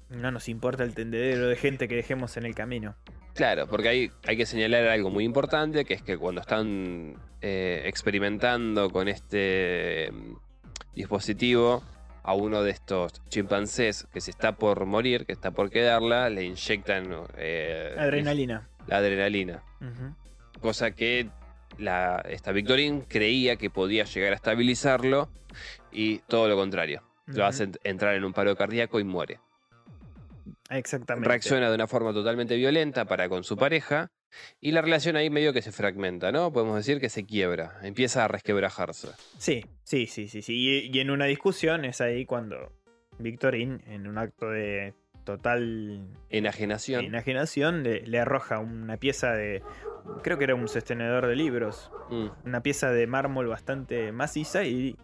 No 0.09 0.32
nos 0.32 0.49
importa 0.49 0.84
el 0.84 0.93
tendedero 0.93 1.47
de 1.47 1.55
gente 1.55 1.88
que 1.88 1.95
dejemos 1.95 2.36
en 2.38 2.45
el 2.45 2.53
camino. 2.55 2.95
Claro, 3.34 3.67
porque 3.67 3.88
hay, 3.88 4.11
hay 4.27 4.36
que 4.36 4.45
señalar 4.45 4.86
algo 4.88 5.09
muy 5.09 5.23
importante, 5.23 5.86
que 5.86 5.93
es 5.93 6.01
que 6.01 6.17
cuando 6.17 6.41
están 6.41 7.15
eh, 7.41 7.84
experimentando 7.86 8.89
con 8.89 9.07
este 9.07 10.09
mm, 10.11 10.36
dispositivo, 10.95 11.82
a 12.23 12.34
uno 12.34 12.61
de 12.61 12.71
estos 12.71 13.13
chimpancés 13.29 14.05
que 14.13 14.21
se 14.21 14.29
está 14.32 14.55
por 14.55 14.86
morir, 14.86 15.25
que 15.25 15.32
está 15.32 15.51
por 15.51 15.69
quedarla, 15.71 16.29
le 16.29 16.43
inyectan 16.43 17.07
eh, 17.38 17.95
Adrenalina. 17.97 18.67
la 18.88 18.97
adrenalina. 18.97 19.63
Cosa 20.62 20.91
que 20.91 21.28
la, 21.78 22.24
esta 22.30 22.51
Victorine 22.51 23.03
creía 23.07 23.55
que 23.57 23.70
podía 23.70 24.05
llegar 24.05 24.32
a 24.34 24.36
estabilizarlo 24.36 25.30
y 25.91 26.20
todo 26.20 26.47
lo 26.47 26.55
contrario. 26.55 27.03
Lo 27.28 27.45
hace 27.45 27.70
entrar 27.84 28.16
en 28.16 28.24
un 28.26 28.34
paro 28.34 28.55
cardíaco 28.55 28.99
y 28.99 29.03
muere. 29.03 29.39
Exactamente. 30.70 31.28
Reacciona 31.28 31.70
de 31.70 31.76
una 31.76 31.88
forma 31.88 32.14
totalmente 32.14 32.55
violenta 32.55 33.05
para 33.05 33.28
con 33.30 33.43
su 33.43 33.57
pareja 33.57 34.12
y 34.62 34.72
la 34.72 34.82
relación 34.82 35.16
ahí 35.18 35.30
medio 35.30 35.53
que 35.53 35.62
se 35.62 35.72
fragmenta, 35.72 36.32
¿no? 36.32 36.51
Podemos 36.53 36.78
decir 36.78 36.99
que 36.99 37.09
se 37.09 37.26
quiebra, 37.26 37.80
empieza 37.84 38.24
a 38.24 38.28
resquebrajarse. 38.28 39.09
Sí, 39.38 39.66
sí, 39.84 40.07
sí, 40.07 40.28
sí, 40.28 40.41
sí. 40.41 40.53
Y, 40.55 40.97
y 40.97 40.99
en 40.99 41.09
una 41.12 41.26
discusión 41.26 41.84
es 41.86 41.99
ahí 42.01 42.26
cuando 42.26 42.72
Victorín, 43.20 43.82
en 43.88 44.07
un 44.07 44.18
acto 44.18 44.49
de 44.49 44.93
total 45.26 46.07
Enajenación. 46.30 47.05
enajenación, 47.05 47.84
le, 47.84 48.01
le 48.05 48.20
arroja 48.20 48.59
una 48.59 48.97
pieza 48.97 49.34
de. 49.34 49.62
Creo 50.24 50.38
que 50.38 50.43
era 50.45 50.56
un 50.56 50.68
sostenedor 50.68 51.28
de 51.28 51.36
libros. 51.36 51.91
Mm, 52.10 52.28
Una 52.45 52.62
pieza 52.62 52.89
de 52.91 53.08
mármol 53.08 53.47
bastante 53.47 54.12
maciza 54.12 54.64
y 54.64 54.95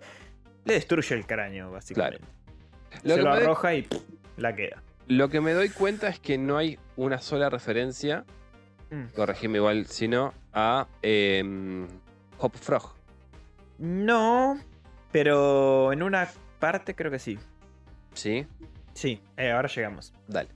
le 0.65 0.73
destruye 0.73 1.15
el 1.15 1.25
cráneo, 1.25 1.71
básicamente. 1.71 2.25
Lo 3.03 3.15
Se 3.15 3.21
lo 3.21 3.29
doy- 3.35 3.43
arroja 3.43 3.73
y 3.75 3.87
la 4.37 4.55
queda. 4.55 4.81
Lo 5.07 5.29
que 5.29 5.39
me 5.41 5.53
doy 5.53 5.69
cuenta 5.69 6.07
es 6.09 6.19
que 6.19 6.37
no 6.37 6.57
hay 6.57 6.77
una 6.97 7.19
sola 7.19 7.49
referencia, 7.49 8.25
Mm. 8.89 9.05
corregime 9.15 9.57
igual 9.57 9.85
si 9.87 10.07
no, 10.07 10.33
a 10.53 10.87
eh, 11.01 11.43
Hop 12.39 12.55
Frog. 12.55 12.93
No, 13.77 14.59
pero 15.11 15.91
en 15.93 16.03
una 16.03 16.27
parte 16.59 16.95
creo 16.95 17.11
que 17.11 17.19
sí. 17.19 17.37
¿Sí? 18.13 18.45
Sí, 18.93 19.21
eh, 19.37 19.51
ahora 19.51 19.67
llegamos. 19.69 20.13
Dale. 20.27 20.49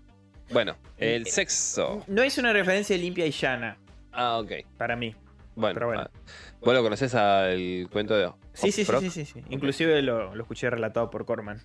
Bueno, 0.51 0.75
el 0.97 1.21
Eh, 1.27 1.29
sexo. 1.29 2.03
No 2.07 2.23
es 2.23 2.37
una 2.37 2.51
referencia 2.51 2.97
limpia 2.97 3.25
y 3.25 3.31
llana, 3.31 3.77
Ah, 4.11 4.39
ok. 4.39 4.51
para 4.77 4.95
mí. 4.95 5.15
Bueno, 5.55 5.73
Pero 5.73 5.87
bueno. 5.87 6.01
ah, 6.03 6.09
¿vos 6.61 6.73
lo 6.73 6.81
conocés 6.81 7.13
al 7.13 7.87
cuento 7.91 8.15
de 8.15 8.31
Sí, 8.53 8.71
sí, 8.71 8.85
sí, 8.85 8.93
sí, 9.01 9.09
sí, 9.09 9.25
sí. 9.25 9.43
Inclusive 9.49 10.01
lo, 10.01 10.33
lo 10.33 10.41
escuché 10.43 10.69
relatado 10.69 11.09
por 11.09 11.25
Corman. 11.25 11.61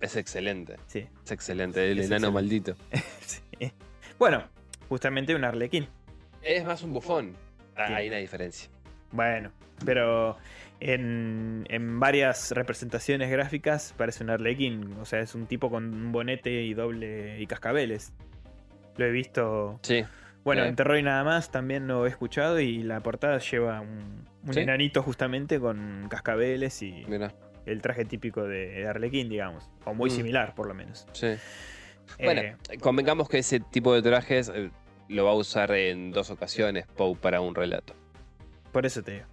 Es 0.00 0.16
excelente. 0.16 0.76
Sí. 0.86 1.06
Es 1.24 1.30
excelente, 1.30 1.90
el 1.90 1.98
Es 2.00 2.06
enano 2.06 2.28
excelente. 2.28 2.74
maldito. 2.74 2.76
Sí. 3.20 3.72
Bueno, 4.18 4.44
justamente 4.88 5.34
un 5.34 5.44
arlequín. 5.44 5.88
Es 6.42 6.64
más 6.64 6.82
un 6.82 6.92
bufón. 6.92 7.34
Ah, 7.76 7.86
Sí. 7.88 7.92
Hay 7.94 8.08
una 8.08 8.18
diferencia. 8.18 8.68
Bueno, 9.12 9.50
pero 9.84 10.36
en, 10.80 11.64
en 11.68 12.00
varias 12.00 12.50
representaciones 12.52 13.30
gráficas 13.30 13.94
parece 13.96 14.24
un 14.24 14.30
arlequín. 14.30 14.92
O 15.00 15.04
sea, 15.04 15.20
es 15.20 15.34
un 15.34 15.46
tipo 15.46 15.70
con 15.70 15.84
un 15.94 16.12
bonete 16.12 16.50
y 16.62 16.74
doble 16.74 17.40
y 17.40 17.46
cascabeles. 17.46 18.12
Lo 18.96 19.06
he 19.06 19.10
visto. 19.10 19.78
Sí. 19.82 20.04
Bueno, 20.44 20.64
en 20.64 20.74
Terror 20.74 20.98
y 20.98 21.02
nada 21.02 21.22
más 21.24 21.50
también 21.50 21.86
lo 21.86 22.04
he 22.06 22.08
escuchado 22.08 22.58
y 22.60 22.82
la 22.82 23.00
portada 23.00 23.38
lleva 23.38 23.80
un, 23.80 24.26
un 24.44 24.54
¿Sí? 24.54 24.60
enanito 24.60 25.02
justamente 25.02 25.60
con 25.60 26.06
cascabeles 26.10 26.82
y 26.82 27.06
el 27.66 27.80
traje 27.80 28.04
típico 28.04 28.42
de, 28.42 28.86
arlequín, 28.88 29.28
digamos. 29.28 29.70
O 29.84 29.94
muy 29.94 30.10
Mm. 30.10 30.12
similar, 30.12 30.54
por 30.54 30.66
lo 30.66 30.74
menos. 30.74 31.06
Sí. 31.12 31.26
Eh, 31.26 31.38
Bueno, 32.24 32.42
convengamos 32.80 33.28
que 33.28 33.38
ese 33.38 33.60
tipo 33.60 33.94
de 33.94 34.02
trajes 34.02 34.50
eh, 34.52 34.70
lo 35.08 35.24
va 35.24 35.30
a 35.30 35.34
usar 35.34 35.70
en 35.72 36.10
dos 36.10 36.30
ocasiones 36.30 36.86
Poe 36.96 37.14
para 37.14 37.40
un 37.40 37.54
relato. 37.54 37.94
Por 38.72 38.84
eso 38.84 39.02
te 39.02 39.12
digo. 39.12 39.26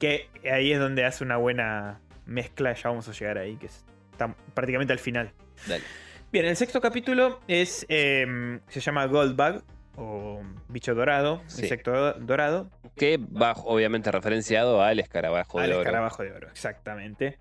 Que 0.00 0.28
ahí 0.50 0.72
es 0.72 0.80
donde 0.80 1.04
hace 1.04 1.22
una 1.22 1.36
buena 1.36 2.00
mezcla, 2.26 2.72
ya 2.72 2.88
vamos 2.88 3.08
a 3.08 3.12
llegar 3.12 3.38
ahí, 3.38 3.56
que 3.56 3.66
es- 3.66 3.84
está 4.10 4.34
prácticamente 4.54 4.92
al 4.92 4.98
final. 4.98 5.30
Dale. 5.68 5.84
Bien, 6.32 6.44
el 6.46 6.56
sexto 6.56 6.80
capítulo 6.80 7.38
es 7.46 7.86
eh, 7.88 8.58
se 8.68 8.80
llama 8.80 9.06
Goldbug, 9.06 9.62
o 9.96 10.40
bicho 10.68 10.94
dorado, 10.94 11.42
Sí. 11.46 11.62
insecto 11.62 11.92
do- 11.92 12.12
dorado, 12.14 12.70
Que 12.96 13.16
va 13.18 13.52
obviamente 13.64 14.10
referenciado 14.12 14.82
al 14.82 14.98
escarabajo 15.00 15.58
al 15.58 15.68
de 15.68 15.74
oro. 15.74 15.82
escarabajo 15.82 16.22
de 16.22 16.32
oro, 16.32 16.48
exactamente. 16.48 17.38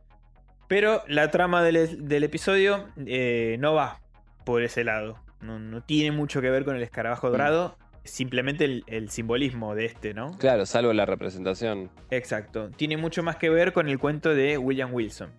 Pero 0.68 1.04
la 1.08 1.30
trama 1.32 1.62
del, 1.64 2.08
del 2.08 2.24
episodio 2.24 2.88
eh, 3.06 3.58
no 3.60 3.74
va 3.74 4.00
por 4.46 4.64
ese 4.64 4.84
lado. 4.84 5.18
No, 5.42 5.60
no 5.60 5.84
tiene 5.84 6.12
mucho 6.16 6.42
que 6.42 6.50
ver 6.50 6.64
con 6.66 6.76
el 6.76 6.84
escarabajo 6.84 7.28
Mm. 7.28 7.32
dorado, 7.32 7.78
simplemente 8.06 8.66
el, 8.66 8.84
el 8.88 9.10
simbolismo 9.10 9.76
de 9.76 9.86
este, 9.86 10.14
¿no? 10.14 10.38
Claro, 10.38 10.66
salvo 10.66 10.94
la 10.94 11.06
representación. 11.06 11.90
Exacto. 12.12 12.70
Tiene 12.72 12.98
mucho 12.98 13.24
más 13.24 13.36
que 13.38 13.50
ver 13.50 13.74
con 13.74 13.88
el 13.90 14.00
cuento 14.00 14.34
de 14.34 14.58
William 14.58 14.94
Wilson. 14.94 15.32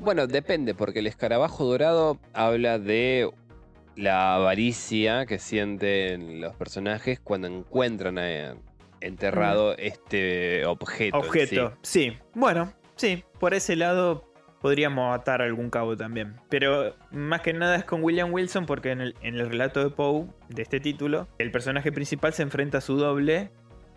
Bueno, 0.00 0.26
depende, 0.28 0.74
porque 0.74 1.00
el 1.00 1.08
escarabajo 1.08 1.64
dorado 1.64 2.18
habla 2.32 2.78
de 2.78 3.28
la 3.98 4.36
avaricia 4.36 5.26
que 5.26 5.40
sienten 5.40 6.40
los 6.40 6.54
personajes 6.54 7.18
cuando 7.18 7.48
encuentran 7.48 8.16
eh, 8.18 8.54
enterrado 9.00 9.76
este 9.76 10.64
objeto. 10.66 11.18
Objeto, 11.18 11.76
sí. 11.82 12.16
Bueno, 12.32 12.72
sí, 12.94 13.24
por 13.40 13.54
ese 13.54 13.74
lado 13.74 14.32
podríamos 14.60 15.18
atar 15.18 15.42
algún 15.42 15.68
cabo 15.68 15.96
también. 15.96 16.36
Pero 16.48 16.94
más 17.10 17.40
que 17.40 17.52
nada 17.52 17.74
es 17.74 17.84
con 17.84 18.04
William 18.04 18.32
Wilson 18.32 18.66
porque 18.66 18.92
en 18.92 19.00
el, 19.00 19.16
en 19.20 19.34
el 19.34 19.50
relato 19.50 19.82
de 19.82 19.90
Poe, 19.90 20.26
de 20.48 20.62
este 20.62 20.78
título, 20.78 21.26
el 21.38 21.50
personaje 21.50 21.90
principal 21.90 22.32
se 22.32 22.44
enfrenta 22.44 22.78
a 22.78 22.80
su 22.80 22.96
doble 22.96 23.50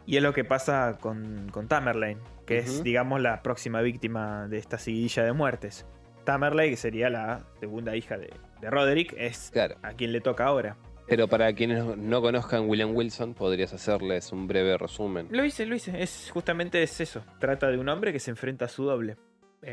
y 0.07 0.17
es 0.17 0.23
lo 0.23 0.33
que 0.33 0.43
pasa 0.43 0.97
con, 0.99 1.47
con 1.51 1.67
Tamerlane, 1.67 2.17
que 2.47 2.57
es, 2.57 2.83
digamos, 2.83 3.21
la 3.21 3.43
próxima 3.43 3.81
víctima 3.81 4.47
de 4.47 4.57
esta 4.57 4.79
seguidilla 4.79 5.23
de 5.23 5.33
muertes. 5.33 5.85
Tamerlane, 6.23 6.69
que 6.71 6.77
sería 6.77 7.09
la 7.09 7.45
segunda 7.59 7.95
hija 7.95 8.17
de, 8.17 8.31
de 8.61 8.69
Roderick, 8.69 9.13
es. 9.17 9.49
Claro. 9.51 9.75
a 9.81 9.93
quien 9.93 10.11
le 10.11 10.21
toca 10.21 10.45
ahora. 10.45 10.77
Pero 11.07 11.27
para 11.27 11.51
quienes 11.53 11.83
no 11.97 12.21
conozcan 12.21 12.69
William 12.69 12.95
Wilson, 12.95 13.33
podrías 13.33 13.73
hacerles 13.73 14.31
un 14.31 14.47
breve 14.47 14.77
resumen. 14.77 15.27
Lo 15.31 15.43
hice, 15.43 15.65
lo 15.65 15.75
hice. 15.75 16.01
Es, 16.01 16.29
justamente 16.33 16.81
es 16.83 17.01
eso. 17.01 17.21
Trata 17.39 17.67
de 17.69 17.77
un 17.77 17.89
hombre 17.89 18.13
que 18.13 18.19
se 18.19 18.31
enfrenta 18.31 18.65
a 18.65 18.67
su 18.69 18.85
doble. 18.85 19.17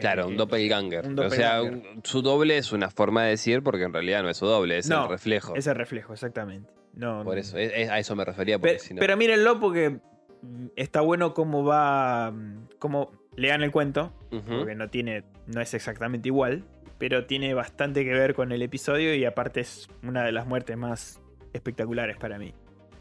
Claro, 0.01 0.24
Eh, 0.24 0.26
un 0.26 0.36
doppelganger. 0.36 1.07
un 1.07 1.18
O 1.18 1.30
sea, 1.30 1.62
un- 1.62 2.01
su 2.03 2.22
doble 2.22 2.59
es 2.59 2.72
una 2.72 2.90
forma 2.90 3.22
de 3.24 3.30
decir 3.30 3.62
porque 3.62 3.84
en 3.84 3.92
realidad 3.92 4.22
no 4.22 4.28
es 4.30 4.36
su 4.36 4.46
doble, 4.46 4.78
es 4.78 4.88
No, 4.88 5.05
el 5.05 5.11
reflejo. 5.11 5.55
Es 5.55 5.66
el 5.66 5.76
reflejo, 5.76 6.12
exactmente. 6.12 6.70
No, 6.94 7.22
Por 7.24 7.34
no. 7.36 7.40
eso, 7.40 7.57
es- 7.57 7.72
es- 7.74 7.88
a 7.88 7.99
eso 7.99 8.16
me 8.16 8.24
refería. 8.24 8.59
Porque 8.59 8.72
Pero, 8.74 8.84
si 8.84 8.94
no- 8.94 9.01
pero 9.01 9.16
mírenlo 9.16 9.61
porque 9.61 10.01
mm, 10.42 10.66
está 10.76 11.01
bueno 11.03 11.32
cómo 11.34 11.64
va. 11.64 12.32
mm, 12.32 12.68
cómo 12.78 13.12
lean 13.39 13.62
el 13.62 13.70
cuento. 13.70 14.12
Porque 14.30 14.74
no 14.74 14.89
tiene. 14.89 15.24
no 15.47 15.61
es 15.61 15.72
exactamente 15.74 16.28
igual. 16.28 16.64
Pero 16.99 17.26
tiene 17.26 17.55
bastante 17.55 18.05
que 18.05 18.11
ver 18.11 18.34
con 18.34 18.53
el 18.53 18.61
episodio. 18.62 19.14
Y 19.14 19.24
aparte 19.24 19.61
es 19.61 19.89
una 20.03 20.24
de 20.24 20.32
las 20.32 20.47
muertes 20.47 20.76
más 20.76 21.20
espectaculares 21.53 22.16
para 22.16 22.39
mí. 22.39 22.53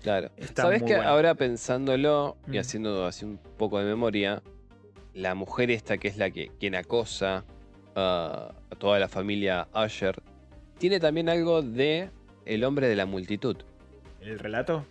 Claro. 0.01 0.29
Está 0.37 0.61
Sabes 0.63 0.83
que 0.83 0.95
bueno. 0.95 1.09
ahora 1.09 1.35
pensándolo 1.35 2.37
y 2.47 2.51
Mm. 2.57 2.59
haciendo 2.59 3.05
así 3.05 3.25
un 3.25 3.37
poco 3.57 3.79
de 3.79 3.85
memoria, 3.85 4.41
la 5.13 5.33
mujer 5.35 5.71
esta 5.71 5.97
que 5.97 6.07
es 6.07 6.17
la 6.17 6.29
que 6.29 6.51
quien 6.59 6.75
acosa 6.75 7.43
a, 7.95 8.53
a 8.69 8.75
toda 8.75 8.99
la 8.99 9.07
familia 9.09 9.67
Usher, 9.73 10.21
tiene 10.77 10.99
también 10.99 11.27
algo 11.29 11.63
de 11.63 12.11
el 12.45 12.63
hombre 12.63 12.87
de 12.87 12.95
la 12.95 13.07
multitud. 13.07 13.57
¿El 14.21 14.37
relato? 14.37 14.85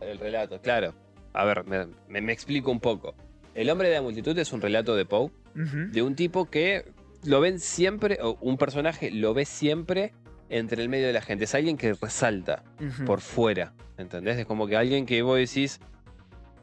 El 0.00 0.18
relato, 0.18 0.60
claro. 0.62 0.94
A 1.34 1.44
ver, 1.44 1.64
me, 1.64 1.86
me- 2.08 2.22
me 2.22 2.32
explico 2.32 2.70
un 2.70 2.80
poco. 2.80 3.14
El 3.56 3.70
hombre 3.70 3.88
de 3.88 3.94
la 3.94 4.02
multitud 4.02 4.38
es 4.38 4.52
un 4.52 4.60
relato 4.60 4.94
de 4.94 5.06
Poe, 5.06 5.30
de 5.54 6.02
un 6.02 6.14
tipo 6.14 6.50
que 6.50 6.92
lo 7.24 7.40
ven 7.40 7.58
siempre, 7.58 8.18
o 8.20 8.36
un 8.42 8.58
personaje 8.58 9.10
lo 9.10 9.32
ve 9.32 9.46
siempre 9.46 10.12
entre 10.50 10.82
el 10.82 10.90
medio 10.90 11.06
de 11.06 11.14
la 11.14 11.22
gente. 11.22 11.44
Es 11.44 11.54
alguien 11.54 11.78
que 11.78 11.94
resalta 11.94 12.62
por 13.06 13.22
fuera, 13.22 13.72
¿entendés? 13.96 14.36
Es 14.36 14.44
como 14.44 14.66
que 14.66 14.76
alguien 14.76 15.06
que 15.06 15.22
vos 15.22 15.38
decís, 15.38 15.80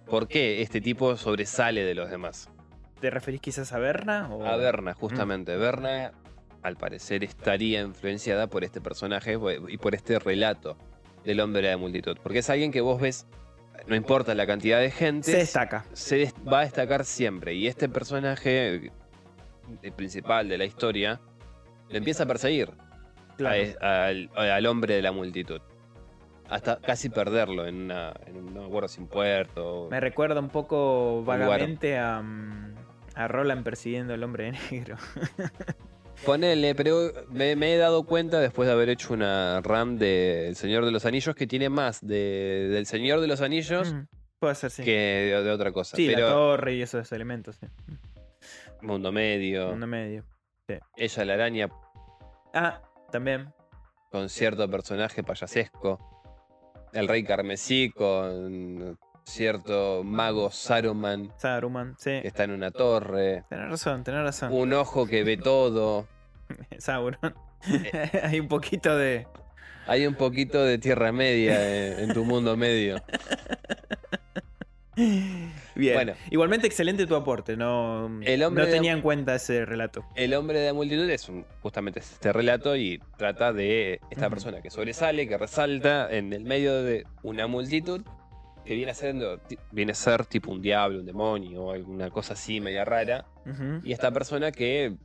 ¿por 0.06 0.28
qué 0.28 0.62
este 0.62 0.82
tipo 0.82 1.18
sobresale 1.18 1.84
de 1.84 1.96
los 1.96 2.12
demás? 2.12 2.50
¿Te 3.02 3.10
referís 3.10 3.42
quizás 3.42 3.74
a 3.74 3.80
Berna? 3.80 4.30
O... 4.32 4.46
A 4.46 4.56
Berna, 4.56 4.94
justamente. 4.94 5.58
Berna, 5.58 6.12
al 6.62 6.78
parecer, 6.78 7.24
estaría 7.24 7.82
influenciada 7.82 8.46
por 8.46 8.64
este 8.64 8.82
personaje 8.82 9.40
y 9.68 9.78
por 9.78 9.96
este 9.96 10.20
relato 10.20 10.78
del 11.26 11.40
hombre 11.40 11.64
de 11.64 11.70
la 11.72 11.78
multitud. 11.78 12.18
Porque 12.22 12.40
es 12.40 12.50
alguien 12.52 12.72
que 12.72 12.82
vos 12.82 13.02
ves, 13.02 13.26
no 13.88 13.96
importa 13.96 14.34
la 14.36 14.46
cantidad 14.48 14.80
de 14.80 14.92
gente, 14.92 15.32
Se 15.32 15.38
destaca. 15.38 15.86
se 15.94 16.32
va 16.52 16.60
a 16.60 16.64
destacar 16.64 17.06
siempre. 17.06 17.54
Y 17.54 17.68
este 17.68 17.90
personaje 17.90 18.92
eh, 19.82 19.92
principal 19.96 20.48
de 20.50 20.58
la 20.58 20.66
historia 20.66 21.20
lo 21.90 21.98
empieza 21.98 22.24
a 22.24 22.26
perseguir 22.28 22.72
Claro. 23.38 23.56
a 23.56 23.58
es- 23.58 23.78
al, 24.36 24.66
hombre 24.68 24.96
de 24.96 25.02
la 25.02 25.12
multitud. 25.12 25.62
Hasta 26.50 26.80
casi 26.80 27.10
perderlo 27.10 27.66
en, 27.66 27.84
una, 27.84 28.14
en 28.28 28.36
un 28.38 28.58
acuerdo, 28.66 28.88
sin 28.88 29.08
puerto. 29.08 29.88
Me 29.90 30.00
recuerda 30.00 30.40
un 30.40 30.50
poco 30.50 31.24
vagamente 31.24 31.98
a, 31.98 32.22
mm, 32.22 32.76
a 33.16 33.28
Roland 33.28 33.64
persiguiendo 33.64 34.14
al 34.14 34.24
hombre 34.24 34.52
de 34.52 34.58
negro. 34.72 34.98
Ponele, 36.26 36.74
pero 36.76 37.12
me, 37.30 37.56
me 37.56 37.74
he 37.74 37.78
dado 37.78 38.06
cuenta 38.06 38.40
después 38.40 38.68
de 38.68 38.74
haber 38.74 38.90
hecho 38.90 39.14
una 39.14 39.60
RAM 39.62 39.98
de 39.98 40.48
El 40.48 40.56
Señor 40.56 40.86
de 40.86 40.92
los 40.92 41.06
Anillos 41.06 41.36
que 41.36 41.48
tiene 41.48 41.70
más 41.70 42.00
de, 42.06 42.70
del 42.72 42.86
Señor 42.86 43.20
de 43.20 43.28
los 43.28 43.42
Anillos 43.42 43.94
Mm, 43.94 44.08
Puede 44.40 44.56
ser, 44.56 44.72
sí. 44.72 44.84
que 44.84 44.92
de, 44.92 45.44
de 45.44 45.52
otra 45.52 45.72
cosa. 45.72 45.96
sí, 45.98 46.08
la 46.10 46.16
pero 46.16 46.30
torre 46.30 46.76
y 46.76 46.82
esos 46.82 47.12
elementos. 47.12 47.58
Sí. 47.60 47.68
Mundo 48.82 49.12
Medio, 49.12 49.70
Mundo 49.70 49.88
medio. 49.88 50.26
Ella 50.98 51.26
la 51.26 51.34
araña, 51.34 51.70
Ah, 52.54 52.82
también. 53.12 53.54
con 54.12 54.30
cierto 54.30 54.70
personaje 54.70 55.24
payasesco. 55.24 56.00
El 56.94 57.08
rey 57.08 57.24
carmesí 57.24 57.90
con 57.92 58.98
cierto 59.26 60.02
mago 60.04 60.52
Saruman 60.52 61.32
Saruman, 61.38 61.96
sí. 61.98 62.20
que 62.22 62.28
está 62.28 62.44
en 62.44 62.52
una 62.52 62.72
torre. 62.72 63.44
Tenés 63.50 63.70
razón, 63.70 64.04
tenés 64.04 64.22
razón. 64.24 64.52
Un 64.54 64.74
ojo 64.74 65.06
que 65.08 65.24
ve 65.24 65.38
todo. 65.38 66.08
Sauron. 66.78 67.20
Hay 68.24 68.40
un 68.40 68.48
poquito 68.48 68.98
de. 68.98 69.26
Hay 69.88 70.06
un 70.08 70.16
poquito 70.16 70.64
de 70.64 70.78
tierra 70.78 71.12
media 71.12 71.92
en, 71.94 72.00
en 72.10 72.14
tu 72.14 72.24
mundo 72.24 72.56
medio. 72.56 73.02
Bien. 74.96 75.96
Bueno. 75.96 76.14
Igualmente 76.30 76.68
excelente 76.68 77.08
tu 77.08 77.16
aporte, 77.16 77.58
no, 77.58 78.06
El 78.22 78.44
hombre 78.44 78.64
no 78.64 78.68
de- 78.70 78.76
tenía 78.76 78.92
en 78.92 79.02
cuenta 79.02 79.34
ese 79.34 79.66
relato. 79.66 80.06
El 80.16 80.36
hombre 80.36 80.60
de 80.60 80.68
la 80.68 80.74
multitud 80.74 81.10
es 81.10 81.28
un- 81.30 81.46
justamente 81.64 82.00
es 82.00 82.12
este 82.12 82.32
relato 82.32 82.76
y 82.76 83.02
trata 83.18 83.52
de 83.54 84.00
esta 84.12 84.30
persona 84.30 84.62
que 84.62 84.70
sobresale, 84.70 85.28
que 85.28 85.36
resalta 85.38 86.12
en 86.12 86.32
el 86.32 86.44
medio 86.44 86.84
de 86.84 87.06
una 87.24 87.48
multitud 87.48 88.02
que 88.66 88.76
viene 88.76 88.92
a 88.92 88.96
ser, 88.96 89.16
viene 89.72 89.92
a 89.92 89.96
ser 89.96 90.26
tipo 90.26 90.52
un 90.52 90.62
diablo, 90.62 91.00
un 91.00 91.06
demonio 91.06 91.64
o 91.66 91.72
alguna 91.72 92.10
cosa 92.10 92.34
así 92.34 92.62
media 92.62 92.86
rara. 92.86 93.26
Y 93.84 93.92
esta 93.92 94.12
persona 94.12 94.52
que 94.52 94.96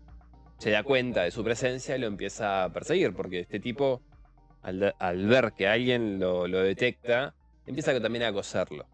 se 0.58 0.70
da 0.70 0.82
cuenta 0.82 1.22
de 1.22 1.30
su 1.30 1.44
presencia 1.44 1.96
y 1.96 2.00
lo 2.00 2.06
empieza 2.06 2.64
a 2.64 2.72
perseguir, 2.72 3.14
porque 3.14 3.40
este 3.40 3.60
tipo, 3.60 4.02
al, 4.62 4.94
al 4.98 5.26
ver 5.26 5.52
que 5.56 5.68
alguien 5.68 6.18
lo, 6.18 6.46
lo 6.48 6.60
detecta, 6.60 7.34
empieza 7.66 7.98
también 8.00 8.24
a 8.24 8.28
acosarlo. 8.28 8.86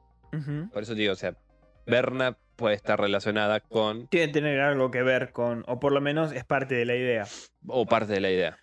Por 0.73 0.83
eso 0.83 0.95
digo, 0.95 1.13
o 1.13 1.17
sea, 1.17 1.37
Berna 1.87 2.37
puede 2.57 2.75
estar 2.75 3.01
relacionada 3.01 3.61
con, 3.61 4.09
Tiene 4.09 4.27
que 4.29 4.33
tener 4.33 4.61
algo 4.61 4.91
que 4.91 5.03
ver 5.03 5.33
con, 5.33 5.65
o 5.69 5.79
por 5.79 5.93
lo 5.93 6.01
menos 6.01 6.33
es 6.33 6.45
parte 6.45 6.75
de 6.75 6.85
la 6.85 6.97
idea. 6.97 7.27
o 7.67 7.87
parte 7.87 8.13
de 8.13 8.21
la 8.21 8.31
idea. 8.31 8.59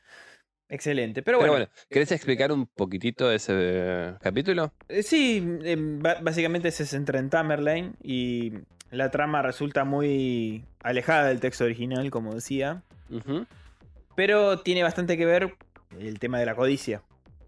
Excelente. 0.73 1.21
Pero, 1.21 1.37
Pero 1.39 1.51
bueno, 1.51 1.65
bueno, 1.67 1.85
¿querés 1.89 2.11
explicar 2.13 2.51
un 2.51 2.65
poquitito 2.65 3.29
ese 3.31 3.53
eh, 3.57 4.13
capítulo? 4.21 4.71
eh, 4.87 5.03
sí, 5.03 5.45
eh, 5.63 5.75
ba- 5.77 6.17
básicamente 6.21 6.71
se 6.71 6.85
centra 6.85 7.19
en 7.19 7.29
Tamerlane 7.29 7.91
y 8.01 8.53
la 8.89 9.11
trama 9.11 9.41
resulta 9.41 9.83
muy 9.83 10.63
alejada 10.81 11.27
del 11.27 11.41
texto 11.41 11.65
original, 11.65 12.09
como 12.09 12.33
decía. 12.33 12.83
Pero 14.15 14.59
tiene 14.59 14.81
bastante 14.83 15.17
que 15.17 15.25
ver 15.25 15.55
el 15.99 16.19
tema 16.19 16.39
de 16.39 16.45
la 16.45 16.55
codicia, 16.55 17.01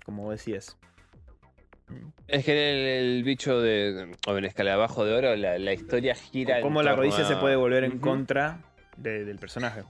como 0.06 0.30
decías. 0.30 0.78
Es 2.28 2.44
que 2.44 2.52
en 2.52 2.58
el, 2.58 2.88
el 3.18 3.24
bicho 3.24 3.62
de. 3.62 4.16
O 4.28 4.38
en 4.38 4.46
Escalabajo 4.46 5.06
de 5.06 5.14
Oro, 5.14 5.36
la, 5.38 5.58
la 5.60 5.74
historia 5.74 6.16
gira. 6.16 6.60
Cómo 6.62 6.82
la 6.84 6.96
codicia 6.96 7.24
a- 7.24 7.28
se 7.28 7.36
puede 7.38 7.56
volver 7.56 7.84
en 7.86 8.00
contra 8.00 8.60
de- 8.98 9.24
del 9.24 9.38
personaje. 9.40 9.84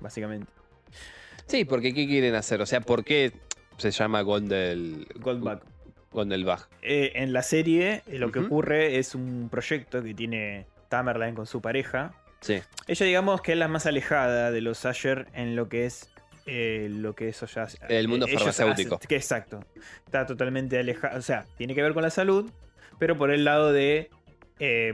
Básicamente. 0.00 0.50
Sí, 1.46 1.64
porque 1.64 1.92
¿qué 1.92 2.06
quieren 2.06 2.34
hacer? 2.34 2.60
O 2.60 2.66
sea, 2.66 2.80
¿por 2.80 3.04
qué 3.04 3.32
se 3.78 3.90
llama 3.90 4.22
Gondel. 4.22 5.06
Goldback. 5.16 5.64
Gondelbach? 6.12 6.68
Eh, 6.82 7.12
en 7.14 7.32
la 7.32 7.42
serie 7.42 8.02
eh, 8.06 8.18
lo 8.18 8.30
que 8.30 8.40
ocurre 8.40 8.98
es 8.98 9.14
un 9.14 9.48
proyecto 9.50 10.02
que 10.02 10.14
tiene 10.14 10.66
Tamerlane 10.88 11.34
con 11.34 11.46
su 11.46 11.60
pareja. 11.62 12.12
Sí. 12.40 12.60
Ella 12.86 13.06
digamos 13.06 13.40
que 13.40 13.52
es 13.52 13.58
la 13.58 13.68
más 13.68 13.86
alejada 13.86 14.50
de 14.50 14.60
los 14.60 14.84
Asher 14.84 15.28
en 15.32 15.56
lo 15.56 15.68
que 15.68 15.86
es 15.86 16.10
eh, 16.44 16.88
lo 16.90 17.14
que 17.14 17.28
eso 17.28 17.46
ya 17.46 17.66
El 17.88 18.08
mundo 18.08 18.26
ellos 18.26 18.40
farmacéutico. 18.40 18.96
hacen. 18.96 19.08
Que 19.08 19.16
exacto. 19.16 19.64
Está 20.04 20.26
totalmente 20.26 20.78
alejada. 20.78 21.16
O 21.18 21.22
sea, 21.22 21.46
tiene 21.56 21.74
que 21.74 21.82
ver 21.82 21.94
con 21.94 22.02
la 22.02 22.10
salud, 22.10 22.50
pero 22.98 23.16
por 23.16 23.30
el 23.30 23.44
lado 23.44 23.72
de 23.72 24.10
eh, 24.58 24.92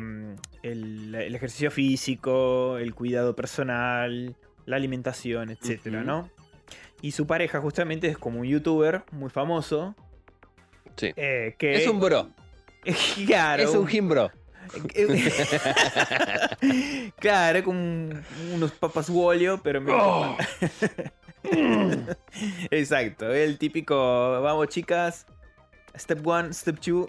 el, 0.62 1.14
el 1.14 1.34
ejercicio 1.34 1.70
físico, 1.70 2.78
el 2.78 2.94
cuidado 2.94 3.34
personal, 3.34 4.36
la 4.66 4.76
alimentación, 4.76 5.50
etcétera. 5.50 6.04
¿no? 6.04 6.30
Y 7.00 7.12
su 7.12 7.26
pareja 7.26 7.60
justamente 7.60 8.08
es 8.08 8.18
como 8.18 8.40
un 8.40 8.46
youtuber 8.46 9.04
muy 9.12 9.30
famoso. 9.30 9.94
Sí. 10.96 11.12
eh, 11.16 11.54
que 11.58 11.76
Es 11.76 11.86
un 11.86 12.00
bro. 12.00 12.28
claro, 13.26 13.62
Es 13.62 13.74
un 13.74 13.86
gimbro. 13.86 14.30
claro, 17.18 17.58
es 17.58 17.64
como 17.64 17.78
un- 17.78 18.22
unos 18.54 18.72
papas 18.72 19.08
Wolio, 19.10 19.60
pero 19.62 19.82
Oh. 19.88 20.36
Exacto, 22.70 23.32
el 23.32 23.58
típico, 23.58 23.96
vamos 24.42 24.68
chicas, 24.68 25.26
step 25.96 26.26
one, 26.26 26.52
step 26.52 26.78
two. 26.80 27.06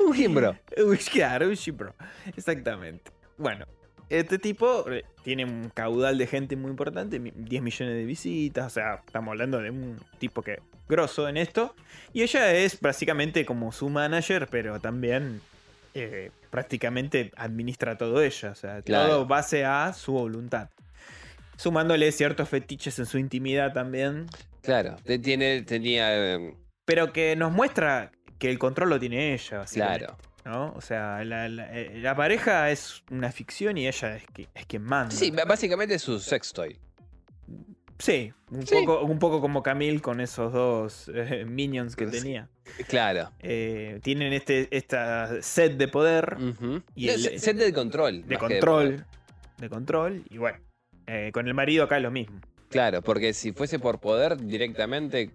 un 0.00 0.12
gimbro. 0.14 0.56
Claro, 1.12 1.46
un 1.48 1.54
shipro. 1.54 1.94
Exactamente. 2.36 3.10
Bueno, 3.38 3.66
este 4.10 4.38
tipo 4.38 4.84
tiene 5.22 5.44
un 5.44 5.70
caudal 5.74 6.16
de 6.18 6.26
gente 6.26 6.56
muy 6.56 6.70
importante, 6.70 7.18
mi- 7.20 7.32
10 7.34 7.62
millones 7.62 7.94
de 7.94 8.04
visitas, 8.04 8.66
o 8.66 8.70
sea, 8.70 9.02
estamos 9.06 9.32
hablando 9.32 9.60
de 9.60 9.70
un 9.70 9.98
tipo 10.18 10.42
que 10.42 10.60
grosso 10.88 11.28
en 11.28 11.36
esto. 11.36 11.74
Y 12.12 12.22
ella 12.22 12.54
es 12.54 12.80
básicamente 12.80 13.44
como 13.44 13.70
su 13.72 13.88
manager, 13.88 14.48
pero 14.50 14.80
también 14.80 15.40
eh, 15.94 16.30
prácticamente 16.50 17.32
administra 17.36 17.98
todo 17.98 18.22
ella, 18.22 18.50
o 18.52 18.54
sea, 18.54 18.82
Claro. 18.82 19.08
todo 19.08 19.26
base 19.26 19.64
a 19.64 19.92
su 19.92 20.12
voluntad. 20.12 20.68
Sumándole 21.56 22.12
ciertos 22.12 22.48
fetiches 22.48 22.98
en 23.00 23.06
su 23.06 23.18
intimidad 23.18 23.72
también, 23.72 24.26
Claro. 24.62 24.96
Tiene, 25.22 25.62
tenía. 25.62 26.34
eh, 26.36 26.54
pero 26.84 27.12
que 27.12 27.34
nos 27.36 27.52
muestra 27.52 28.12
que 28.38 28.48
el 28.50 28.58
control 28.58 28.90
lo 28.90 29.00
tiene 29.00 29.32
ella. 29.34 29.64
Claro. 29.72 30.16
¿No? 30.44 30.72
O 30.74 30.80
sea, 30.80 31.24
la, 31.24 31.48
la- 31.48 31.72
eh, 31.76 31.98
la 32.00 32.14
pareja 32.14 32.70
es 32.70 33.02
una 33.10 33.30
ficción 33.32 33.76
y 33.78 33.86
ella 33.88 34.16
es, 34.16 34.24
que, 34.32 34.48
es 34.54 34.66
quien 34.66 34.82
manda. 34.82 35.10
Sí, 35.10 35.30
básicamente 35.30 35.94
es 35.94 36.02
su 36.02 36.18
sex 36.18 36.52
toy. 36.52 36.78
Sí, 37.98 38.32
un, 38.52 38.64
Sí. 38.64 38.76
Poco, 38.84 39.02
un 39.04 39.18
poco 39.18 39.40
como 39.40 39.60
Camille 39.62 40.00
con 40.00 40.20
esos 40.20 40.52
dos 40.52 41.10
eh, 41.12 41.44
minions 41.44 41.96
que 41.96 42.06
Sí. 42.06 42.12
tenía. 42.18 42.48
Claro. 42.86 43.32
Eh, 43.40 43.98
tienen 44.04 44.32
este 44.32 44.68
esta 44.70 45.42
set 45.42 45.76
de 45.76 45.88
poder. 45.88 46.36
Y 46.94 47.06
Y 47.06 47.08
el- 47.08 47.40
set 47.40 47.56
de 47.56 47.72
control. 47.72 48.24
de 48.26 48.38
control, 48.38 49.04
de 49.56 49.68
control, 49.68 50.22
y 50.30 50.38
bueno, 50.38 50.58
eh, 51.08 51.30
con 51.34 51.48
el 51.48 51.54
marido 51.54 51.84
acá 51.84 51.96
es 51.96 52.02
lo 52.04 52.12
mismo. 52.12 52.40
Claro, 52.68 53.02
porque 53.02 53.32
si 53.32 53.50
fuese 53.52 53.78
por 53.80 53.98
poder, 53.98 54.36
directamente 54.36 55.30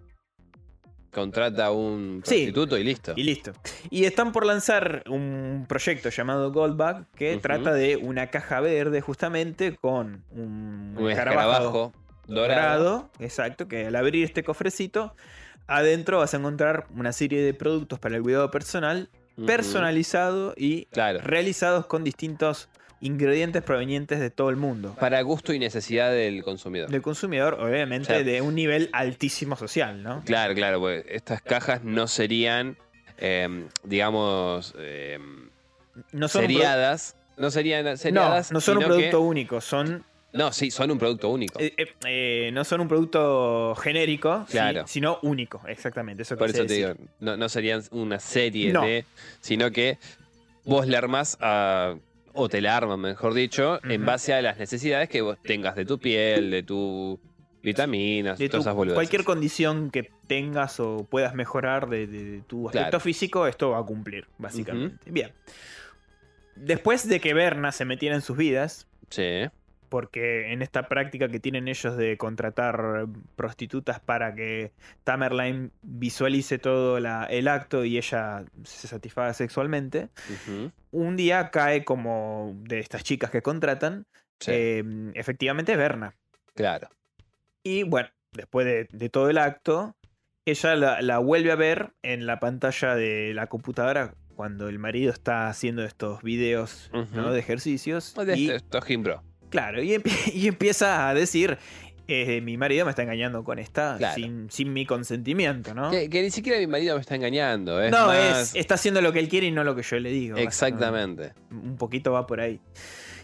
contrata 1.14 1.70
un 1.70 2.20
Sí. 2.24 2.34
prostituto 2.34 2.76
y 2.76 2.84
listo. 2.84 3.12
Y 3.16 3.22
listo. 3.22 3.52
Y 3.88 4.04
están 4.04 4.32
por 4.32 4.44
lanzar 4.44 5.02
un 5.08 5.64
proyecto 5.66 6.10
llamado 6.10 6.52
Goldback 6.52 7.06
que 7.14 7.38
trata 7.38 7.72
de 7.72 7.96
una 7.96 8.26
caja 8.26 8.60
verde 8.60 9.00
justamente 9.00 9.76
con 9.76 10.22
un, 10.32 10.94
un 10.98 11.10
escarabajo 11.10 11.92
dorado. 12.26 12.54
dorado. 12.54 13.10
Exacto, 13.20 13.68
que 13.68 13.86
al 13.86 13.96
abrir 13.96 14.24
este 14.24 14.42
cofrecito, 14.44 15.14
adentro 15.66 16.18
vas 16.18 16.34
a 16.34 16.36
encontrar 16.36 16.86
una 16.94 17.12
serie 17.12 17.40
de 17.42 17.54
productos 17.54 17.98
para 17.98 18.16
el 18.16 18.22
cuidado 18.22 18.50
personal, 18.50 19.08
personalizado 19.46 20.54
y 20.56 20.86
Claro. 20.86 21.20
realizados 21.22 21.86
con 21.86 22.04
distintos 22.04 22.68
ingredientes 23.00 23.62
provenientes 23.62 24.20
de 24.20 24.30
todo 24.30 24.50
el 24.50 24.56
mundo. 24.56 24.94
Para 24.98 25.20
gusto 25.22 25.52
y 25.52 25.58
necesidad 25.58 26.10
del 26.10 26.42
consumidor. 26.42 26.88
Del 26.90 27.02
consumidor, 27.02 27.54
obviamente, 27.60 28.12
O 28.12 28.14
sea, 28.16 28.24
de 28.24 28.40
un 28.40 28.54
nivel 28.54 28.88
altísimo 28.92 29.56
social, 29.56 30.02
¿no? 30.02 30.22
Claro, 30.24 30.54
claro, 30.54 30.80
porque 30.80 31.04
estas 31.08 31.42
cajas 31.42 31.84
no 31.84 32.06
serían, 32.08 32.76
eh, 33.18 33.66
digamos, 33.84 34.74
eh, 34.78 35.18
No 36.12 36.28
son 36.28 36.42
seriadas. 36.42 37.16
No 37.36 37.50
serían 37.50 37.84
no, 37.84 37.96
seriadas. 37.96 38.52
no 38.52 38.60
son 38.60 38.76
un 38.78 38.82
que- 38.84 38.88
producto 38.88 39.20
único, 39.20 39.60
son 39.60 40.04
No, 40.32 40.50
sí, 40.52 40.70
son 40.70 40.90
un 40.90 40.98
producto 40.98 41.28
único. 41.28 41.60
eh, 41.60 41.72
eh, 41.76 41.86
eh, 42.06 42.50
no 42.52 42.64
son 42.64 42.80
un 42.80 42.88
producto 42.88 43.74
genérico, 43.76 44.44
sí, 44.46 44.52
Claro. 44.52 44.84
sino 44.86 45.18
único, 45.22 45.60
exactamente. 45.68 46.22
Eso 46.22 46.36
Por 46.36 46.48
eso 46.50 46.58
te 46.58 46.62
decir. 46.64 46.76
digo, 46.96 47.08
no, 47.20 47.36
no 47.36 47.48
serían 47.48 47.82
una 47.90 48.18
serie 48.18 48.72
No. 48.72 48.82
de. 48.82 49.04
Sino 49.40 49.70
que 49.70 49.98
vos 50.64 50.86
le 50.88 50.96
armás 50.96 51.36
a. 51.40 51.94
O 52.34 52.48
te 52.48 52.60
la 52.60 52.76
arman, 52.76 53.00
mejor 53.00 53.32
dicho, 53.32 53.80
en 53.84 54.04
base 54.04 54.34
a 54.34 54.42
las 54.42 54.58
necesidades 54.58 55.08
que 55.08 55.22
vos 55.22 55.38
tengas 55.42 55.76
de 55.76 55.84
tu 55.86 55.98
piel, 55.98 56.50
de 56.50 56.62
tu 56.64 57.20
vitaminas, 57.62 58.38
de 58.38 58.46
tu- 58.48 58.50
todas 58.52 58.64
esas 58.66 58.74
boludeces. 58.74 58.96
cualquier 58.96 59.24
condición 59.24 59.90
que 59.90 60.10
tengas 60.26 60.80
o 60.80 61.06
puedas 61.08 61.34
mejorar 61.34 61.88
de, 61.88 62.06
de- 62.06 62.24
de 62.24 62.40
tu 62.42 62.66
aspecto 62.68 62.88
Claro. 62.90 63.00
físico, 63.00 63.46
esto 63.46 63.70
va 63.70 63.78
a 63.78 63.82
cumplir, 63.84 64.26
básicamente. 64.36 65.10
Bien. 65.10 65.32
Después 66.56 67.08
de 67.08 67.20
que 67.20 67.34
Berna 67.34 67.72
se 67.72 67.84
metiera 67.84 68.14
en 68.14 68.20
sus 68.22 68.36
vidas, 68.36 68.86
Sí. 69.10 69.46
Porque 69.94 70.52
en 70.52 70.60
esta 70.60 70.88
práctica 70.88 71.28
que 71.28 71.38
tienen 71.38 71.68
ellos 71.68 71.96
de 71.96 72.16
contratar 72.16 73.06
prostitutas 73.36 74.00
para 74.00 74.34
que 74.34 74.72
Tamerlane 75.04 75.70
visualice 75.82 76.58
todo 76.58 76.98
la- 76.98 77.26
el 77.26 77.46
acto 77.46 77.84
y 77.84 77.96
ella 77.96 78.44
se 78.64 78.88
satisfaga 78.88 79.32
sexualmente, 79.34 80.08
un 80.90 81.14
día 81.16 81.50
cae 81.52 81.84
como 81.84 82.56
de 82.56 82.80
estas 82.80 83.04
chicas 83.04 83.30
que 83.30 83.40
contratan, 83.40 84.04
Sí, 84.40 84.50
eh, 84.52 84.84
efectivamente 85.14 85.76
Berna. 85.76 86.16
claro. 86.56 86.88
Y 87.62 87.84
bueno, 87.84 88.08
después 88.32 88.66
de, 88.66 88.88
de 88.90 89.08
todo 89.10 89.30
el 89.30 89.38
acto, 89.38 89.94
ella 90.44 90.74
la, 90.74 91.02
la 91.02 91.18
vuelve 91.18 91.52
a 91.52 91.54
ver 91.56 91.92
en 92.02 92.26
la 92.26 92.40
pantalla 92.40 92.96
de 92.96 93.32
la 93.32 93.46
computadora 93.46 94.14
cuando 94.34 94.68
el 94.68 94.80
marido 94.80 95.12
está 95.12 95.46
haciendo 95.48 95.84
estos 95.84 96.20
videos 96.24 96.90
¿no? 97.12 97.30
De 97.30 97.38
ejercicios. 97.38 98.12
De 98.16 98.36
y, 98.36 98.50
esto. 98.50 98.78
Claro, 99.54 99.82
y, 99.82 99.90
empie- 99.94 100.32
y 100.34 100.48
empieza 100.48 101.08
a 101.08 101.14
decir, 101.14 101.56
eh, 102.08 102.40
mi 102.42 102.56
marido 102.58 102.84
me 102.84 102.90
está 102.90 103.02
engañando 103.02 103.44
con 103.44 103.58
esta 103.58 103.96
Claro. 103.96 104.14
sin, 104.16 104.50
sin 104.50 104.72
mi 104.72 104.84
consentimiento, 104.84 105.72
¿no? 105.74 105.90
Que, 105.90 106.10
que 106.10 106.22
ni 106.22 106.30
siquiera 106.30 106.58
mi 106.58 106.66
marido 106.66 106.94
me 106.96 107.00
está 107.00 107.14
engañando. 107.14 107.80
Es 107.82 107.90
no, 107.90 108.08
más- 108.08 108.50
es, 108.50 108.56
está 108.56 108.74
haciendo 108.74 109.00
lo 109.00 109.12
que 109.12 109.20
él 109.20 109.28
quiere 109.28 109.46
y 109.46 109.50
no 109.52 109.64
lo 109.64 109.74
que 109.76 109.82
yo 109.82 109.98
le 109.98 110.10
digo. 110.10 110.36
Exactamente. 110.36 111.32
Un 111.50 111.76
poquito 111.76 112.12
va 112.12 112.26
por 112.26 112.40
ahí. 112.40 112.60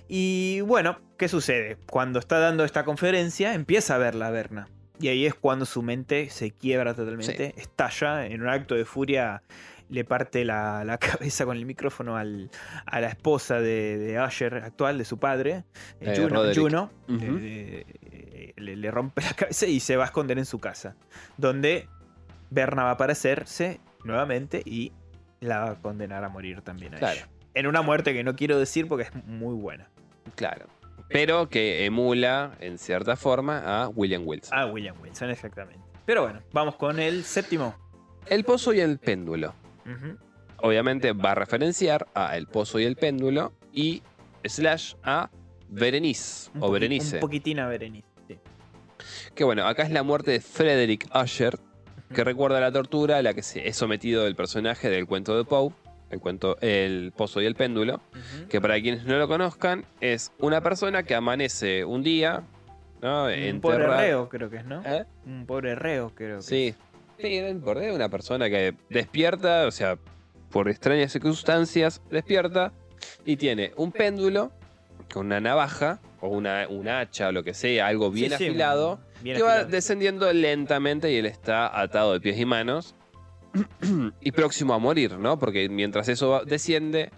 Y 0.09 0.61
bueno, 0.63 0.99
¿qué 1.19 1.29
sucede? 1.29 1.77
Cuando 1.89 2.19
está 2.19 2.39
dando 2.39 2.65
esta 2.65 2.85
conferencia, 2.85 3.55
empieza 3.55 3.95
a 3.95 3.99
ver 3.99 4.15
la 4.15 4.31
Berna. 4.31 4.69
Y 4.99 5.09
ahí 5.09 5.25
es 5.25 5.35
cuando 5.35 5.65
su 5.67 5.83
mente 5.83 6.29
se 6.31 6.51
quiebra 6.51 6.95
totalmente, 6.95 7.55
estalla, 7.57 8.27
en 8.27 8.43
un 8.43 8.49
acto 8.49 8.75
de 8.75 8.85
furia 8.85 9.43
le 9.91 10.05
parte 10.05 10.45
la, 10.45 10.85
la 10.85 10.99
cabeza 10.99 11.45
con 11.45 11.57
el 11.57 11.67
micrófono 11.67 12.17
al- 12.17 12.51
a 12.87 13.01
la 13.01 13.09
esposa 13.09 13.61
de, 13.61 13.99
de 13.99 14.21
Usher 14.23 14.55
actual, 14.57 14.97
de 14.99 15.05
su 15.05 15.19
padre, 15.19 15.65
eh, 16.01 16.13
Eh, 16.13 16.17
Juno. 16.17 16.43
Juno, 16.55 16.91
Ujú. 17.09 17.39
le- 17.39 17.87
le- 18.11 18.55
le, 18.57 18.77
le 18.77 18.91
rompe 18.91 19.23
la 19.23 19.35
cabeza 19.35 19.67
y 19.67 19.81
se 19.81 19.97
va 19.97 20.05
a 20.05 20.07
esconder 20.07 20.39
en 20.39 20.45
su 20.47 20.59
casa, 20.59 20.95
donde 21.37 21.89
Berna 22.51 22.85
va 22.85 22.91
a 22.91 22.93
aparecerse 22.95 23.81
nuevamente 24.05 24.63
y 24.65 24.93
la 25.41 25.59
va 25.61 25.71
a 25.71 25.75
condenar 25.81 26.23
a 26.25 26.29
morir 26.29 26.63
también 26.63 26.95
a 26.95 26.99
Claro. 26.99 27.17
ella. 27.17 27.29
En 27.55 27.67
una 27.67 27.83
muerte 27.83 28.13
que 28.13 28.23
no 28.23 28.37
quiero 28.37 28.59
decir 28.59 28.87
porque 28.87 29.05
es 29.05 29.15
muy 29.27 29.55
buena. 29.55 29.89
Claro. 30.37 30.67
Pero 31.09 31.49
que 31.49 31.85
emula, 31.87 32.53
en 32.61 32.79
cierta 32.79 33.17
forma, 33.17 33.83
a 33.83 33.89
William 33.89 34.23
Wilson. 34.25 34.57
Ah, 34.57 34.67
William 34.67 34.95
Wilson, 35.01 35.31
exactamente. 35.31 35.81
Pero 36.07 36.23
bueno, 36.23 36.41
vamos 36.53 36.77
con 36.77 37.01
el 37.01 37.25
séptimo. 37.25 37.75
El 38.27 38.45
pozo 38.45 38.73
y 38.73 38.81
el 38.81 38.99
péndulo. 38.99 39.55
Obviamente 40.59 41.13
va 41.13 41.33
a 41.33 41.35
referenciar 41.35 42.07
a 42.15 42.37
El 42.37 42.47
pozo 42.47 42.79
y 42.79 42.85
el 42.85 42.97
péndulo 42.97 43.53
y 43.73 44.03
slash 44.45 44.95
a 45.03 45.31
Berenice 45.69 46.51
Un 46.55 46.63
o 46.65 46.71
Berenice. 46.71 47.17
Un 47.17 47.21
poquitín 47.21 47.61
a 47.61 47.69
Berenice. 47.69 48.07
sí. 48.29 48.39
Que 49.35 49.45
bueno, 49.45 49.67
acá 49.67 49.83
es 49.85 49.91
la 49.91 50.03
muerte 50.03 50.33
de 50.33 50.41
Frederick 50.41 51.09
Usher, 51.15 51.59
que 52.15 52.25
recuerda 52.25 52.61
la 52.61 52.73
tortura 52.73 53.19
a 53.19 53.23
la 53.23 53.33
que 53.35 53.43
se 53.43 53.67
es 53.69 53.77
sometido 53.77 54.27
el 54.27 54.35
personaje 54.37 54.91
del 54.91 55.07
cuento 55.07 55.37
de 55.37 55.45
Poe, 55.45 55.73
el 56.11 56.19
cuento 56.21 56.57
El 56.61 57.13
pozo 57.17 57.41
y 57.41 57.47
el 57.47 57.55
péndulo, 57.55 58.01
que 58.49 58.61
para 58.61 58.81
quienes 58.81 59.05
no 59.05 59.17
lo 59.17 59.29
conozcan 59.29 59.85
es 60.01 60.33
una 60.39 60.61
persona 60.61 61.05
que 61.05 61.15
amanece 61.15 61.85
un 61.85 62.03
día, 62.03 62.43
¿no? 63.01 63.27
Un 63.27 63.61
pobre 63.61 63.87
reo, 63.87 64.29
creo 64.29 64.51
que 64.51 64.57
es, 64.59 64.65
¿no? 64.67 64.83
¿Eh? 64.85 65.07
Un 65.25 65.47
pobre 65.47 65.75
reo, 65.77 66.13
creo 66.15 66.39
que 66.39 66.43
Sí. 66.43 66.75
Sí, 67.21 67.41
una 67.95 68.09
persona 68.09 68.49
que 68.49 68.75
despierta, 68.89 69.67
o 69.67 69.71
sea, 69.71 69.99
por 70.51 70.69
extrañas 70.69 71.13
circunstancias, 71.13 72.01
despierta 72.11 72.73
y 73.25 73.37
tiene 73.37 73.73
un 73.77 73.93
péndulo 73.93 74.53
con 75.13 75.27
una 75.27 75.41
navaja 75.41 76.01
o 76.21 76.29
una, 76.29 76.67
un 76.69 76.89
hacha 76.89 77.29
o 77.29 77.33
lo 77.33 77.43
que 77.43 77.55
sea, 77.55 77.87
algo 77.87 78.11
bien 78.11 78.31
Sí, 78.33 78.37
sí, 78.39 78.47
afilado, 78.49 79.01
bien 79.23 79.37
que 79.37 79.43
va 79.43 79.65
descendiendo 79.65 80.33
lentamente 80.33 81.11
y 81.13 81.17
él 81.17 81.27
está 81.27 81.81
atado 81.81 82.13
de 82.13 82.21
pies 82.21 82.39
y 82.39 82.45
manos 82.45 82.95
y 84.21 84.33
próximo 84.33 84.75
a 84.75 84.79
morir, 84.79 85.19
¿no? 85.19 85.39
Porque 85.39 85.69
mientras 85.69 86.09
eso 86.09 86.31
va- 86.31 86.45
desciende, 86.45 87.11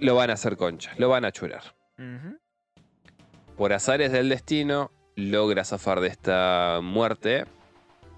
lo 0.00 0.14
van 0.16 0.30
a 0.30 0.34
hacer 0.34 0.56
concha, 0.56 0.92
lo 0.98 1.08
van 1.08 1.24
a 1.24 1.32
churar. 1.32 1.62
Por 3.56 3.72
azares 3.72 4.10
del 4.10 4.28
destino, 4.28 4.90
logra 5.14 5.64
zafar 5.64 6.00
de 6.00 6.08
esta 6.08 6.80
muerte, 6.82 7.44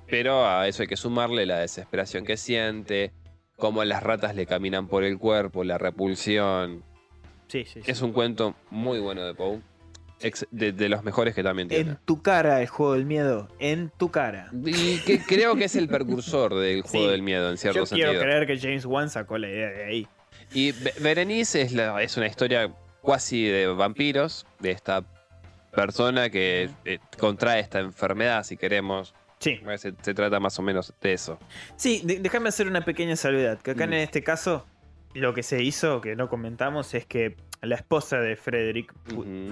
pero 0.09 0.47
a 0.47 0.67
eso 0.69 0.83
hay 0.83 0.89
que 0.89 0.97
sumarle 0.97 1.47
la 1.47 1.59
desesperación 1.59 2.25
que 2.25 2.37
siente, 2.37 3.13
cómo 3.57 3.85
las 3.85 4.03
ratas 4.03 4.35
le 4.35 4.47
caminan 4.47 4.89
por 4.89 5.05
el 5.05 5.19
cuerpo, 5.19 5.65
la 5.65 5.79
repulsión. 5.79 6.83
Sí, 7.49 7.65
sí, 7.65 7.81
sí. 7.83 7.91
Es 7.91 8.03
un 8.03 8.13
cuento 8.13 8.55
muy 8.71 8.99
bueno 9.01 9.25
de 9.25 9.35
Poe, 9.35 9.61
de, 10.51 10.73
de 10.73 10.89
los 10.89 11.05
mejores 11.05 11.35
que 11.35 11.43
también 11.43 11.69
tiene. 11.69 11.91
En 11.91 11.99
tu 12.05 12.23
cara 12.23 12.61
el 12.61 12.67
juego 12.69 12.95
del 12.95 13.05
miedo. 13.07 13.49
En 13.59 13.91
tu 13.97 14.11
cara. 14.11 14.51
Y 14.65 14.99
que 15.01 15.21
creo 15.21 15.57
que 15.57 15.65
es 15.65 15.77
el 15.77 15.89
precursor 15.89 16.55
del 16.55 16.83
juego 16.83 17.07
Sí. 17.07 17.11
del 17.13 17.23
miedo, 17.23 17.51
en 17.51 17.57
cierto 17.59 17.81
Yo 17.81 17.87
sentido. 17.87 18.11
quiero 18.11 18.25
creer 18.25 18.47
que 18.47 18.59
James 18.59 18.85
Wan 18.87 19.11
sacó 19.11 19.39
la 19.39 19.49
idea 19.49 19.69
de 19.71 19.85
ahí. 19.85 20.09
Y 20.53 20.73
Be- 20.73 20.95
Berenice 21.01 21.63
es, 21.63 21.73
la- 21.73 22.03
es 22.03 22.17
una 22.17 22.27
historia 22.27 22.73
cuasi 23.01 23.45
de 23.45 23.67
vampiros, 23.69 24.47
de 24.59 24.71
esta 24.73 25.05
persona 25.73 26.31
que 26.31 26.71
eh, 26.85 26.99
contrae 27.19 27.61
esta 27.61 27.79
enfermedad, 27.81 28.43
si 28.45 28.57
queremos. 28.57 29.15
Sí. 29.39 29.61
Se, 29.77 29.93
se 30.01 30.15
trata 30.15 30.41
más 30.41 30.59
o 30.59 30.63
menos 30.63 30.95
de 31.01 31.13
eso. 31.13 31.39
Sí, 31.77 32.03
déjame 32.05 32.49
hacer 32.49 32.67
una 32.69 32.85
pequeña 32.85 33.17
salvedad. 33.17 33.59
Que 33.61 33.73
acá 33.73 33.87
Mm. 33.87 33.93
en 33.93 33.99
este 34.01 34.23
caso, 34.23 34.67
lo 35.15 35.35
que 35.35 35.43
se 35.43 35.63
hizo, 35.63 36.01
que 36.01 36.17
no 36.17 36.29
comentamos, 36.29 36.95
es 36.95 37.05
que 37.07 37.37
la 37.63 37.75
esposa 37.77 38.19
de 38.19 38.37
Frederick, 38.37 38.93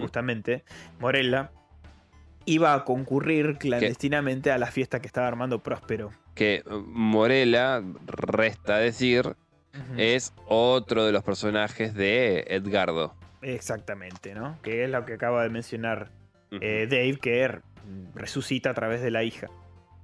justamente, 0.01 0.65
Morella, 1.01 1.51
iba 2.47 2.75
a 2.75 2.85
concurrir 2.85 3.57
clandestinamente 3.59 4.51
a 4.53 4.59
la 4.59 4.67
fiesta 4.67 5.01
que 5.01 5.07
estaba 5.07 5.27
armando 5.29 5.63
Próspero. 5.63 6.11
Que 6.35 6.63
Morela, 6.67 7.83
resta 8.07 8.77
decir, 8.79 9.35
es 9.97 10.33
otro 10.47 11.05
de 11.07 11.13
los 11.13 11.23
personajes 11.25 11.95
de 11.95 12.45
Edgardo. 12.49 13.15
Exactamente, 13.43 14.35
¿no? 14.35 14.59
Que 14.63 14.85
es 14.85 14.91
lo 14.91 15.05
que 15.05 15.15
acaba 15.15 15.43
de 15.43 15.51
mencionar 15.51 16.11
eh, 16.51 16.87
Dave, 16.91 17.19
que 17.21 17.45
er- 17.45 17.63
resucita 18.15 18.71
a 18.71 18.75
través 18.75 19.03
de 19.03 19.11
la 19.11 19.23
hija. 19.25 19.49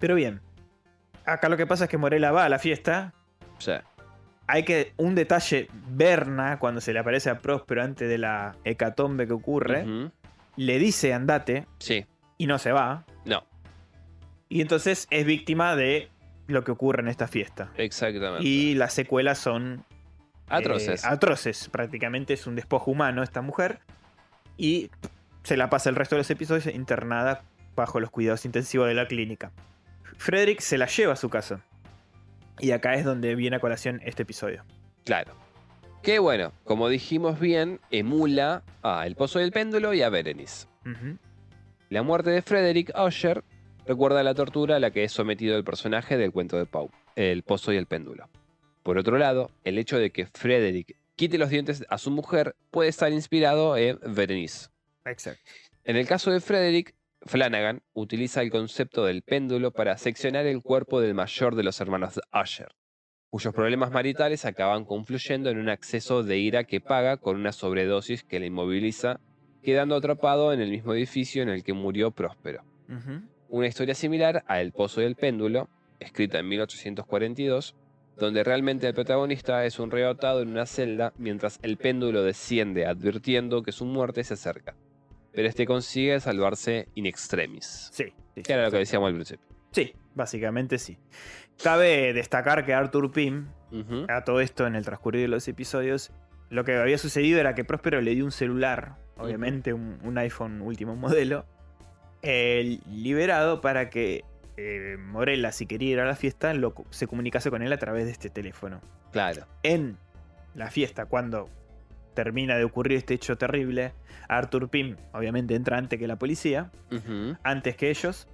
Pero 0.01 0.17
bien, 0.17 0.41
acá 1.25 1.49
lo 1.49 1.57
que 1.57 1.67
pasa 1.67 1.85
es 1.85 1.91
que 1.91 1.99
Morella 1.99 2.33
va 2.33 2.45
a 2.47 2.49
la 2.49 2.59
fiesta. 2.59 3.15
Sea, 3.59 3.85
Hay 4.49 4.65
que, 4.65 4.93
un 4.97 5.15
detalle, 5.15 5.69
Berna, 5.91 6.59
cuando 6.59 6.81
se 6.81 6.93
le 6.93 6.99
aparece 6.99 7.31
a 7.31 7.39
Próspero 7.39 7.85
antes 7.85 8.09
de 8.09 8.19
la 8.19 8.57
hecatombe 8.65 9.29
que 9.29 9.33
ocurre, 9.35 9.87
le 10.57 10.79
dice 10.81 11.15
andate 11.15 11.67
Sí, 11.79 12.05
y 12.39 12.47
no 12.49 12.59
se 12.59 12.73
va. 12.73 13.05
no, 13.25 13.45
Y 14.49 14.61
entonces 14.63 15.07
es 15.11 15.25
víctima 15.25 15.77
de 15.77 16.09
lo 16.49 16.65
que 16.65 16.73
ocurre 16.73 17.03
en 17.03 17.09
esta 17.09 17.29
fiesta. 17.29 17.71
exactamente. 17.77 18.43
Y 18.49 18.75
las 18.75 18.93
secuelas 18.93 19.39
son 19.39 19.85
Atroces. 20.49 21.05
eh, 21.05 21.07
atroces. 21.09 21.69
Prácticamente 21.69 22.33
es 22.35 22.49
un 22.49 22.57
despojo 22.57 22.91
humano 22.91 23.23
esta 23.23 23.41
mujer. 23.43 23.79
Y 24.57 24.91
se 25.45 25.57
la 25.57 25.71
pasa 25.71 25.91
el 25.91 25.95
resto 25.97 26.17
de 26.17 26.21
los 26.21 26.31
episodios 26.31 26.67
internada 26.67 27.45
bajo 27.77 28.01
los 28.01 28.11
cuidados 28.11 28.45
intensivos 28.45 28.89
de 28.89 28.95
la 28.95 29.07
clínica. 29.07 29.53
Frederick 30.17 30.61
se 30.61 30.79
la 30.79 30.87
lleva 30.87 31.15
a 31.15 31.17
su 31.17 31.29
casa. 31.29 31.65
Y 32.59 32.73
acá 32.73 32.95
es 32.95 33.05
donde 33.05 33.35
viene 33.35 33.57
a 33.57 33.61
colación 33.61 34.01
este 34.05 34.23
episodio. 34.23 34.65
Claro. 35.05 35.35
Que 36.03 36.19
bueno, 36.19 36.53
como 36.65 36.89
dijimos 36.89 37.41
bien, 37.41 37.81
emula 37.91 38.63
a 38.83 39.07
El 39.07 39.17
Pozo 39.17 39.39
del 39.39 39.53
Péndulo 39.53 39.95
y 39.95 40.03
a 40.03 40.09
Berenice. 40.09 40.67
La 41.89 42.03
muerte 42.03 42.31
de 42.31 42.43
Frederick 42.43 42.93
Usher 42.99 43.45
recuerda 43.87 44.23
la 44.23 44.35
tortura 44.35 44.77
a 44.77 44.81
la 44.81 44.91
que 44.91 45.05
es 45.05 45.13
sometido 45.13 45.57
el 45.57 45.65
personaje 45.65 46.17
del 46.17 46.33
cuento 46.33 46.57
de 46.57 46.67
Poe, 46.67 46.89
El 47.17 47.43
Pozo 47.43 47.73
y 47.73 47.77
el 47.77 47.87
Péndulo. 47.87 48.29
Por 48.83 48.97
otro 48.97 49.19
lado, 49.19 49.51
el 49.65 49.79
hecho 49.79 49.99
de 49.99 50.11
que 50.11 50.27
Frederick 50.27 50.97
quite 51.17 51.37
los 51.37 51.51
dientes 51.51 51.85
a 51.91 51.99
su 51.99 52.11
mujer 52.11 52.57
puede 52.71 52.89
estar 52.89 53.13
inspirado 53.13 53.77
en 53.77 53.99
Berenice. 54.03 54.69
Exacto. 55.05 55.43
En 55.85 55.97
el 55.97 56.07
caso 56.07 56.31
de 56.31 56.41
Frederick, 56.41 56.95
Flanagan 57.23 57.83
utiliza 57.93 58.41
el 58.41 58.51
concepto 58.51 59.05
del 59.05 59.23
péndulo 59.23 59.73
para 59.73 59.99
seccionar 59.99 60.47
el 60.47 60.63
cuerpo 60.63 61.01
del 61.01 61.15
mayor 61.15 61.55
de 61.55 61.63
los 61.63 61.81
hermanos 61.81 62.19
Usher, 62.33 62.69
cuyos 63.29 63.55
problemas 63.55 63.91
maritales 63.91 64.47
acaban 64.47 64.87
confluyendo 64.87 65.51
en 65.51 65.59
un 65.59 65.69
acceso 65.69 66.23
de 66.23 66.39
ira 66.39 66.65
que 66.65 66.81
paga 66.81 67.19
con 67.19 67.37
una 67.37 67.53
sobredosis 67.53 68.25
que 68.25 68.41
le 68.41 68.47
inmoviliza, 68.47 69.21
quedando 69.63 69.97
atrapado 69.97 70.53
en 70.53 70.61
el 70.61 70.71
mismo 70.71 70.95
edificio 70.95 71.43
en 71.43 71.51
el 71.51 71.63
que 71.63 71.75
murió 71.75 72.11
Próspero. 72.11 72.65
Una 73.49 73.67
historia 73.67 73.95
similar 73.95 74.43
a 74.47 74.61
El 74.61 74.73
Pozo 74.73 75.03
del 75.03 75.17
Péndulo, 75.17 75.69
escrita 75.99 76.39
en 76.39 76.49
1842, 76.49 77.77
donde 78.17 78.45
realmente 78.45 78.87
el 78.87 78.95
protagonista 78.95 79.65
es 79.67 79.79
un 79.79 79.91
reo 79.91 80.11
atado 80.11 80.41
en 80.41 80.49
una 80.49 80.67
celda 80.67 81.13
mientras 81.19 81.59
el 81.63 81.77
péndulo 81.77 82.23
desciende 82.23 82.87
advirtiendo 82.87 83.63
que 83.63 83.73
su 83.73 83.85
muerte 83.85 84.25
se 84.25 84.35
acerca. 84.35 84.75
Pero 85.33 85.49
este 85.49 85.67
consigue 85.67 86.19
salvarse 86.21 86.89
in 86.95 87.07
extremis. 87.07 87.91
Sí. 87.93 88.13
sí, 88.35 88.43
Que 88.43 88.53
era 88.53 88.65
lo 88.65 88.71
que 88.71 88.79
decíamos 88.79 89.09
al 89.09 89.15
principio. 89.15 89.47
Sí, 89.73 89.95
básicamente 90.15 90.79
sí. 90.79 90.99
Cabe 91.63 92.13
destacar 92.13 92.65
que 92.65 92.75
Arthur 92.75 93.13
Pym, 93.13 93.49
a 94.09 94.25
todo 94.25 94.41
esto 94.41 94.67
en 94.67 94.75
el 94.75 94.85
transcurrir 94.85 95.23
de 95.23 95.29
los 95.29 95.47
episodios, 95.47 96.11
lo 96.49 96.65
que 96.65 96.77
había 96.77 96.99
sucedido 96.99 97.39
era 97.39 97.55
que 97.55 97.65
Próspero 97.65 98.01
le 98.01 98.15
dio 98.15 98.25
un 98.25 98.33
celular, 98.33 98.97
obviamente 99.17 99.73
un, 99.73 99.99
un 100.03 100.19
iPhone 100.19 100.63
último 100.63 100.97
modelo, 100.97 101.47
eh, 102.23 102.81
liberado 102.91 103.61
para 103.61 103.89
que 103.91 104.25
eh, 104.57 104.97
Morella, 104.99 105.53
si 105.53 105.67
quería 105.67 105.91
ir 105.91 106.01
a 106.01 106.05
la 106.05 106.17
fiesta, 106.17 106.53
lo 106.55 106.75
se 106.91 107.07
comunicase 107.07 107.51
con 107.51 107.63
él 107.63 107.73
a 107.73 107.79
través 107.79 108.05
de 108.07 108.13
este 108.13 108.31
teléfono. 108.31 108.81
Claro. 109.13 109.47
En 109.63 109.97
la 110.55 110.71
fiesta, 110.71 111.07
cuando 111.07 111.49
termina 112.15 112.57
de 112.57 112.65
ocurrir 112.65 112.99
este 112.99 113.15
hecho 113.15 113.37
terrible, 113.39 113.93
Arthur 114.29 114.69
Pym 114.69 114.97
obviamente 115.13 115.55
entra 115.55 115.79
antes 115.79 115.99
que 115.99 116.07
la 116.07 116.17
policía, 116.17 116.71
antes 117.43 117.77
que 117.77 117.91
ellos, 117.91 118.29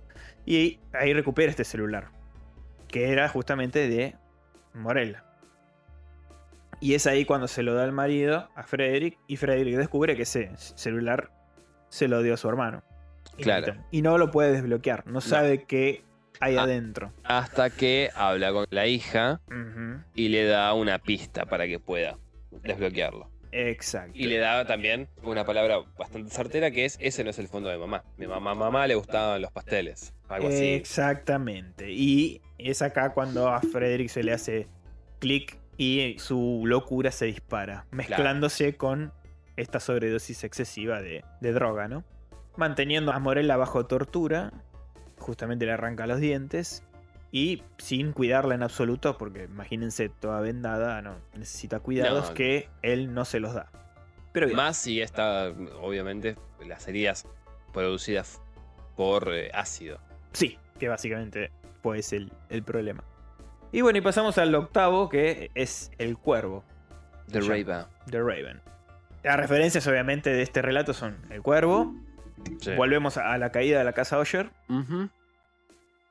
y 0.45 0.79
ahí 0.93 1.13
recupera 1.13 1.51
este 1.51 1.65
celular, 1.65 2.09
que 2.89 3.11
era 3.13 3.29
justamente 3.29 3.89
de 3.89 4.15
Morella. 4.75 5.25
Y 6.81 6.95
es 6.95 7.07
ahí 7.07 7.25
cuando 7.25 7.49
se 7.49 7.63
lo 7.63 7.75
da 7.75 7.85
al 7.85 7.93
marido, 7.93 8.49
a 8.55 8.63
Frederick, 8.63 9.19
y 9.27 9.37
Frederick 9.37 9.77
descubre 9.77 10.15
que 10.17 10.23
ese 10.23 10.51
celular 10.57 11.31
se 11.89 12.07
lo 12.09 12.23
dio 12.23 12.35
a 12.35 12.37
su 12.37 12.49
hermano. 12.49 12.83
Claro. 13.41 13.75
Y 13.91 14.03
no 14.03 14.19
lo 14.19 14.31
puede 14.31 14.53
desbloquear, 14.53 15.07
no 15.07 15.21
sabe 15.21 15.65
qué 15.65 16.05
hay 16.41 16.57
Ah. 16.57 16.63
adentro. 16.63 17.13
Hasta 17.25 17.71
que 17.71 18.11
habla 18.15 18.53
con 18.53 18.67
la 18.71 18.87
hija 18.87 19.41
y 20.15 20.29
le 20.29 20.45
da 20.45 20.73
una 20.75 20.99
pista 20.99 21.47
para 21.47 21.67
que 21.67 21.79
pueda 21.81 22.19
desbloquearlo. 22.63 23.31
Exacto. 23.57 24.13
Y 24.15 24.27
le 24.27 24.37
da 24.37 24.67
también 24.67 25.09
una 25.23 25.47
palabra 25.47 25.79
bastante 25.99 26.31
certera 26.31 26.71
que 26.71 26.85
es 26.85 26.99
ese 27.01 27.25
no 27.25 27.31
es 27.31 27.39
el 27.39 27.49
fondo 27.49 27.71
de 27.71 27.79
mamá. 27.79 28.05
Mi 28.19 28.27
mamá, 28.27 28.55
mamá 28.55 28.87
le 28.87 28.95
gustaban 28.95 29.41
los 29.41 29.51
pasteles. 29.51 30.13
Algo 30.29 30.49
así. 30.49 30.75
Exactamente. 30.75 31.91
Y 31.91 32.43
es 32.59 32.83
acá 32.83 33.15
cuando 33.15 33.49
a 33.49 33.63
Frederick 33.63 34.11
se 34.11 34.23
le 34.23 34.35
hace 34.35 34.69
clic 35.21 35.59
y 35.79 36.17
su 36.19 36.65
locura 36.67 37.11
se 37.11 37.27
dispara, 37.27 37.87
mezclándose 37.91 38.77
con 38.77 39.13
esta 39.57 39.81
sobredosis 39.81 40.45
excesiva 40.45 41.01
de, 41.01 41.25
de 41.41 41.53
droga, 41.53 41.89
¿no? 41.89 42.05
Manteniendo 42.57 43.13
a 43.13 43.19
Morella 43.19 43.57
bajo 43.57 43.87
tortura, 43.87 44.53
justamente 45.19 45.65
le 45.65 45.73
arranca 45.73 46.07
los 46.07 46.21
dientes 46.21 46.83
y 47.37 47.63
sin 47.77 48.13
cuidarla 48.13 48.55
en 48.55 48.63
absoluto, 48.63 49.19
porque 49.19 49.45
imagínense 49.45 50.09
toda 50.09 50.41
vendada, 50.41 51.03
no, 51.03 51.17
necesita 51.35 51.81
cuidados 51.81 52.29
No. 52.31 52.35
que 52.35 52.71
él 52.81 53.13
no 53.13 53.27
se 53.27 53.41
los 53.41 53.53
da. 53.53 53.71
Pero 54.33 54.47
bien. 54.47 54.57
Más 54.57 54.79
si 54.79 55.03
está, 55.03 55.53
obviamente, 55.83 56.37
las 56.67 56.89
heridas 56.89 57.27
producidas 57.75 58.41
por 58.97 59.35
eh, 59.35 59.51
ácido. 59.53 59.99
Sí, 60.33 60.59
que 60.79 60.89
básicamente 60.89 61.51
pues 61.83 62.15
el, 62.15 62.33
el 62.49 62.63
problema. 62.63 63.05
Y 63.71 63.83
bueno, 63.83 63.99
y 63.99 64.01
pasamos 64.01 64.39
al 64.39 64.55
octavo, 64.55 65.11
que 65.11 65.51
es 65.55 65.91
el 65.99 66.17
cuervo, 66.17 66.65
Ya. 67.27 67.41
Raven. 67.41 67.85
The 68.11 68.21
Raven. 68.21 68.61
Las 69.23 69.37
referencias 69.37 69.87
obviamente 69.87 70.31
de 70.31 70.41
este 70.41 70.63
relato 70.63 70.95
son 70.95 71.19
el 71.29 71.43
cuervo, 71.43 71.95
Sí. 72.61 72.73
volvemos 72.77 73.19
a 73.19 73.37
la 73.37 73.51
caída 73.53 73.79
de 73.79 73.85
la 73.85 73.93
casa 73.93 74.19
Osher 74.19 74.51
Ujú. 74.71 75.11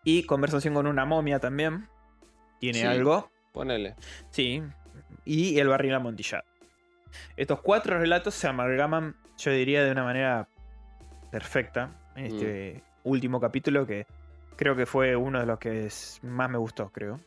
Y 0.06 0.24
conversación 0.24 0.74
con 0.74 0.88
una 0.88 1.03
momia 1.03 1.39
también. 1.39 1.89
Tiene 2.62 2.80
Sí. 2.80 2.86
algo, 2.86 3.30
Ponele. 3.51 3.95
sí, 4.30 4.64
y 5.26 5.60
el 5.60 5.68
barril 5.68 5.93
amontillado. 5.95 6.45
Estos 7.36 7.60
cuatro 7.62 7.97
relatos 7.99 8.34
se 8.34 8.47
amalgaman, 8.47 9.16
yo 9.38 9.51
diría, 9.51 9.84
de 9.84 9.91
una 9.91 10.03
manera 10.06 10.47
perfecta 11.32 11.91
en 12.16 12.26
este 12.26 12.84
Mm. 13.03 13.10
último 13.10 13.39
capítulo 13.41 13.86
que 13.86 14.06
creo 14.56 14.76
que 14.76 14.86
fue 14.86 15.16
uno 15.16 15.39
de 15.39 15.45
los 15.45 15.60
que 15.60 15.89
más 16.24 16.49
me 16.49 16.58
gustó, 16.58 16.89
creo. 16.91 17.20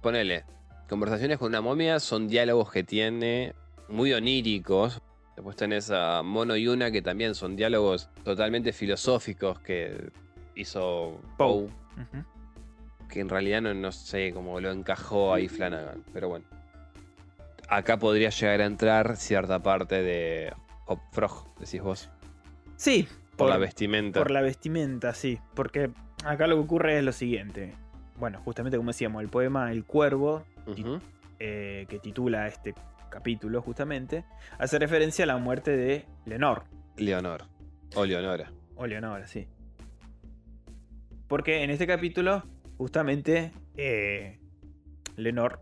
Ponele. 0.00 0.44
Conversaciones 0.88 1.38
con 1.38 1.48
una 1.48 1.60
momia 1.60 1.98
son 2.00 2.28
diálogos 2.28 2.70
que 2.70 2.82
tiene 2.84 3.52
muy 3.88 4.12
oníricos. 4.12 5.02
Después 5.36 5.56
tenés 5.56 5.90
a 5.90 6.22
Mono 6.22 6.56
y 6.56 6.66
Una 6.68 6.90
que 6.90 7.02
también 7.02 7.34
son 7.34 7.56
diálogos 7.56 8.08
totalmente 8.24 8.72
filosóficos 8.72 9.58
que 9.60 10.10
hizo 10.54 11.20
Poe. 11.36 11.68
Que 13.08 13.20
en 13.20 13.28
realidad 13.28 13.62
no, 13.62 13.74
no 13.74 13.92
sé 13.92 14.32
cómo 14.32 14.60
lo 14.60 14.70
encajó 14.70 15.32
ahí 15.32 15.48
Flanagan. 15.48 16.04
Pero 16.12 16.28
bueno. 16.28 16.44
Acá 17.68 17.98
podría 17.98 18.30
llegar 18.30 18.62
a 18.62 18.66
entrar 18.66 19.16
cierta 19.16 19.62
parte 19.62 20.02
de 20.02 20.52
Hop 20.86 21.00
Frog, 21.12 21.54
decís 21.58 21.82
vos. 21.82 22.10
Sí, 22.76 23.06
Por, 23.36 23.50
la 23.50 23.58
vestimenta. 23.58 24.18
por 24.20 24.30
la 24.30 24.40
vestimenta, 24.40 25.12
sí. 25.12 25.38
Porque 25.54 25.90
acá 26.24 26.46
lo 26.46 26.56
que 26.56 26.62
ocurre 26.62 26.98
es 26.98 27.04
lo 27.04 27.12
siguiente. 27.12 27.74
Bueno, 28.16 28.40
justamente 28.42 28.76
como 28.78 28.90
decíamos, 28.90 29.22
el 29.22 29.28
poema 29.28 29.70
El 29.70 29.84
Cuervo, 29.84 30.44
eh, 31.38 31.86
que 31.88 31.98
titula 31.98 32.46
este 32.46 32.74
capítulo 33.10 33.62
justamente, 33.62 34.24
hace 34.58 34.78
referencia 34.78 35.24
a 35.24 35.26
la 35.26 35.36
muerte 35.36 35.76
de 35.76 36.06
Lenor. 36.24 36.64
Leonor. 36.96 37.44
O 37.94 38.04
Leonora. 38.04 38.50
O 38.76 38.86
Leonora, 38.86 39.26
sí. 39.26 39.46
Porque 41.28 41.62
en 41.62 41.70
este 41.70 41.86
capítulo, 41.86 42.42
justamente, 42.78 43.52
eh, 43.76 44.40
Lenor 45.16 45.60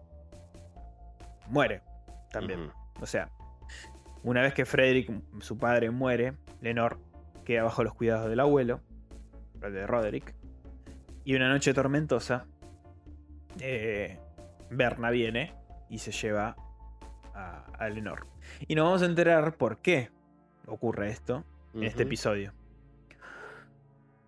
muere 1.48 1.82
también. 2.30 2.70
O 3.00 3.06
sea, 3.06 3.30
una 4.22 4.42
vez 4.42 4.54
que 4.54 4.64
Frederick, 4.64 5.10
su 5.40 5.58
padre, 5.58 5.90
muere, 5.90 6.34
Lenor 6.60 6.98
queda 7.44 7.64
bajo 7.64 7.82
los 7.82 7.94
cuidados 7.94 8.30
del 8.30 8.40
abuelo, 8.40 8.80
el 9.60 9.72
de 9.72 9.86
Roderick. 9.86 10.34
Y 11.24 11.34
una 11.34 11.48
noche 11.48 11.74
tormentosa, 11.74 12.46
eh, 13.60 14.18
Berna 14.70 15.10
viene 15.10 15.52
y 15.88 15.98
se 15.98 16.12
lleva 16.12 16.56
a, 17.34 17.64
a 17.78 17.88
Lenor. 17.88 18.28
Y 18.68 18.76
nos 18.76 18.84
vamos 18.84 19.02
a 19.02 19.06
enterar 19.06 19.56
por 19.56 19.78
qué 19.78 20.10
ocurre 20.66 21.08
esto 21.08 21.44
en 21.74 21.82
este 21.82 22.04
episodio. 22.04 22.52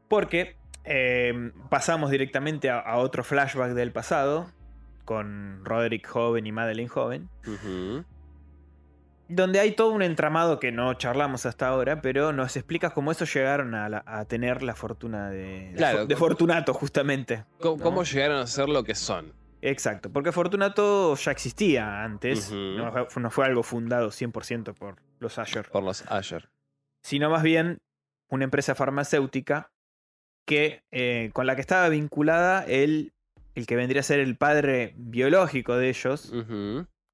Porque 0.09 0.57
eh, 0.85 1.53
pasamos 1.71 2.11
directamente 2.11 2.71
a, 2.71 2.79
a 2.81 2.97
otro 2.99 3.23
flashback 3.25 3.73
del 3.73 3.93
pasado, 3.93 4.51
con 5.05 5.65
Roderick 5.65 6.07
joven 6.07 6.47
y 6.47 6.53
Madeline 6.53 6.89
joven, 6.89 7.29
donde 9.29 9.61
hay 9.61 9.73
todo 9.73 9.91
un 9.91 10.03
entramado 10.03 10.59
que 10.59 10.73
no 10.73 10.95
charlamos 10.95 11.45
hasta 11.45 11.69
ahora, 11.69 12.01
pero 12.01 12.33
nos 12.33 12.57
explicas 12.57 12.93
cómo 12.93 13.13
esos 13.13 13.33
llegaron 13.33 13.75
a, 13.75 13.89
la- 13.91 14.03
a 14.07 14.25
tener 14.25 14.63
la 14.63 14.75
fortuna 14.75 15.29
de, 15.31 15.71
de 15.71 15.75
Claro, 15.77 16.07
Fortunato, 16.17 16.73
justamente. 16.73 17.45
¿Cómo, 17.61 17.77
No. 17.77 17.83
cómo 17.83 18.05
llegaron 18.05 18.39
a 18.39 18.47
ser 18.47 18.69
lo 18.71 18.85
que 18.85 18.95
son? 18.95 19.33
Exacto, 19.61 20.11
porque 20.11 20.33
Fortunato 20.33 21.15
ya 21.17 21.31
existía 21.33 22.05
antes, 22.05 22.47
Ujú. 22.49 22.57
no, 22.57 23.07
fue, 23.11 23.23
no 23.23 23.31
fue 23.31 23.45
algo 23.47 23.63
fundado 23.63 24.09
100% 24.11 24.73
por 24.75 24.97
los 25.19 25.39
Asher, 25.39 25.69
Por 25.69 25.83
los 25.83 26.07
Asher. 26.11 26.49
sino 27.03 27.29
más 27.29 27.43
bien 27.43 27.79
una 28.31 28.45
empresa 28.45 28.75
farmacéutica 28.75 29.71
que, 30.49 30.83
eh, 30.93 31.29
con 31.35 31.47
la 31.47 31.55
que 31.57 31.61
estaba 31.61 31.91
vinculada 31.91 32.65
el, 32.65 33.13
el 33.55 33.67
que 33.67 33.77
vendría 33.77 34.01
a 34.01 34.03
ser 34.03 34.19
el 34.19 34.35
padre 34.35 34.95
biológico 34.97 35.77
de 35.77 35.91
ellos, 35.91 36.33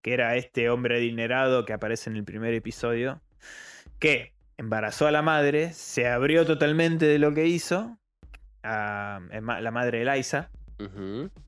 que 0.03 0.14
era 0.14 0.37
este 0.37 0.70
hombre 0.70 0.99
adinerado 0.99 1.64
que 1.64 1.72
aparece 1.72 2.11
en 2.11 2.16
el 2.16 2.22
primer 2.22 2.55
episodio, 2.55 3.20
que 3.99 4.35
embarazó 4.57 5.09
a 5.09 5.11
la 5.11 5.22
madre, 5.22 5.72
se 5.72 6.07
abrió 6.07 6.47
totalmente 6.47 7.07
de 7.07 7.18
lo 7.18 7.35
que 7.35 7.49
hizo, 7.49 7.99
a, 8.62 9.16
a 9.16 9.61
la 9.61 9.70
madre 9.72 10.05
de 10.05 10.14
Liza, 10.16 10.49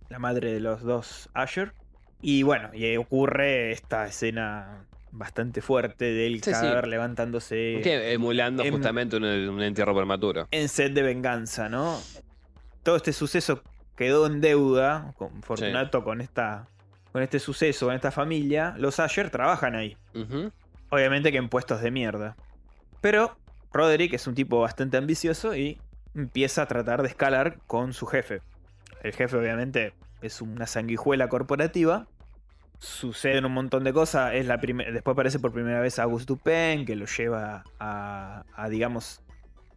la 0.09 0.19
madre 0.19 0.55
de 0.55 0.61
los 0.61 0.83
dos 0.83 1.31
Asher, 1.35 1.73
y 2.21 2.43
bueno, 2.43 2.71
y 2.75 2.97
ocurre 2.97 3.71
esta 3.71 4.07
escena 4.09 4.89
bastante 5.13 5.61
fuerte 5.63 6.07
del 6.13 6.35
Sí, 6.43 6.43
sí. 6.45 6.51
cadáver 6.53 6.89
levantándose 6.89 7.81
Que 7.83 8.13
emulando 8.13 8.63
em- 8.65 8.73
justamente 8.75 9.17
un, 9.17 9.25
un 9.25 9.63
entierro 9.63 9.95
prematuro. 9.95 10.49
en 10.51 10.69
sed 10.69 10.93
de 10.93 11.03
venganza, 11.03 11.69
¿no? 11.69 11.99
Todo 12.83 12.97
este 12.97 13.13
suceso 13.13 13.63
quedó 13.97 14.27
en 14.27 14.41
deuda 14.41 15.15
con 15.17 15.43
Fortunato 15.43 16.05
con 16.05 16.21
esta 16.21 16.69
con 17.13 17.23
este 17.23 17.39
suceso, 17.39 17.87
con 17.87 17.95
esta 17.95 18.11
familia. 18.11 18.75
Los 18.77 19.01
Asher 19.01 19.31
trabajan 19.31 19.75
ahí. 19.75 19.97
Obviamente 20.91 21.33
que 21.33 21.39
en 21.39 21.49
puestos 21.49 21.81
de 21.81 21.91
mierda. 21.91 22.37
Pero 23.01 23.39
Roderick 23.73 24.13
es 24.13 24.27
un 24.27 24.35
tipo 24.35 24.61
bastante 24.61 24.99
ambicioso 24.99 25.57
y 25.57 25.81
empieza 26.15 26.63
a 26.63 26.67
tratar 26.67 27.01
de 27.03 27.09
escalar 27.09 27.59
con 27.67 27.95
su 27.95 28.07
jefe. 28.07 28.43
El 29.03 29.13
jefe 29.15 29.37
obviamente 29.37 29.95
es 30.21 30.43
una 30.43 30.67
sanguijuela 30.67 31.29
corporativa. 31.29 32.07
Suceden 32.79 33.45
un 33.45 33.53
montón 33.53 33.85
de 33.85 33.93
cosas. 33.93 34.35
Es 34.35 34.47
la 34.47 34.57
Después 34.59 35.15
aparece 35.15 35.39
por 35.39 35.53
primera 35.53 35.81
vez 35.81 35.99
Auguste 35.99 36.27
Dupin, 36.27 36.85
que 36.85 36.97
lo 36.97 37.07
lleva 37.07 37.65
a, 37.79 38.45
a, 38.55 38.69
digamos, 38.69 39.23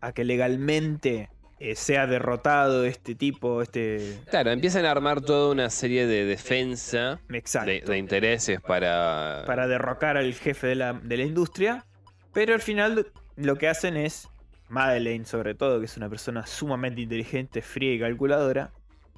a 0.02 0.12
que 0.12 0.24
legalmente 0.24 1.30
eh, 1.60 1.76
sea 1.76 2.08
derrotado 2.08 2.86
este 2.86 3.16
tipo, 3.16 3.62
este... 3.62 4.20
Claro, 4.30 4.52
empiezan 4.52 4.86
a 4.86 4.92
armar 4.92 5.22
toda 5.22 5.52
una 5.52 5.70
serie 5.70 6.08
de 6.08 6.26
defensa 6.26 7.20
de, 7.30 7.84
de 7.86 7.98
intereses 7.98 8.62
para. 8.62 9.44
para 9.46 9.68
derrocar 9.68 10.18
al 10.18 10.34
jefe 10.34 10.68
de 10.68 10.76
la, 10.76 10.94
de 10.94 11.18
la 11.18 11.24
industria. 11.24 11.86
Pero 12.34 12.54
al 12.54 12.62
final 12.62 13.08
lo 13.36 13.58
que 13.58 13.68
hacen 13.68 13.98
es, 13.98 14.30
Madeleine 14.68 15.26
sobre 15.26 15.56
todo, 15.56 15.80
que 15.80 15.86
es 15.86 15.98
una 15.98 16.10
persona 16.10 16.46
sumamente 16.46 17.02
inteligente, 17.02 17.62
fría 17.62 17.94
y 17.94 18.00
calculadora, 18.00 18.72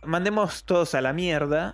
mandemos 0.04 0.64
todos 0.64 0.96
a 0.96 1.02
la 1.02 1.14
mierda 1.14 1.74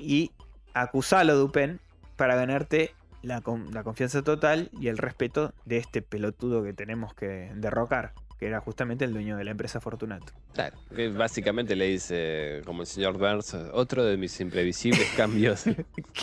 y 0.00 0.32
acusalo, 0.74 1.36
Dupin, 1.36 1.80
para 2.16 2.34
ganarte 2.34 2.94
la 3.22 3.40
confianza 3.40 4.22
total 4.22 4.70
y 4.80 4.88
el 4.88 4.98
respeto 4.98 5.52
de 5.64 5.76
este 5.76 6.02
pelotudo 6.02 6.62
que 6.62 6.72
tenemos 6.72 7.14
que 7.14 7.50
derrocar, 7.54 8.14
que 8.38 8.46
era 8.46 8.60
justamente 8.60 9.04
el 9.04 9.12
dueño 9.12 9.36
de 9.36 9.44
la 9.44 9.50
empresa 9.50 9.80
Fortunato. 9.80 10.32
Claro, 10.54 10.76
que 10.94 11.08
básicamente 11.08 11.76
le 11.76 11.86
dice, 11.86 12.62
como 12.64 12.82
el 12.82 12.86
señor 12.86 13.18
Burns, 13.18 13.54
otro 13.72 14.04
de 14.04 14.16
mis 14.16 14.40
imprevisibles 14.40 15.08
cambios. 15.16 15.64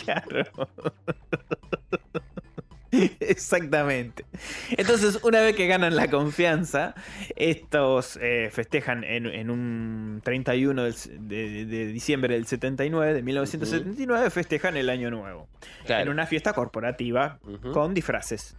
Claro. 0.04 0.44
Exactamente. 3.20 4.24
Entonces, 4.70 5.18
una 5.22 5.40
vez 5.40 5.54
que 5.54 5.66
ganan 5.66 5.94
la 5.96 6.08
confianza, 6.08 6.94
estos 7.36 8.18
eh, 8.20 8.48
festejan 8.52 9.04
en, 9.04 9.26
en 9.26 9.50
un 9.50 10.20
31 10.24 10.82
del 10.84 10.92
s- 10.92 11.10
de, 11.18 11.66
de 11.66 11.86
diciembre 11.86 12.34
del 12.34 12.46
79, 12.46 13.14
de 13.14 13.22
1979, 13.22 14.30
festejan 14.30 14.76
el 14.76 14.88
año 14.90 15.10
nuevo. 15.10 15.48
En 16.02 16.08
una 16.08 16.26
fiesta 16.26 16.52
corporativa 16.52 17.38
con 17.72 17.94
disfraces. 17.94 18.56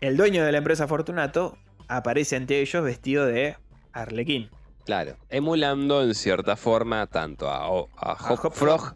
El 0.00 0.16
dueño 0.16 0.44
de 0.44 0.52
la 0.52 0.58
empresa 0.58 0.86
Fortunato 0.88 1.56
aparece 1.88 2.36
ante 2.36 2.60
ellos 2.60 2.84
vestido 2.84 3.26
de 3.26 3.56
Arlequín. 3.92 4.50
Claro. 4.84 5.16
Emulando 5.28 6.02
en 6.02 6.14
cierta 6.14 6.56
forma 6.56 7.06
tanto 7.06 7.48
a, 7.48 7.64
a 7.66 8.12
A 8.12 8.32
Hop 8.32 8.52
Frog 8.52 8.94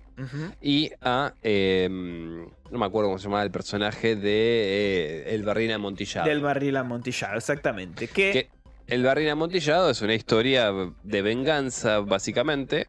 Y 0.63 0.91
a. 1.03 1.35
eh, 1.43 1.89
no 1.91 2.79
me 2.79 2.87
acuerdo 2.87 3.09
cómo 3.11 3.19
se 3.19 3.25
llamaba 3.25 3.43
el 3.45 3.51
personaje 3.51 4.17
de 4.17 5.23
eh, 5.29 5.35
El 5.35 5.43
Barrín 5.45 5.71
Amontillado. 5.73 6.27
Del 6.29 6.41
barril 6.41 6.77
amontillado, 6.77 7.37
exactamente. 7.37 8.09
Que, 8.09 8.33
Que 8.33 8.49
el 8.89 9.03
Barrín 9.05 9.29
Amontillado 9.29 9.91
es 9.91 10.01
una 10.03 10.15
historia 10.15 10.73
de 11.03 11.23
venganza, 11.23 12.01
básicamente, 12.01 12.87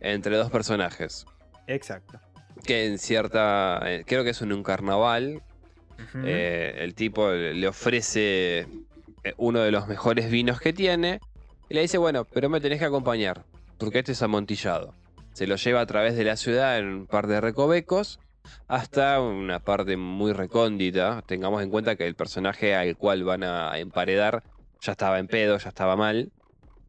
entre 0.00 0.36
dos 0.36 0.50
personajes. 0.50 1.24
Exacto. 1.66 2.18
Que 2.64 2.86
en 2.86 2.98
cierta. 2.98 3.80
eh, 3.86 4.04
creo 4.06 4.24
que 4.24 4.30
es 4.30 4.42
en 4.42 4.52
un 4.52 4.62
carnaval. 4.62 5.42
Eh, 6.24 6.76
el 6.78 6.94
tipo 6.94 7.30
le 7.30 7.68
ofrece 7.68 8.66
uno 9.36 9.60
de 9.60 9.70
los 9.70 9.86
mejores 9.86 10.30
vinos 10.30 10.60
que 10.60 10.72
tiene. 10.72 11.20
Y 11.68 11.74
le 11.74 11.82
dice: 11.82 11.96
Bueno, 11.98 12.24
pero 12.24 12.48
me 12.48 12.60
tenés 12.60 12.78
que 12.80 12.84
acompañar. 12.86 13.44
Porque 13.78 14.00
este 14.00 14.12
es 14.12 14.22
amontillado. 14.22 14.94
Se 15.32 15.46
lo 15.46 15.56
lleva 15.56 15.80
a 15.80 15.86
través 15.86 16.16
de 16.16 16.24
la 16.24 16.36
ciudad 16.36 16.78
en 16.78 16.86
un 16.86 17.06
par 17.06 17.26
de 17.26 17.40
recovecos. 17.40 18.18
Hasta 18.68 19.20
una 19.20 19.60
parte 19.60 19.96
muy 19.96 20.32
recóndita. 20.32 21.22
Tengamos 21.26 21.62
en 21.62 21.70
cuenta 21.70 21.96
que 21.96 22.06
el 22.06 22.14
personaje 22.14 22.74
al 22.74 22.96
cual 22.96 23.24
van 23.24 23.44
a 23.44 23.78
emparedar 23.78 24.42
ya 24.80 24.92
estaba 24.92 25.18
en 25.18 25.26
pedo, 25.28 25.58
ya 25.58 25.68
estaba 25.68 25.94
mal. 25.96 26.32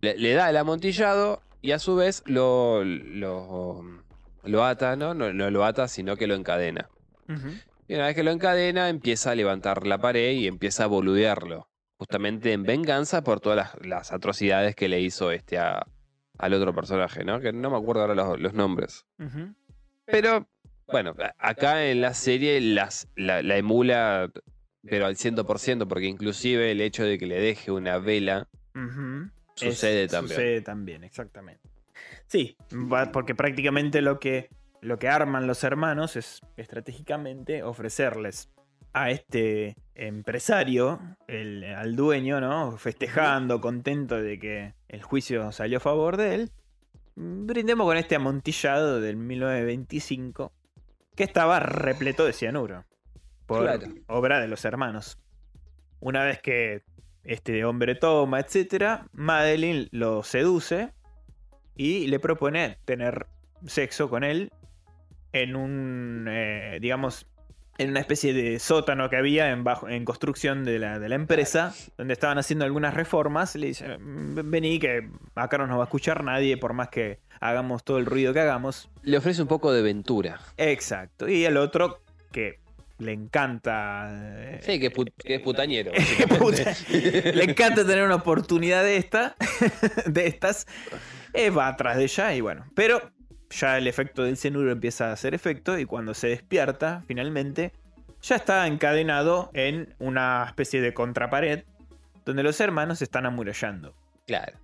Le, 0.02 0.18
le 0.18 0.34
da 0.34 0.50
el 0.50 0.58
amontillado 0.58 1.42
y 1.62 1.72
a 1.72 1.80
su 1.80 1.96
vez 1.96 2.24
lo, 2.26 2.84
lo, 2.84 3.84
lo 4.44 4.66
ata, 4.66 4.96
¿no? 4.96 5.14
¿no? 5.14 5.34
No 5.34 5.52
lo 5.52 5.66
ata, 5.66 5.88
sino 5.88 6.16
que 6.16 6.28
lo 6.28 6.36
encadena. 6.36 6.90
Y 7.88 7.96
una 7.96 8.06
vez 8.08 8.16
que 8.16 8.24
lo 8.24 8.32
encadena, 8.32 8.90
empieza 8.90 9.32
a 9.32 9.36
levantar 9.36 9.86
la 9.86 9.98
pared 10.00 10.32
y 10.32 10.48
empieza 10.48 10.86
a 10.86 10.88
boludearlo. 10.88 11.68
Justamente 11.98 12.54
en 12.54 12.64
venganza 12.64 13.24
por 13.24 13.40
todas 13.42 13.58
las, 13.58 13.86
las 13.86 14.12
atrocidades 14.12 14.76
que 14.76 14.88
le 14.90 15.02
hizo 15.02 15.32
este 15.32 15.60
a- 15.60 15.86
al 16.42 16.54
otro 16.54 16.74
personaje, 16.74 17.24
¿no? 17.24 17.40
Que 17.40 17.54
no 17.54 17.70
me 17.70 17.78
acuerdo 17.78 18.02
ahora 18.02 18.16
los, 18.16 18.40
los 18.40 18.54
nombres. 18.54 19.06
Pero, 20.06 20.48
bueno, 20.88 21.16
acá 21.38 21.86
en 21.86 22.02
la 22.02 22.14
serie 22.14 22.60
las, 22.60 23.08
la, 23.16 23.42
la 23.42 23.58
emula, 23.58 24.32
pero 24.84 25.06
al 25.06 25.16
100%, 25.16 25.88
porque 25.88 26.08
inclusive 26.08 26.72
el 26.72 26.82
hecho 26.82 27.04
de 27.04 27.18
que 27.18 27.28
le 27.28 27.40
deje 27.40 27.72
una 27.72 27.98
vela 28.00 28.48
sucede 29.56 30.04
Es- 30.06 30.12
también. 30.12 30.36
Sucede 30.36 30.62
también, 30.62 31.04
exactamente. 31.04 31.62
Sí, 32.28 32.58
porque 33.14 33.36
prácticamente 33.36 34.02
lo 34.02 34.20
que, 34.20 34.50
lo 34.82 34.98
que 34.98 35.08
arman 35.10 35.48
los 35.48 35.64
hermanos 35.64 36.16
es 36.16 36.40
estratégicamente 36.58 37.62
ofrecerles 37.64 38.50
a 38.94 39.12
este 39.12 39.76
empresario, 40.08 41.00
el- 41.28 41.64
al 41.64 41.96
dueño, 41.96 42.42
¿no? 42.42 42.78
Festejando, 42.78 43.62
contento 43.62 44.22
de 44.22 44.40
que 44.40 44.74
el 44.90 45.02
juicio 45.04 45.52
salió 45.52 45.78
a 45.78 45.82
favor 45.82 46.18
de 46.18 46.36
él. 46.36 46.52
Brindemos 47.16 47.86
con 47.86 47.98
este 47.98 48.16
amontillado 48.16 49.00
del 49.00 49.16
1925 49.18 50.52
que 51.16 51.24
estaba 51.24 51.60
repleto 51.60 52.26
de 52.26 52.34
cianuro. 52.34 52.86
Por 53.46 53.62
Claro. 53.64 53.88
obra 54.08 54.40
de 54.40 54.48
los 54.48 54.64
hermanos. 54.66 55.18
Una 56.00 56.24
vez 56.24 56.42
que 56.42 56.84
este 57.24 57.64
hombre 57.66 57.96
toma, 57.96 58.40
etcétera, 58.40 59.08
Madeline 59.14 59.88
lo 59.92 60.24
seduce 60.24 60.94
y 61.76 62.08
le 62.08 62.20
propone 62.20 62.78
tener 62.86 63.28
sexo 63.68 64.10
con 64.10 64.24
él 64.24 64.52
en 65.34 65.56
un, 65.56 66.26
eh, 66.30 66.80
digamos, 66.82 67.28
en 67.82 67.90
una 67.92 68.00
especie 68.00 68.34
de 68.34 68.60
sótano 68.60 69.10
que 69.10 69.18
había 69.18 69.50
en, 69.52 69.64
bajo, 69.64 69.90
en 69.90 70.06
construcción 70.06 70.64
de 70.64 70.80
la, 70.80 71.00
de 71.00 71.10
la 71.10 71.16
empresa, 71.16 71.74
donde 71.98 72.14
estaban 72.14 72.38
haciendo 72.38 72.66
algunas 72.66 72.94
reformas. 72.94 73.56
Le 73.56 73.68
dice, 73.68 73.98
"Mm, 73.98 74.50
vení 74.50 74.80
que 74.80 75.10
acá 75.36 75.58
no 75.58 75.68
nos 75.68 75.78
va 75.78 75.84
a 75.84 75.86
escuchar 75.86 76.24
nadie 76.24 76.58
por 76.58 76.74
más 76.74 76.90
que 76.90 77.20
hagamos 77.40 77.84
todo 77.84 77.98
el 77.98 78.06
ruido 78.06 78.34
que 78.34 78.40
hagamos. 78.40 78.90
Le 79.04 79.18
ofrece 79.18 79.42
un 79.42 79.48
poco 79.48 79.72
de 79.74 79.82
ventura. 79.82 80.40
Exacto. 80.58 81.28
Y 81.28 81.44
el 81.46 81.58
otro 81.58 82.02
que 82.32 82.60
le 83.00 83.14
encanta... 83.14 84.10
eh, 84.12 84.60
Sí, 84.62 84.80
que 84.80 84.92
put- 84.94 85.12
que 85.18 85.36
es 85.36 85.42
putañero. 85.42 85.92
Le 87.34 87.44
encanta 87.44 87.84
tener 87.86 88.04
una 88.04 88.16
oportunidad 88.16 88.84
de 88.84 88.98
esta, 88.98 89.36
de 90.06 90.28
estas, 90.28 90.68
eh, 91.34 91.50
va 91.50 91.68
atrás 91.70 91.98
de 91.98 92.04
ella 92.04 92.34
y 92.36 92.42
bueno, 92.42 92.66
pero 92.76 93.02
ya 93.52 93.78
el 93.78 93.88
efecto 93.88 94.24
del 94.24 94.38
cianuro 94.38 94.72
empieza 94.72 95.10
a 95.10 95.14
hacer 95.14 95.34
efecto 95.34 95.78
y 95.78 95.86
cuando 95.86 96.14
se 96.14 96.28
despierta 96.28 97.04
finalmente 97.08 97.72
ya 98.22 98.36
está 98.36 98.66
encadenado 98.68 99.50
en 99.54 99.94
una 100.00 100.46
especie 100.48 100.82
de 100.82 100.94
contrapared 100.94 101.64
donde 102.26 102.44
los 102.44 102.60
hermanos 102.60 103.00
se 103.00 103.04
están 103.06 103.26
amurallando 103.26 103.94
claro. 104.28 104.58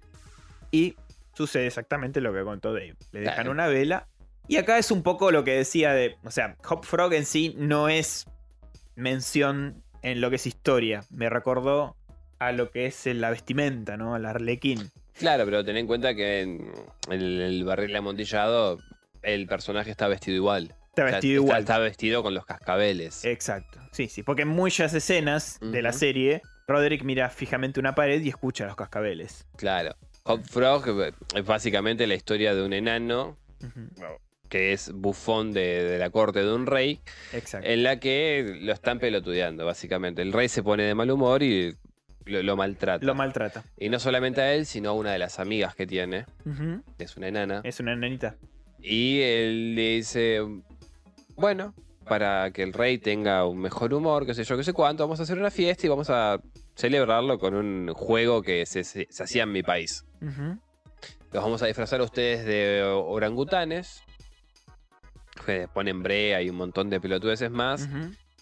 y 0.71 0.95
sucede 1.33 1.67
exactamente 1.67 2.21
lo 2.21 2.33
que 2.33 2.43
contó 2.43 2.73
Dave. 2.73 2.95
Le 3.11 3.19
dejan 3.21 3.35
Claro. 3.35 3.51
una 3.51 3.67
vela 3.67 4.07
y 4.47 4.57
acá 4.57 4.77
es 4.77 4.91
un 4.91 5.03
poco 5.03 5.31
lo 5.31 5.43
que 5.43 5.55
decía 5.55 5.91
de, 5.93 6.15
o 6.23 6.31
sea, 6.31 6.55
Hop 6.69 6.85
Frog 6.85 7.13
en 7.13 7.25
sí 7.25 7.53
no 7.57 7.89
es 7.89 8.25
mención 8.95 9.83
en 10.01 10.21
lo 10.21 10.29
que 10.29 10.37
es 10.37 10.47
historia. 10.47 11.03
Me 11.09 11.29
recordó 11.29 11.95
a 12.39 12.51
lo 12.51 12.71
que 12.71 12.85
es 12.85 13.05
la 13.07 13.29
vestimenta, 13.29 13.97
¿no? 13.97 14.15
Al 14.15 14.25
arlequín. 14.25 14.89
Claro, 15.19 15.45
pero 15.45 15.63
ten 15.65 15.77
en 15.77 15.87
cuenta 15.87 16.13
que 16.15 16.41
en, 16.41 16.71
el 17.11 17.63
barril 17.63 17.95
amontillado 17.95 18.77
el 19.23 19.47
personaje 19.47 19.91
está 19.91 20.07
vestido 20.07 20.35
igual. 20.35 20.75
Está 20.89 21.03
O 21.05 21.07
sea, 21.07 21.15
vestido 21.17 21.41
está- 21.41 21.45
igual. 21.47 21.59
Está, 21.61 21.79
vestido 21.79 22.23
con 22.23 22.33
los 22.33 22.45
cascabeles. 22.45 23.25
Exacto. 23.25 23.79
Sí, 23.91 24.07
sí. 24.07 24.23
Porque 24.23 24.43
en 24.43 24.47
muchas 24.49 24.93
escenas 24.93 25.59
de 25.61 25.81
la 25.81 25.93
serie, 25.93 26.41
Roderick 26.67 27.03
mira 27.03 27.29
fijamente 27.29 27.79
una 27.79 27.95
pared 27.95 28.21
y 28.21 28.29
escucha 28.29 28.65
los 28.65 28.75
cascabeles. 28.75 29.45
Claro. 29.57 29.95
Hop 30.23 30.43
Frog 30.43 30.87
eh, 31.01 31.13
es 31.35 31.45
básicamente 31.45 32.05
la 32.07 32.15
historia 32.15 32.53
de 32.53 32.63
un 32.63 32.73
enano 32.73 33.37
que 34.49 34.71
es 34.73 34.91
bufón 34.93 35.51
de, 35.51 35.83
de 35.83 35.97
la 35.97 36.09
corte 36.09 36.41
de 36.43 36.53
un 36.53 36.65
rey, 36.67 37.01
Exacto. 37.33 37.67
en 37.67 37.83
la 37.83 37.99
que 37.99 38.59
lo 38.61 38.71
están 38.71 38.99
pelotudeando, 38.99 39.65
básicamente. 39.65 40.21
El 40.21 40.31
rey 40.31 40.47
se 40.47 40.63
pone 40.63 40.83
de 40.83 40.95
mal 40.95 41.09
humor 41.11 41.43
y 41.43 41.75
lo, 42.27 42.43
lo 42.43 42.55
maltrata. 42.55 43.05
Lo 43.05 43.15
maltrata. 43.15 43.63
y 43.77 43.89
no 43.89 43.99
solamente 43.99 44.41
a 44.41 44.53
él, 44.53 44.65
sino 44.65 44.89
a 44.89 44.93
una 44.93 45.11
de 45.11 45.19
las 45.19 45.39
amigas 45.39 45.75
que 45.75 45.87
tiene, 45.87 46.25
es 46.97 47.17
una 47.17 47.27
enana. 47.27 47.61
Es 47.63 47.79
una 47.79 47.95
nenita. 47.95 48.35
Y 48.81 49.21
él 49.21 49.75
le 49.75 49.95
dice, 49.95 50.41
bueno, 51.35 51.73
para 52.07 52.51
que 52.51 52.63
el 52.63 52.73
rey 52.73 52.97
tenga 52.99 53.45
un 53.45 53.59
mejor 53.59 53.93
humor, 53.93 54.25
qué 54.25 54.33
sé 54.33 54.43
yo, 54.43 54.55
qué 54.55 54.63
sé 54.63 54.73
cuánto, 54.73 55.03
vamos 55.03 55.19
a 55.19 55.23
hacer 55.23 55.37
una 55.37 55.51
fiesta 55.51 55.85
y 55.85 55.89
vamos 55.89 56.09
a 56.09 56.39
celebrarlo 56.75 57.39
con 57.39 57.55
un 57.55 57.93
juego 57.93 58.41
que 58.43 58.65
se, 58.65 58.83
se- 58.83 59.07
se 59.09 59.23
hacía 59.23 59.43
en 59.43 59.51
mi 59.51 59.63
país. 59.63 60.05
Los 60.21 61.43
vamos 61.43 61.61
a 61.61 61.65
disfrazar 61.65 61.99
a 61.99 62.03
ustedes 62.03 62.45
de 62.45 62.83
orangutanes, 62.83 64.01
que 65.45 65.67
ponen 65.67 66.01
brea 66.03 66.41
y 66.41 66.49
un 66.49 66.55
montón 66.55 66.89
de 66.89 66.99
pelotudeces 66.99 67.51
más, 67.51 67.87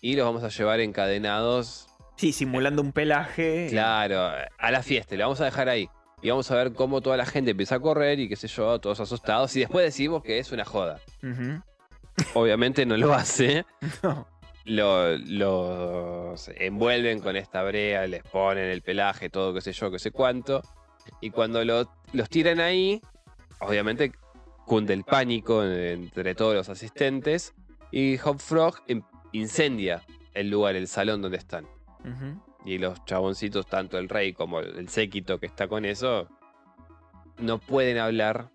y 0.01 0.15
los 0.15 0.25
vamos 0.25 0.43
a 0.43 0.49
llevar 0.49 0.79
encadenados, 0.79 1.87
Sí, 2.17 2.31
simulando 2.31 2.81
un 2.81 2.91
pelaje. 2.91 3.67
claro, 3.69 4.31
a 4.57 4.71
la 4.71 4.81
fiesta, 4.83 5.15
lo 5.15 5.23
vamos 5.25 5.41
a 5.41 5.45
dejar 5.45 5.69
ahí. 5.69 5.89
Y 6.21 6.29
vamos 6.29 6.49
a 6.49 6.55
ver 6.55 6.73
cómo 6.73 7.01
toda 7.01 7.17
la 7.17 7.25
gente 7.25 7.51
empieza 7.51 7.75
a 7.75 7.79
correr 7.79 8.19
y 8.19 8.29
qué 8.29 8.35
sé 8.35 8.47
yo, 8.47 8.79
todos 8.79 8.99
asustados, 8.99 9.55
y 9.55 9.59
después 9.59 9.85
decimos 9.85 10.23
que 10.23 10.39
es 10.39 10.51
una 10.51 10.65
joda. 10.65 10.99
Obviamente 12.33 12.85
no 12.85 12.97
lo 12.97 13.13
hace. 13.13 13.65
No. 14.03 14.27
lo- 14.65 15.15
los 15.17 16.47
envuelven 16.55 17.19
con 17.19 17.35
esta 17.35 17.61
brea, 17.61 18.07
les 18.07 18.23
ponen 18.23 18.69
el 18.71 18.81
pelaje, 18.81 19.29
todo 19.29 19.53
qué 19.53 19.61
sé 19.61 19.73
yo, 19.73 19.91
qué 19.91 19.99
sé 19.99 20.09
cuánto. 20.09 20.63
Y 21.21 21.29
cuando 21.29 21.63
lo- 21.63 21.91
los 22.13 22.29
tiran 22.29 22.59
ahí, 22.59 22.99
obviamente 23.59 24.11
cunde 24.65 24.95
el 24.95 25.03
pánico 25.03 25.63
entre 25.63 26.33
todos 26.33 26.55
los 26.55 26.69
asistentes. 26.69 27.53
Y 27.91 28.17
Hop 28.23 28.39
Frog 28.39 28.77
incendia 29.33 30.01
el 30.33 30.49
lugar, 30.49 30.75
el 30.75 30.87
salón 30.87 31.21
donde 31.21 31.37
están. 31.37 31.67
Y 32.65 32.77
los 32.77 33.03
chaboncitos, 33.05 33.67
tanto 33.67 33.97
el 33.97 34.09
rey 34.09 34.33
como 34.33 34.59
el 34.59 34.89
séquito 34.89 35.39
que 35.39 35.45
está 35.45 35.67
con 35.67 35.85
eso, 35.85 36.27
no 37.37 37.59
pueden 37.59 37.97
hablar 37.97 38.49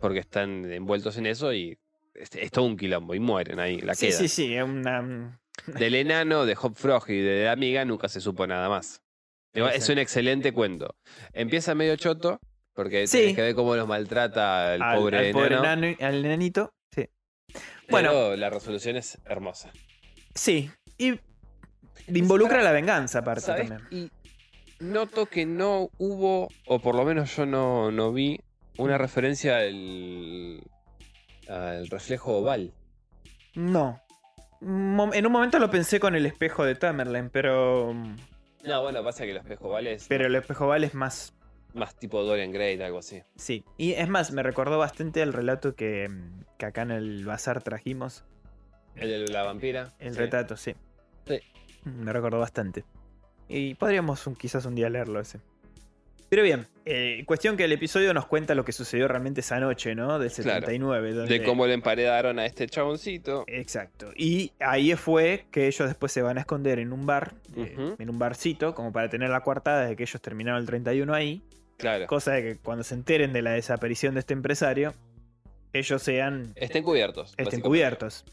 porque 0.00 0.18
están 0.18 0.70
envueltos 0.70 1.16
en 1.16 1.26
eso 1.26 1.52
y 1.52 1.78
es, 2.14 2.34
es 2.34 2.50
todo 2.50 2.64
un 2.66 2.76
quilombo 2.76 3.14
y 3.14 3.20
mueren 3.20 3.60
ahí, 3.60 3.80
la 3.80 3.94
Sí, 3.94 4.08
queda. 4.08 4.18
sí, 4.18 4.28
sí. 4.28 4.54
Es 4.54 4.64
una. 4.64 5.40
Del 5.66 5.94
enano, 5.94 6.44
de 6.44 6.56
Hop 6.60 6.74
Frog 6.76 7.08
y 7.10 7.20
de 7.20 7.44
la 7.44 7.52
amiga 7.52 7.84
nunca 7.84 8.08
se 8.08 8.20
supo 8.20 8.46
nada 8.46 8.68
más. 8.68 9.02
Es 9.54 9.88
un 9.88 9.98
excelente 9.98 10.52
cuento. 10.52 10.94
Empieza 11.32 11.74
medio 11.74 11.96
choto, 11.96 12.38
porque 12.74 13.06
Sí. 13.06 13.18
tenés 13.20 13.36
que 13.36 13.42
ver 13.42 13.54
cómo 13.54 13.74
los 13.74 13.88
maltrata 13.88 14.74
el 14.74 14.82
al, 14.82 14.98
pobre 14.98 15.28
al 15.28 15.32
pobre 15.32 15.54
enano. 15.56 15.86
enano- 15.86 15.96
al 16.06 16.24
enanito. 16.26 16.74
Sí. 16.94 17.08
Bueno, 17.88 18.12
Bueno. 18.12 18.36
la 18.36 18.50
resolución 18.50 18.96
es 18.96 19.18
hermosa. 19.24 19.72
Sí. 20.34 20.70
Y 20.98 21.18
Involucra 22.08 22.62
la 22.62 22.72
venganza, 22.72 23.20
aparte 23.20 23.42
¿Sabes? 23.42 23.68
también. 23.68 23.88
Y 23.90 24.10
noto 24.84 25.26
que 25.26 25.46
no 25.46 25.90
hubo, 25.98 26.48
o 26.66 26.78
por 26.78 26.94
lo 26.94 27.04
menos 27.04 27.34
yo 27.36 27.46
no, 27.46 27.90
no 27.90 28.12
vi, 28.12 28.40
una 28.78 28.98
referencia 28.98 29.58
al, 29.58 30.62
al 31.48 31.88
reflejo 31.88 32.38
oval. 32.38 32.72
No. 33.54 34.00
En 34.60 35.26
un 35.26 35.32
momento 35.32 35.58
lo 35.58 35.70
pensé 35.70 36.00
con 36.00 36.14
el 36.14 36.26
espejo 36.26 36.64
de 36.64 36.74
Tamerlane, 36.74 37.30
pero. 37.30 37.94
No, 38.64 38.82
bueno, 38.82 39.02
pasa 39.04 39.24
que 39.24 39.30
el 39.30 39.36
espejo 39.36 39.68
oval 39.68 39.86
es 39.86 40.06
Pero 40.08 40.26
el 40.26 40.34
espejo 40.34 40.66
oval 40.66 40.82
es 40.84 40.94
más. 40.94 41.34
más 41.74 41.94
tipo 41.96 42.22
Dorian 42.22 42.52
Gray, 42.52 42.80
algo 42.82 42.98
así. 42.98 43.22
Sí. 43.36 43.64
Y 43.76 43.92
es 43.92 44.08
más, 44.08 44.32
me 44.32 44.42
recordó 44.42 44.78
bastante 44.78 45.22
el 45.22 45.32
relato 45.32 45.74
que, 45.74 46.08
que 46.58 46.66
acá 46.66 46.82
en 46.82 46.90
el 46.90 47.24
bazar 47.24 47.62
trajimos. 47.62 48.24
El 48.96 49.26
de 49.26 49.32
la 49.32 49.42
vampira. 49.42 49.92
El 49.98 50.14
sí. 50.14 50.18
retrato, 50.18 50.56
sí. 50.56 50.74
Sí. 51.26 51.38
Me 51.86 52.12
recordó 52.12 52.38
bastante. 52.38 52.84
Y 53.48 53.74
podríamos 53.74 54.26
un- 54.26 54.34
quizás 54.36 54.66
un 54.66 54.74
día 54.74 54.90
leerlo 54.90 55.20
ese. 55.20 55.38
Pero 56.28 56.42
bien, 56.42 56.66
eh, 56.84 57.22
cuestión 57.24 57.56
que 57.56 57.62
el 57.64 57.70
episodio 57.72 58.12
nos 58.12 58.26
cuenta 58.26 58.56
lo 58.56 58.64
que 58.64 58.72
sucedió 58.72 59.06
realmente 59.06 59.42
esa 59.42 59.60
noche, 59.60 59.94
¿no? 59.94 60.18
Del 60.18 60.32
Claro. 60.32 60.60
79. 60.66 61.12
donde- 61.12 61.38
De 61.38 61.44
cómo 61.44 61.68
le 61.68 61.74
emparedaron 61.74 62.40
a 62.40 62.46
este 62.46 62.66
chaboncito. 62.66 63.44
Exacto. 63.46 64.10
Y 64.16 64.50
ahí 64.58 64.92
fue 64.96 65.46
que 65.52 65.68
ellos 65.68 65.86
después 65.86 66.10
se 66.10 66.22
van 66.22 66.36
a 66.38 66.40
esconder 66.40 66.80
en 66.80 66.92
un 66.92 67.06
bar, 67.06 67.34
eh, 67.56 67.94
en 68.00 68.10
un 68.10 68.18
barcito, 68.18 68.74
como 68.74 68.92
para 68.92 69.08
tener 69.08 69.30
la 69.30 69.40
coartada 69.42 69.86
de 69.86 69.94
que 69.94 70.02
ellos 70.02 70.20
terminaron 70.20 70.60
el 70.60 70.66
31 70.66 71.14
ahí. 71.14 71.42
Claro. 71.76 72.08
Cosa 72.08 72.32
de 72.32 72.42
que 72.42 72.56
cuando 72.56 72.82
se 72.82 72.94
enteren 72.94 73.32
de 73.32 73.42
la 73.42 73.52
desaparición 73.52 74.14
de 74.14 74.20
este 74.20 74.34
empresario, 74.34 74.94
ellos 75.72 76.02
sean 76.02 76.52
Estén 76.56 76.82
cubiertos. 76.82 77.34
estén 77.36 77.60
cubiertos. 77.60 78.24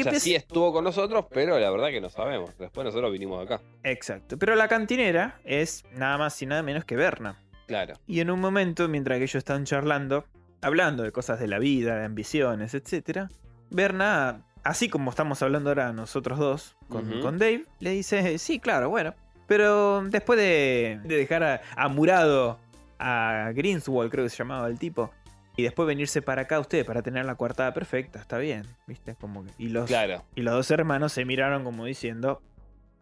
O 0.00 0.02
sea, 0.02 0.10
empieza- 0.10 0.24
sí 0.24 0.34
estuvo 0.34 0.72
con 0.72 0.84
nosotros, 0.84 1.26
pero 1.30 1.58
la 1.58 1.70
verdad 1.70 1.88
que 1.88 2.00
no 2.00 2.08
sabemos. 2.10 2.56
Después 2.58 2.84
nosotros 2.84 3.12
vinimos 3.12 3.44
acá. 3.44 3.60
Exacto. 3.82 4.38
Pero 4.38 4.54
la 4.56 4.68
cantinera 4.68 5.38
es 5.44 5.84
nada 5.92 6.18
más 6.18 6.40
y 6.42 6.46
nada 6.46 6.62
menos 6.62 6.84
que 6.84 6.96
Berna. 6.96 7.38
Claro. 7.66 7.94
Y 8.06 8.20
en 8.20 8.30
un 8.30 8.40
momento, 8.40 8.88
mientras 8.88 9.18
que 9.18 9.24
ellos 9.24 9.36
están 9.36 9.64
charlando, 9.64 10.24
hablando 10.62 11.02
de 11.02 11.12
cosas 11.12 11.40
de 11.40 11.48
la 11.48 11.58
vida, 11.58 11.96
de 11.96 12.04
ambiciones, 12.04 12.74
etc., 12.74 13.28
Berna, 13.70 14.42
así 14.62 14.88
como 14.88 15.10
estamos 15.10 15.42
hablando 15.42 15.70
ahora 15.70 15.92
nosotros 15.92 16.38
dos 16.38 16.76
con, 16.88 17.20
con 17.20 17.38
Dave, 17.38 17.64
le 17.80 17.90
dice, 17.90 18.38
sí, 18.38 18.60
claro, 18.60 18.88
bueno. 18.88 19.14
Pero 19.48 20.02
después 20.04 20.38
de, 20.38 21.00
de 21.04 21.16
dejar 21.16 21.42
a, 21.44 21.60
a 21.76 21.88
Murado 21.88 22.58
a 22.98 23.50
Greenswald, 23.54 24.10
creo 24.10 24.24
que 24.24 24.30
se 24.30 24.36
llamaba 24.38 24.68
el 24.68 24.78
tipo, 24.78 25.10
y 25.56 25.62
después 25.62 25.86
venirse 25.86 26.22
para 26.22 26.42
acá 26.42 26.60
usted 26.60 26.84
para 26.84 27.02
tener 27.02 27.24
la 27.24 27.34
coartada 27.34 27.72
perfecta, 27.74 28.18
está 28.20 28.38
bien, 28.38 28.64
¿viste? 28.86 29.14
Como 29.14 29.44
que- 29.44 29.52
y, 29.58 29.68
los, 29.68 29.86
Claro. 29.86 30.24
y 30.34 30.42
los 30.42 30.54
dos 30.54 30.70
hermanos 30.70 31.12
se 31.12 31.24
miraron 31.24 31.64
como 31.64 31.84
diciendo, 31.86 32.42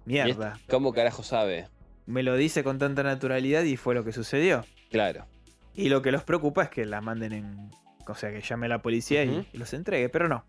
mierda, 0.05 0.59
¿Cómo 0.69 0.93
carajo 0.93 1.23
sabe? 1.23 1.69
me 2.07 2.23
lo 2.23 2.37
dice 2.37 2.63
con 2.65 2.79
tanta 2.79 3.03
naturalidad 3.03 3.63
y 3.63 3.77
fue 3.77 3.95
lo 3.95 4.05
que 4.05 4.13
sucedió. 4.13 4.65
Claro. 4.91 5.27
Y 5.75 5.89
lo 5.89 6.03
que 6.03 6.13
los 6.13 6.23
preocupa 6.23 6.63
es 6.65 6.69
que 6.69 6.85
la 6.85 7.01
manden 7.01 7.33
en. 7.33 7.71
O 8.07 8.15
sea, 8.15 8.31
que 8.31 8.41
llame 8.43 8.67
a 8.67 8.69
la 8.69 8.83
policía 8.83 9.25
y- 9.25 9.47
los 9.55 9.73
entregue, 9.73 10.09
pero 10.11 10.29
no. 10.29 10.45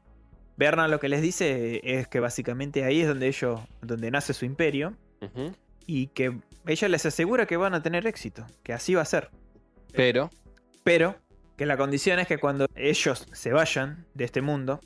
Berna 0.58 0.88
lo 0.88 1.00
que 1.00 1.10
les 1.10 1.22
dice 1.22 1.80
es 1.84 2.08
que 2.08 2.20
básicamente 2.20 2.84
ahí 2.84 3.02
es 3.02 3.08
donde 3.08 3.28
ellos. 3.28 3.60
donde 3.82 4.12
nace 4.12 4.34
su 4.34 4.46
imperio. 4.46 4.96
Y 5.88 6.08
que 6.08 6.38
ella 6.68 6.88
les 6.90 7.06
asegura 7.06 7.46
que 7.48 7.58
van 7.58 7.74
a 7.74 7.82
tener 7.82 8.06
éxito. 8.08 8.46
Que 8.64 8.74
así 8.74 8.94
va 8.94 9.02
a 9.02 9.06
ser. 9.06 9.30
Pero. 9.94 10.30
Pero 10.84 11.16
que 11.58 11.66
la 11.66 11.78
condición 11.78 12.20
es 12.20 12.28
que 12.28 12.38
cuando 12.38 12.68
ellos 12.76 13.28
se 13.32 13.52
vayan 13.54 14.06
de 14.14 14.26
este 14.26 14.42
mundo, 14.42 14.80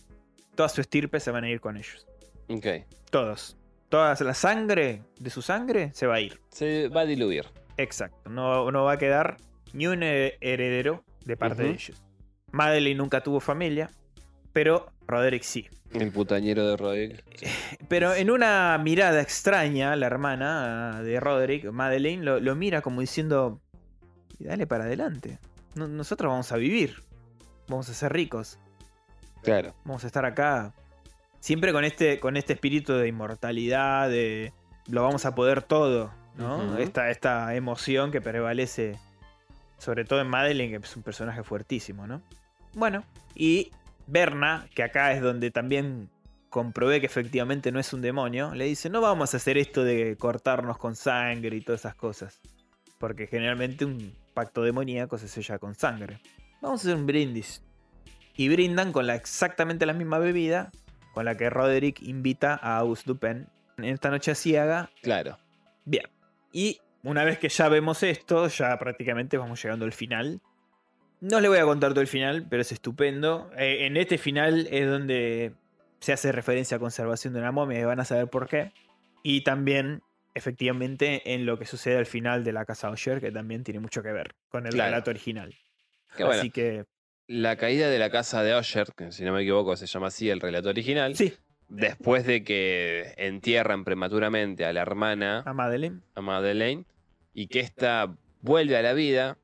toda 0.56 0.70
su 0.70 0.82
estirpe 0.82 1.20
se 1.20 1.32
van 1.32 1.44
a 1.44 1.50
ir 1.50 1.60
con 1.60 1.78
ellos. 1.78 2.06
Ok. 2.50 2.66
Todos. 3.10 3.58
Toda 3.90 4.16
la 4.20 4.34
sangre 4.36 5.02
de 5.20 5.30
su 5.30 5.42
sangre 5.42 5.92
se 5.94 6.06
va 6.06 6.16
a 6.16 6.22
ir. 6.22 6.40
Se 6.52 6.90
va 6.90 7.02
a 7.02 7.06
diluir. 7.06 7.46
Exacto. 7.78 8.30
No, 8.30 8.70
no 8.72 8.84
va 8.84 8.94
a 8.94 8.98
quedar 8.98 9.38
ni 9.74 9.88
un 9.88 10.04
he- 10.04 10.38
heredero 10.42 11.04
de 11.26 11.38
parte 11.38 11.64
de 11.64 11.70
ellos. 11.72 12.02
Madeleine 12.52 12.98
nunca 12.98 13.22
tuvo 13.22 13.40
familia, 13.40 13.90
pero 14.54 14.92
Roderick 15.08 15.44
sí. 15.44 15.68
El 15.94 16.12
putañero 16.12 16.68
de 16.68 16.78
Roderick. 16.78 17.24
Pero 17.88 18.14
en 18.14 18.30
una 18.30 18.78
mirada 18.78 19.22
extraña, 19.22 19.96
la 19.96 20.06
hermana 20.06 21.02
de 21.02 21.20
Roderick, 21.20 21.72
Madeleine, 21.72 22.24
lo, 22.24 22.40
lo 22.40 22.56
mira 22.56 22.82
como 22.82 23.02
diciendo: 23.02 23.60
"Y 24.38 24.44
Dale 24.44 24.68
para 24.68 24.84
adelante. 24.84 25.40
No- 25.80 25.88
nosotros 25.88 26.30
vamos 26.30 26.52
a 26.52 26.58
vivir. 26.58 27.02
Vamos 27.68 27.90
a 27.90 27.94
ser 27.94 28.12
ricos. 28.14 28.60
Claro. 29.44 29.74
Vamos 29.86 30.04
a 30.04 30.08
estar 30.08 30.26
acá. 30.26 30.74
Siempre 31.40 31.72
con 31.72 31.86
este, 31.86 32.20
con 32.20 32.36
este 32.36 32.54
espíritu 32.54 32.94
de 32.94 33.08
inmortalidad, 33.08 34.10
de 34.10 34.52
lo 34.88 35.04
vamos 35.04 35.26
a 35.26 35.34
poder 35.36 35.62
todo. 35.64 36.12
¿no? 36.38 36.78
Esta, 36.78 37.10
esta 37.10 37.54
emoción 37.56 38.12
que 38.12 38.22
prevalece, 38.22 38.98
sobre 39.78 40.06
todo 40.06 40.22
en 40.22 40.28
Madeleine, 40.28 40.80
que 40.80 40.86
es 40.86 40.96
un 40.96 41.04
personaje 41.04 41.44
fuertísimo, 41.44 42.08
¿no? 42.08 42.22
Bueno, 42.74 43.04
y 43.36 43.72
Berna, 44.08 44.68
que 44.74 44.84
acá 44.84 45.12
es 45.12 45.22
donde 45.22 45.52
también 45.52 46.10
comprobé 46.50 47.00
que 47.02 47.06
efectivamente 47.08 47.72
no 47.72 47.80
es 47.80 47.92
un 47.94 48.02
demonio, 48.02 48.54
le 48.56 48.66
dice, 48.66 48.90
no 48.90 49.02
vamos 49.02 49.34
a 49.34 49.38
hacer 49.38 49.58
esto 49.58 49.84
de 49.84 50.16
cortarnos 50.18 50.78
con 50.78 50.96
sangre 50.96 51.56
y 51.58 51.62
todas 51.62 51.82
esas 51.82 51.96
cosas. 51.96 52.40
Porque 53.00 53.28
generalmente 53.28 53.86
un 53.86 54.14
pacto 54.40 54.64
demoníaco 54.64 55.18
se 55.18 55.28
sella 55.28 55.60
con 55.60 55.76
sangre. 55.76 56.22
Vamos 56.62 56.80
a 56.80 56.84
hacer 56.84 56.96
un 56.96 57.06
brindis. 57.06 57.62
Y 58.38 58.48
brindan 58.48 58.94
con 58.94 59.06
la, 59.06 59.16
exactamente 59.16 59.86
la 59.86 59.92
misma 59.92 60.18
bebida 60.18 60.72
con 61.14 61.26
la 61.26 61.36
que 61.36 61.50
Roderick 61.50 62.02
invita 62.02 62.58
a 62.62 62.78
Auguste 62.78 63.04
Dupin 63.08 63.48
en 63.78 63.84
esta 63.84 64.10
noche 64.10 64.32
asiaga. 64.32 64.90
Claro. 65.02 65.38
Bien. 65.84 66.06
Y 66.54 66.80
una 67.04 67.26
vez 67.26 67.38
que 67.38 67.50
ya 67.50 67.68
vemos 67.68 68.02
esto, 68.02 68.48
ya 68.48 68.80
prácticamente 68.80 69.38
vamos 69.38 69.62
llegando 69.62 69.84
al 69.84 69.92
final. 69.92 70.40
No 71.20 71.42
le 71.42 71.50
voy 71.50 71.58
a 71.58 71.66
contar 71.66 71.92
todo 71.92 72.00
el 72.00 72.08
final, 72.08 72.48
pero 72.50 72.62
es 72.62 72.72
estupendo. 72.72 73.52
Eh, 73.58 73.88
en 73.88 73.98
este 73.98 74.18
final 74.18 74.70
es 74.72 74.90
donde 74.90 75.52
se 76.00 76.14
hace 76.14 76.32
referencia 76.32 76.78
a 76.78 76.80
conservación 76.80 77.34
de 77.34 77.42
una 77.42 77.52
momia 77.52 77.78
y 77.78 77.84
van 77.84 78.00
a 78.00 78.06
saber 78.06 78.30
por 78.30 78.48
qué. 78.48 78.72
Y 79.22 79.42
también, 79.42 80.02
efectivamente, 80.34 81.34
en 81.34 81.46
lo 81.46 81.58
que 81.60 81.66
sucede 81.66 81.98
al 81.98 82.06
final 82.06 82.44
de 82.44 82.54
la 82.54 82.66
casa 82.66 82.90
Osher, 82.90 83.20
que 83.20 83.32
también 83.32 83.64
tiene 83.64 83.80
mucho 83.80 84.02
que 84.04 84.12
ver 84.12 84.36
con 84.50 84.66
el 84.66 84.74
Claro. 84.74 84.92
relato 84.92 85.10
original. 85.12 85.56
Bueno, 86.18 86.32
Así 86.32 86.50
que, 86.50 86.86
la 87.28 87.56
caída 87.58 87.90
de 87.90 88.00
la 88.00 88.10
casa 88.10 88.42
de 88.44 88.58
Usher, 88.58 88.88
que 88.98 89.12
si 89.12 89.24
no 89.24 89.34
me 89.34 89.42
equivoco 89.42 89.76
se 89.76 89.86
llama 89.86 90.08
así 90.08 90.30
el 90.30 90.40
relato 90.42 90.70
original, 90.70 91.16
sí, 91.16 91.34
después 91.68 92.26
de 92.26 92.44
que 92.44 93.14
entierran 93.18 93.84
prematuramente 93.84 94.66
a 94.66 94.74
la 94.74 94.82
hermana, 94.82 95.44
a 95.46 95.54
Madeleine. 95.54 96.00
a 96.16 96.22
Madeleine, 96.22 96.86
y 97.34 97.48
que 97.48 97.60
ésta 97.60 98.16
vuelve 98.42 98.76
a 98.78 98.82
la 98.82 98.94
vida, 98.94 99.38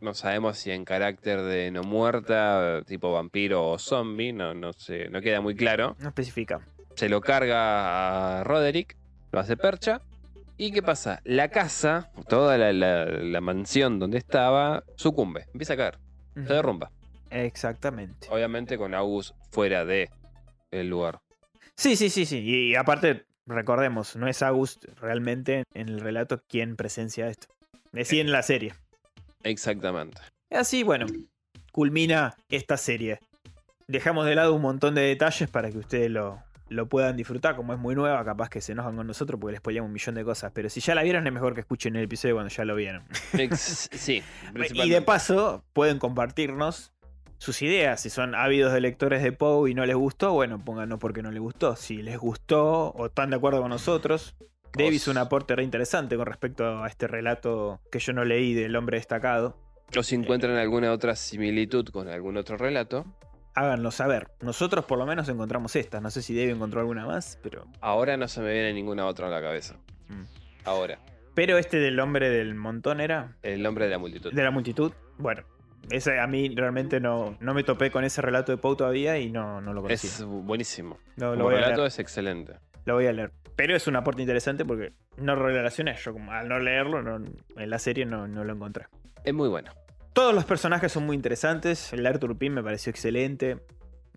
no 0.00 0.12
sabemos 0.14 0.58
si 0.58 0.72
en 0.72 0.84
carácter 0.84 1.40
de 1.42 1.70
no 1.70 1.84
muerta, 1.84 2.82
tipo 2.84 3.12
vampiro 3.12 3.64
o 3.70 3.78
zombie, 3.78 4.32
no, 4.32 4.54
no, 4.54 4.72
sé, 4.72 5.08
no 5.08 5.20
queda 5.20 5.40
muy 5.40 5.54
claro. 5.54 5.94
No 6.00 6.08
especifica. 6.08 6.66
Se 6.96 7.08
lo 7.08 7.20
carga 7.20 8.40
a 8.40 8.44
Roderick, 8.44 8.96
lo 9.30 9.38
hace 9.38 9.56
percha. 9.56 10.00
¿Y 10.58 10.70
qué 10.72 10.82
pasa? 10.82 11.20
La 11.24 11.48
casa, 11.48 12.10
toda 12.28 12.56
la, 12.58 12.72
la- 12.72 13.06
la 13.06 13.40
mansión 13.40 13.98
donde 13.98 14.18
estaba, 14.18 14.84
sucumbe, 14.96 15.46
empieza 15.52 15.74
a 15.74 15.76
caer, 15.76 15.98
se 16.34 16.52
derrumba. 16.52 16.90
Exactamente. 17.30 18.28
Obviamente 18.30 18.76
con 18.78 18.94
August 18.94 19.34
fuera 19.50 19.84
de 19.84 20.10
el 20.70 20.88
lugar. 20.88 21.20
Sí, 21.76 21.96
sí, 21.96 22.10
sí, 22.10 22.26
sí. 22.26 22.38
Y, 22.38 22.72
y 22.72 22.74
aparte, 22.76 23.24
recordemos, 23.46 24.14
no 24.16 24.28
es 24.28 24.42
August 24.42 24.84
realmente 25.00 25.64
en 25.74 25.88
el 25.88 26.00
relato 26.00 26.42
quien 26.48 26.76
presencia 26.76 27.26
esto. 27.28 27.48
Es 27.92 28.08
sí 28.08 28.20
en 28.20 28.30
la 28.30 28.42
serie. 28.42 28.74
Exactamente. 29.42 30.20
Así, 30.50 30.82
bueno, 30.82 31.06
culmina 31.72 32.36
esta 32.50 32.76
serie. 32.76 33.18
Dejamos 33.88 34.26
de 34.26 34.34
lado 34.34 34.54
un 34.54 34.62
montón 34.62 34.94
de 34.94 35.02
detalles 35.02 35.50
para 35.50 35.70
que 35.70 35.78
ustedes 35.78 36.10
lo, 36.10 36.42
lo 36.72 36.88
puedan 36.88 37.16
disfrutar. 37.16 37.56
Como 37.56 37.72
es 37.72 37.78
muy 37.78 37.94
nueva, 37.94 38.24
capaz 38.24 38.48
que 38.48 38.60
se 38.60 38.72
enojan 38.72 38.96
con 38.96 39.06
nosotros 39.06 39.40
porque 39.40 39.52
les 39.52 39.58
spoileamos 39.58 39.88
un 39.88 39.92
millón 39.92 40.14
de 40.14 40.24
cosas. 40.24 40.52
Pero 40.54 40.68
si 40.68 40.80
ya 40.80 40.94
la 40.94 41.02
vieron, 41.02 41.26
es 41.26 41.32
mejor 41.32 41.54
que 41.54 41.60
escuchen 41.60 41.96
el 41.96 42.04
episodio 42.04 42.34
cuando 42.34 42.50
ya 42.50 42.64
lo 42.64 42.74
vieron. 42.74 43.04
Sí. 43.56 44.22
Y 44.74 44.90
de 44.90 45.02
paso, 45.02 45.64
pueden 45.72 45.98
compartirnos 45.98 46.92
sus 47.38 47.62
ideas. 47.62 48.00
Si 48.00 48.10
son 48.10 48.34
ávidos 48.34 48.72
de 48.72 48.80
lectores 48.80 49.22
de 49.22 49.32
Poe 49.32 49.70
y 49.70 49.74
no 49.74 49.84
les 49.84 49.96
gustó, 49.96 50.32
bueno, 50.32 50.64
pónganos 50.64 50.98
porque 50.98 51.22
no 51.22 51.30
les 51.30 51.40
gustó. 51.40 51.76
Si 51.76 52.02
les 52.02 52.18
gustó 52.18 52.90
o 52.90 53.06
están 53.06 53.30
de 53.30 53.36
acuerdo 53.36 53.60
con 53.60 53.70
nosotros. 53.70 54.36
Dave 54.74 54.94
hizo 54.94 55.10
un 55.10 55.18
aporte 55.18 55.54
re 55.54 55.64
interesante 55.64 56.16
con 56.16 56.26
respecto 56.26 56.82
a 56.82 56.88
este 56.88 57.06
relato 57.06 57.80
que 57.90 57.98
yo 57.98 58.12
no 58.12 58.24
leí 58.24 58.54
del 58.54 58.74
hombre 58.76 58.96
destacado. 58.96 59.56
O 59.96 60.02
si 60.02 60.14
encuentran 60.14 60.56
alguna 60.56 60.92
otra 60.92 61.14
similitud 61.16 61.86
con 61.88 62.08
algún 62.08 62.36
otro 62.36 62.56
relato. 62.56 63.04
Háganlo 63.54 63.90
saber. 63.90 64.28
Nosotros 64.40 64.84
por 64.86 64.98
lo 64.98 65.06
menos 65.06 65.28
encontramos 65.28 65.76
esta. 65.76 66.00
No 66.00 66.10
sé 66.10 66.22
si 66.22 66.34
Dave 66.36 66.52
encontró 66.52 66.80
alguna 66.80 67.06
más, 67.06 67.38
pero. 67.42 67.66
Ahora 67.80 68.16
no 68.16 68.26
se 68.28 68.40
me 68.40 68.52
viene 68.52 68.72
ninguna 68.72 69.06
otra 69.06 69.26
a 69.26 69.30
la 69.30 69.40
cabeza. 69.42 69.74
Mm. 70.08 70.22
Ahora. 70.64 70.98
Pero 71.34 71.58
este 71.58 71.78
del 71.78 71.98
hombre 72.00 72.30
del 72.30 72.54
montón 72.54 73.00
era. 73.00 73.36
El 73.42 73.62
nombre 73.62 73.84
de 73.86 73.90
la 73.90 73.98
multitud. 73.98 74.32
De 74.32 74.42
la 74.42 74.50
multitud. 74.50 74.92
Bueno. 75.18 75.42
Ese 75.90 76.20
a 76.20 76.26
mí 76.28 76.54
realmente 76.54 77.00
no, 77.00 77.36
no 77.40 77.54
me 77.54 77.64
topé 77.64 77.90
con 77.90 78.04
ese 78.04 78.22
relato 78.22 78.52
de 78.52 78.58
Poe 78.58 78.76
todavía 78.76 79.18
y 79.18 79.30
no, 79.30 79.60
no 79.60 79.72
lo 79.74 79.82
conocí. 79.82 80.06
Es 80.06 80.22
buenísimo. 80.24 80.96
No, 81.16 81.34
lo 81.34 81.48
a 81.48 81.52
relato 81.54 81.84
es 81.84 81.98
excelente. 81.98 82.54
Lo 82.84 82.94
voy 82.94 83.06
a 83.06 83.12
leer. 83.12 83.32
Pero 83.56 83.74
es 83.76 83.86
un 83.88 83.96
aporte 83.96 84.22
interesante 84.22 84.64
porque 84.64 84.92
no 85.16 85.34
relacioné. 85.34 85.96
Yo, 85.96 86.12
como 86.12 86.30
al 86.30 86.48
no 86.48 86.60
leerlo, 86.60 87.02
no- 87.02 87.26
en 87.56 87.70
la 87.70 87.78
serie 87.80 88.06
no, 88.06 88.28
no 88.28 88.44
lo 88.44 88.52
encontré. 88.52 88.86
Es 89.24 89.34
muy 89.34 89.48
bueno. 89.48 89.72
Todos 90.12 90.34
los 90.34 90.44
personajes 90.44 90.92
son 90.92 91.06
muy 91.06 91.16
interesantes. 91.16 91.92
El 91.92 92.06
Arthur 92.06 92.36
Pym 92.36 92.52
me 92.54 92.62
pareció 92.62 92.90
excelente. 92.90 93.58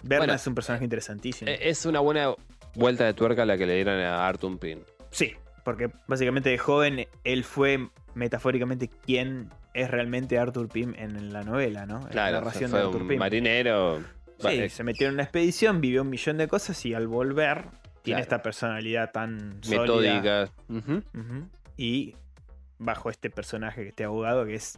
Berna 0.03 0.25
Bueno, 0.25 0.33
es 0.33 0.45
un 0.47 0.55
personaje 0.55 0.83
interesantísimo. 0.83 1.49
Eh, 1.49 1.57
Es 1.69 1.85
una 1.85 1.99
buena 1.99 2.33
vuelta 2.75 3.05
de 3.05 3.13
tuerca 3.13 3.45
la 3.45 3.57
que 3.57 3.65
le 3.65 3.75
dieron 3.75 3.99
a 4.01 4.27
Arthur 4.27 4.59
Pin. 4.59 4.83
Sí, 5.11 5.33
porque 5.63 5.89
básicamente 6.07 6.49
de 6.49 6.57
joven 6.57 7.07
él 7.23 7.43
fue 7.43 7.89
metafóricamente 8.13 8.89
quien 8.89 9.49
es 9.73 9.89
realmente 9.89 10.37
Arthur 10.37 10.67
Pym 10.69 10.93
en 10.97 11.31
la 11.33 11.43
novela, 11.43 11.85
¿no? 11.85 11.97
En 11.99 12.03
la 12.03 12.09
Claro, 12.09 12.37
narración 12.39 12.69
fue 12.71 12.79
de 12.79 12.85
Arthur 12.85 13.01
un 13.03 13.07
Pym. 13.07 13.19
marinero. 13.19 13.99
Sí, 13.99 14.43
Vale, 14.43 14.69
se 14.69 14.83
metió 14.83 15.07
en 15.07 15.13
una 15.13 15.23
expedición, 15.23 15.79
vivió 15.79 16.01
un 16.01 16.09
millón 16.09 16.37
de 16.37 16.47
cosas 16.49 16.85
y 16.85 16.93
al 16.93 17.07
volver 17.07 17.65
tiene 18.03 18.19
esta 18.21 18.41
personalidad 18.41 19.11
tan 19.11 19.59
sólida. 19.63 19.81
metódica. 19.81 20.51
Ujú. 20.69 21.01
Y 21.77 22.15
bajo 22.77 23.09
este 23.09 23.29
personaje 23.29 23.83
que 23.83 23.89
este 23.89 24.03
abogado 24.03 24.45
que 24.45 24.55
es 24.55 24.77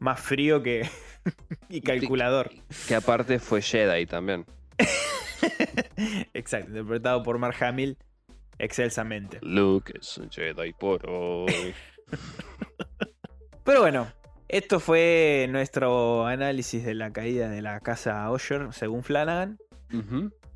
más 0.00 0.20
frío 0.20 0.62
que 0.62 0.88
y 1.68 1.80
calculador. 1.80 2.50
Que 2.86 2.94
aparte 2.94 3.38
fue 3.38 3.62
Jedi 3.62 4.06
también. 4.06 4.44
Exacto, 6.34 6.70
interpretado 6.70 7.22
por 7.22 7.38
Mark 7.38 7.56
Hamill 7.62 7.96
excelsamente. 8.58 9.38
Luke 9.42 9.92
es 10.00 10.18
un 10.18 10.30
Jedi 10.30 10.72
por 10.72 11.08
hoy. 11.08 11.74
Pero 13.64 13.80
bueno, 13.82 14.10
esto 14.48 14.80
fue 14.80 15.46
nuestro 15.50 16.26
análisis 16.26 16.84
de 16.84 16.94
la 16.94 17.12
caída 17.12 17.48
de 17.48 17.62
la 17.62 17.80
casa 17.80 18.30
Osher, 18.30 18.72
según 18.72 19.02
Flanagan. 19.02 19.58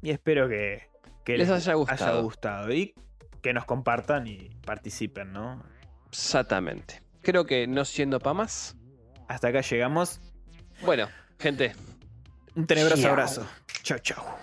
Y 0.03 0.11
espero 0.11 0.49
que, 0.49 0.89
que 1.25 1.37
Les 1.37 1.51
haya 1.51 1.75
gustado. 1.75 2.23
gustado 2.23 2.73
y 2.73 2.95
que 3.43 3.53
nos 3.53 3.65
compartan 3.65 4.27
y 4.27 4.51
participen, 4.65 5.33
¿no? 5.33 5.63
Exactamente. 6.09 7.03
Creo 7.23 7.45
que 7.45 7.67
no 7.67 7.85
siendo 7.85 8.19
pa' 8.19 8.35
más. 8.35 8.77
Hasta 9.33 9.49
acá 9.49 9.63
llegamos. 9.63 10.21
Bueno, 10.83 11.09
gente, 11.39 11.73
Un 12.55 12.67
tenebroso 12.67 13.09
abrazo. 13.09 13.47
Chao, 13.83 13.99
chao. 13.99 14.39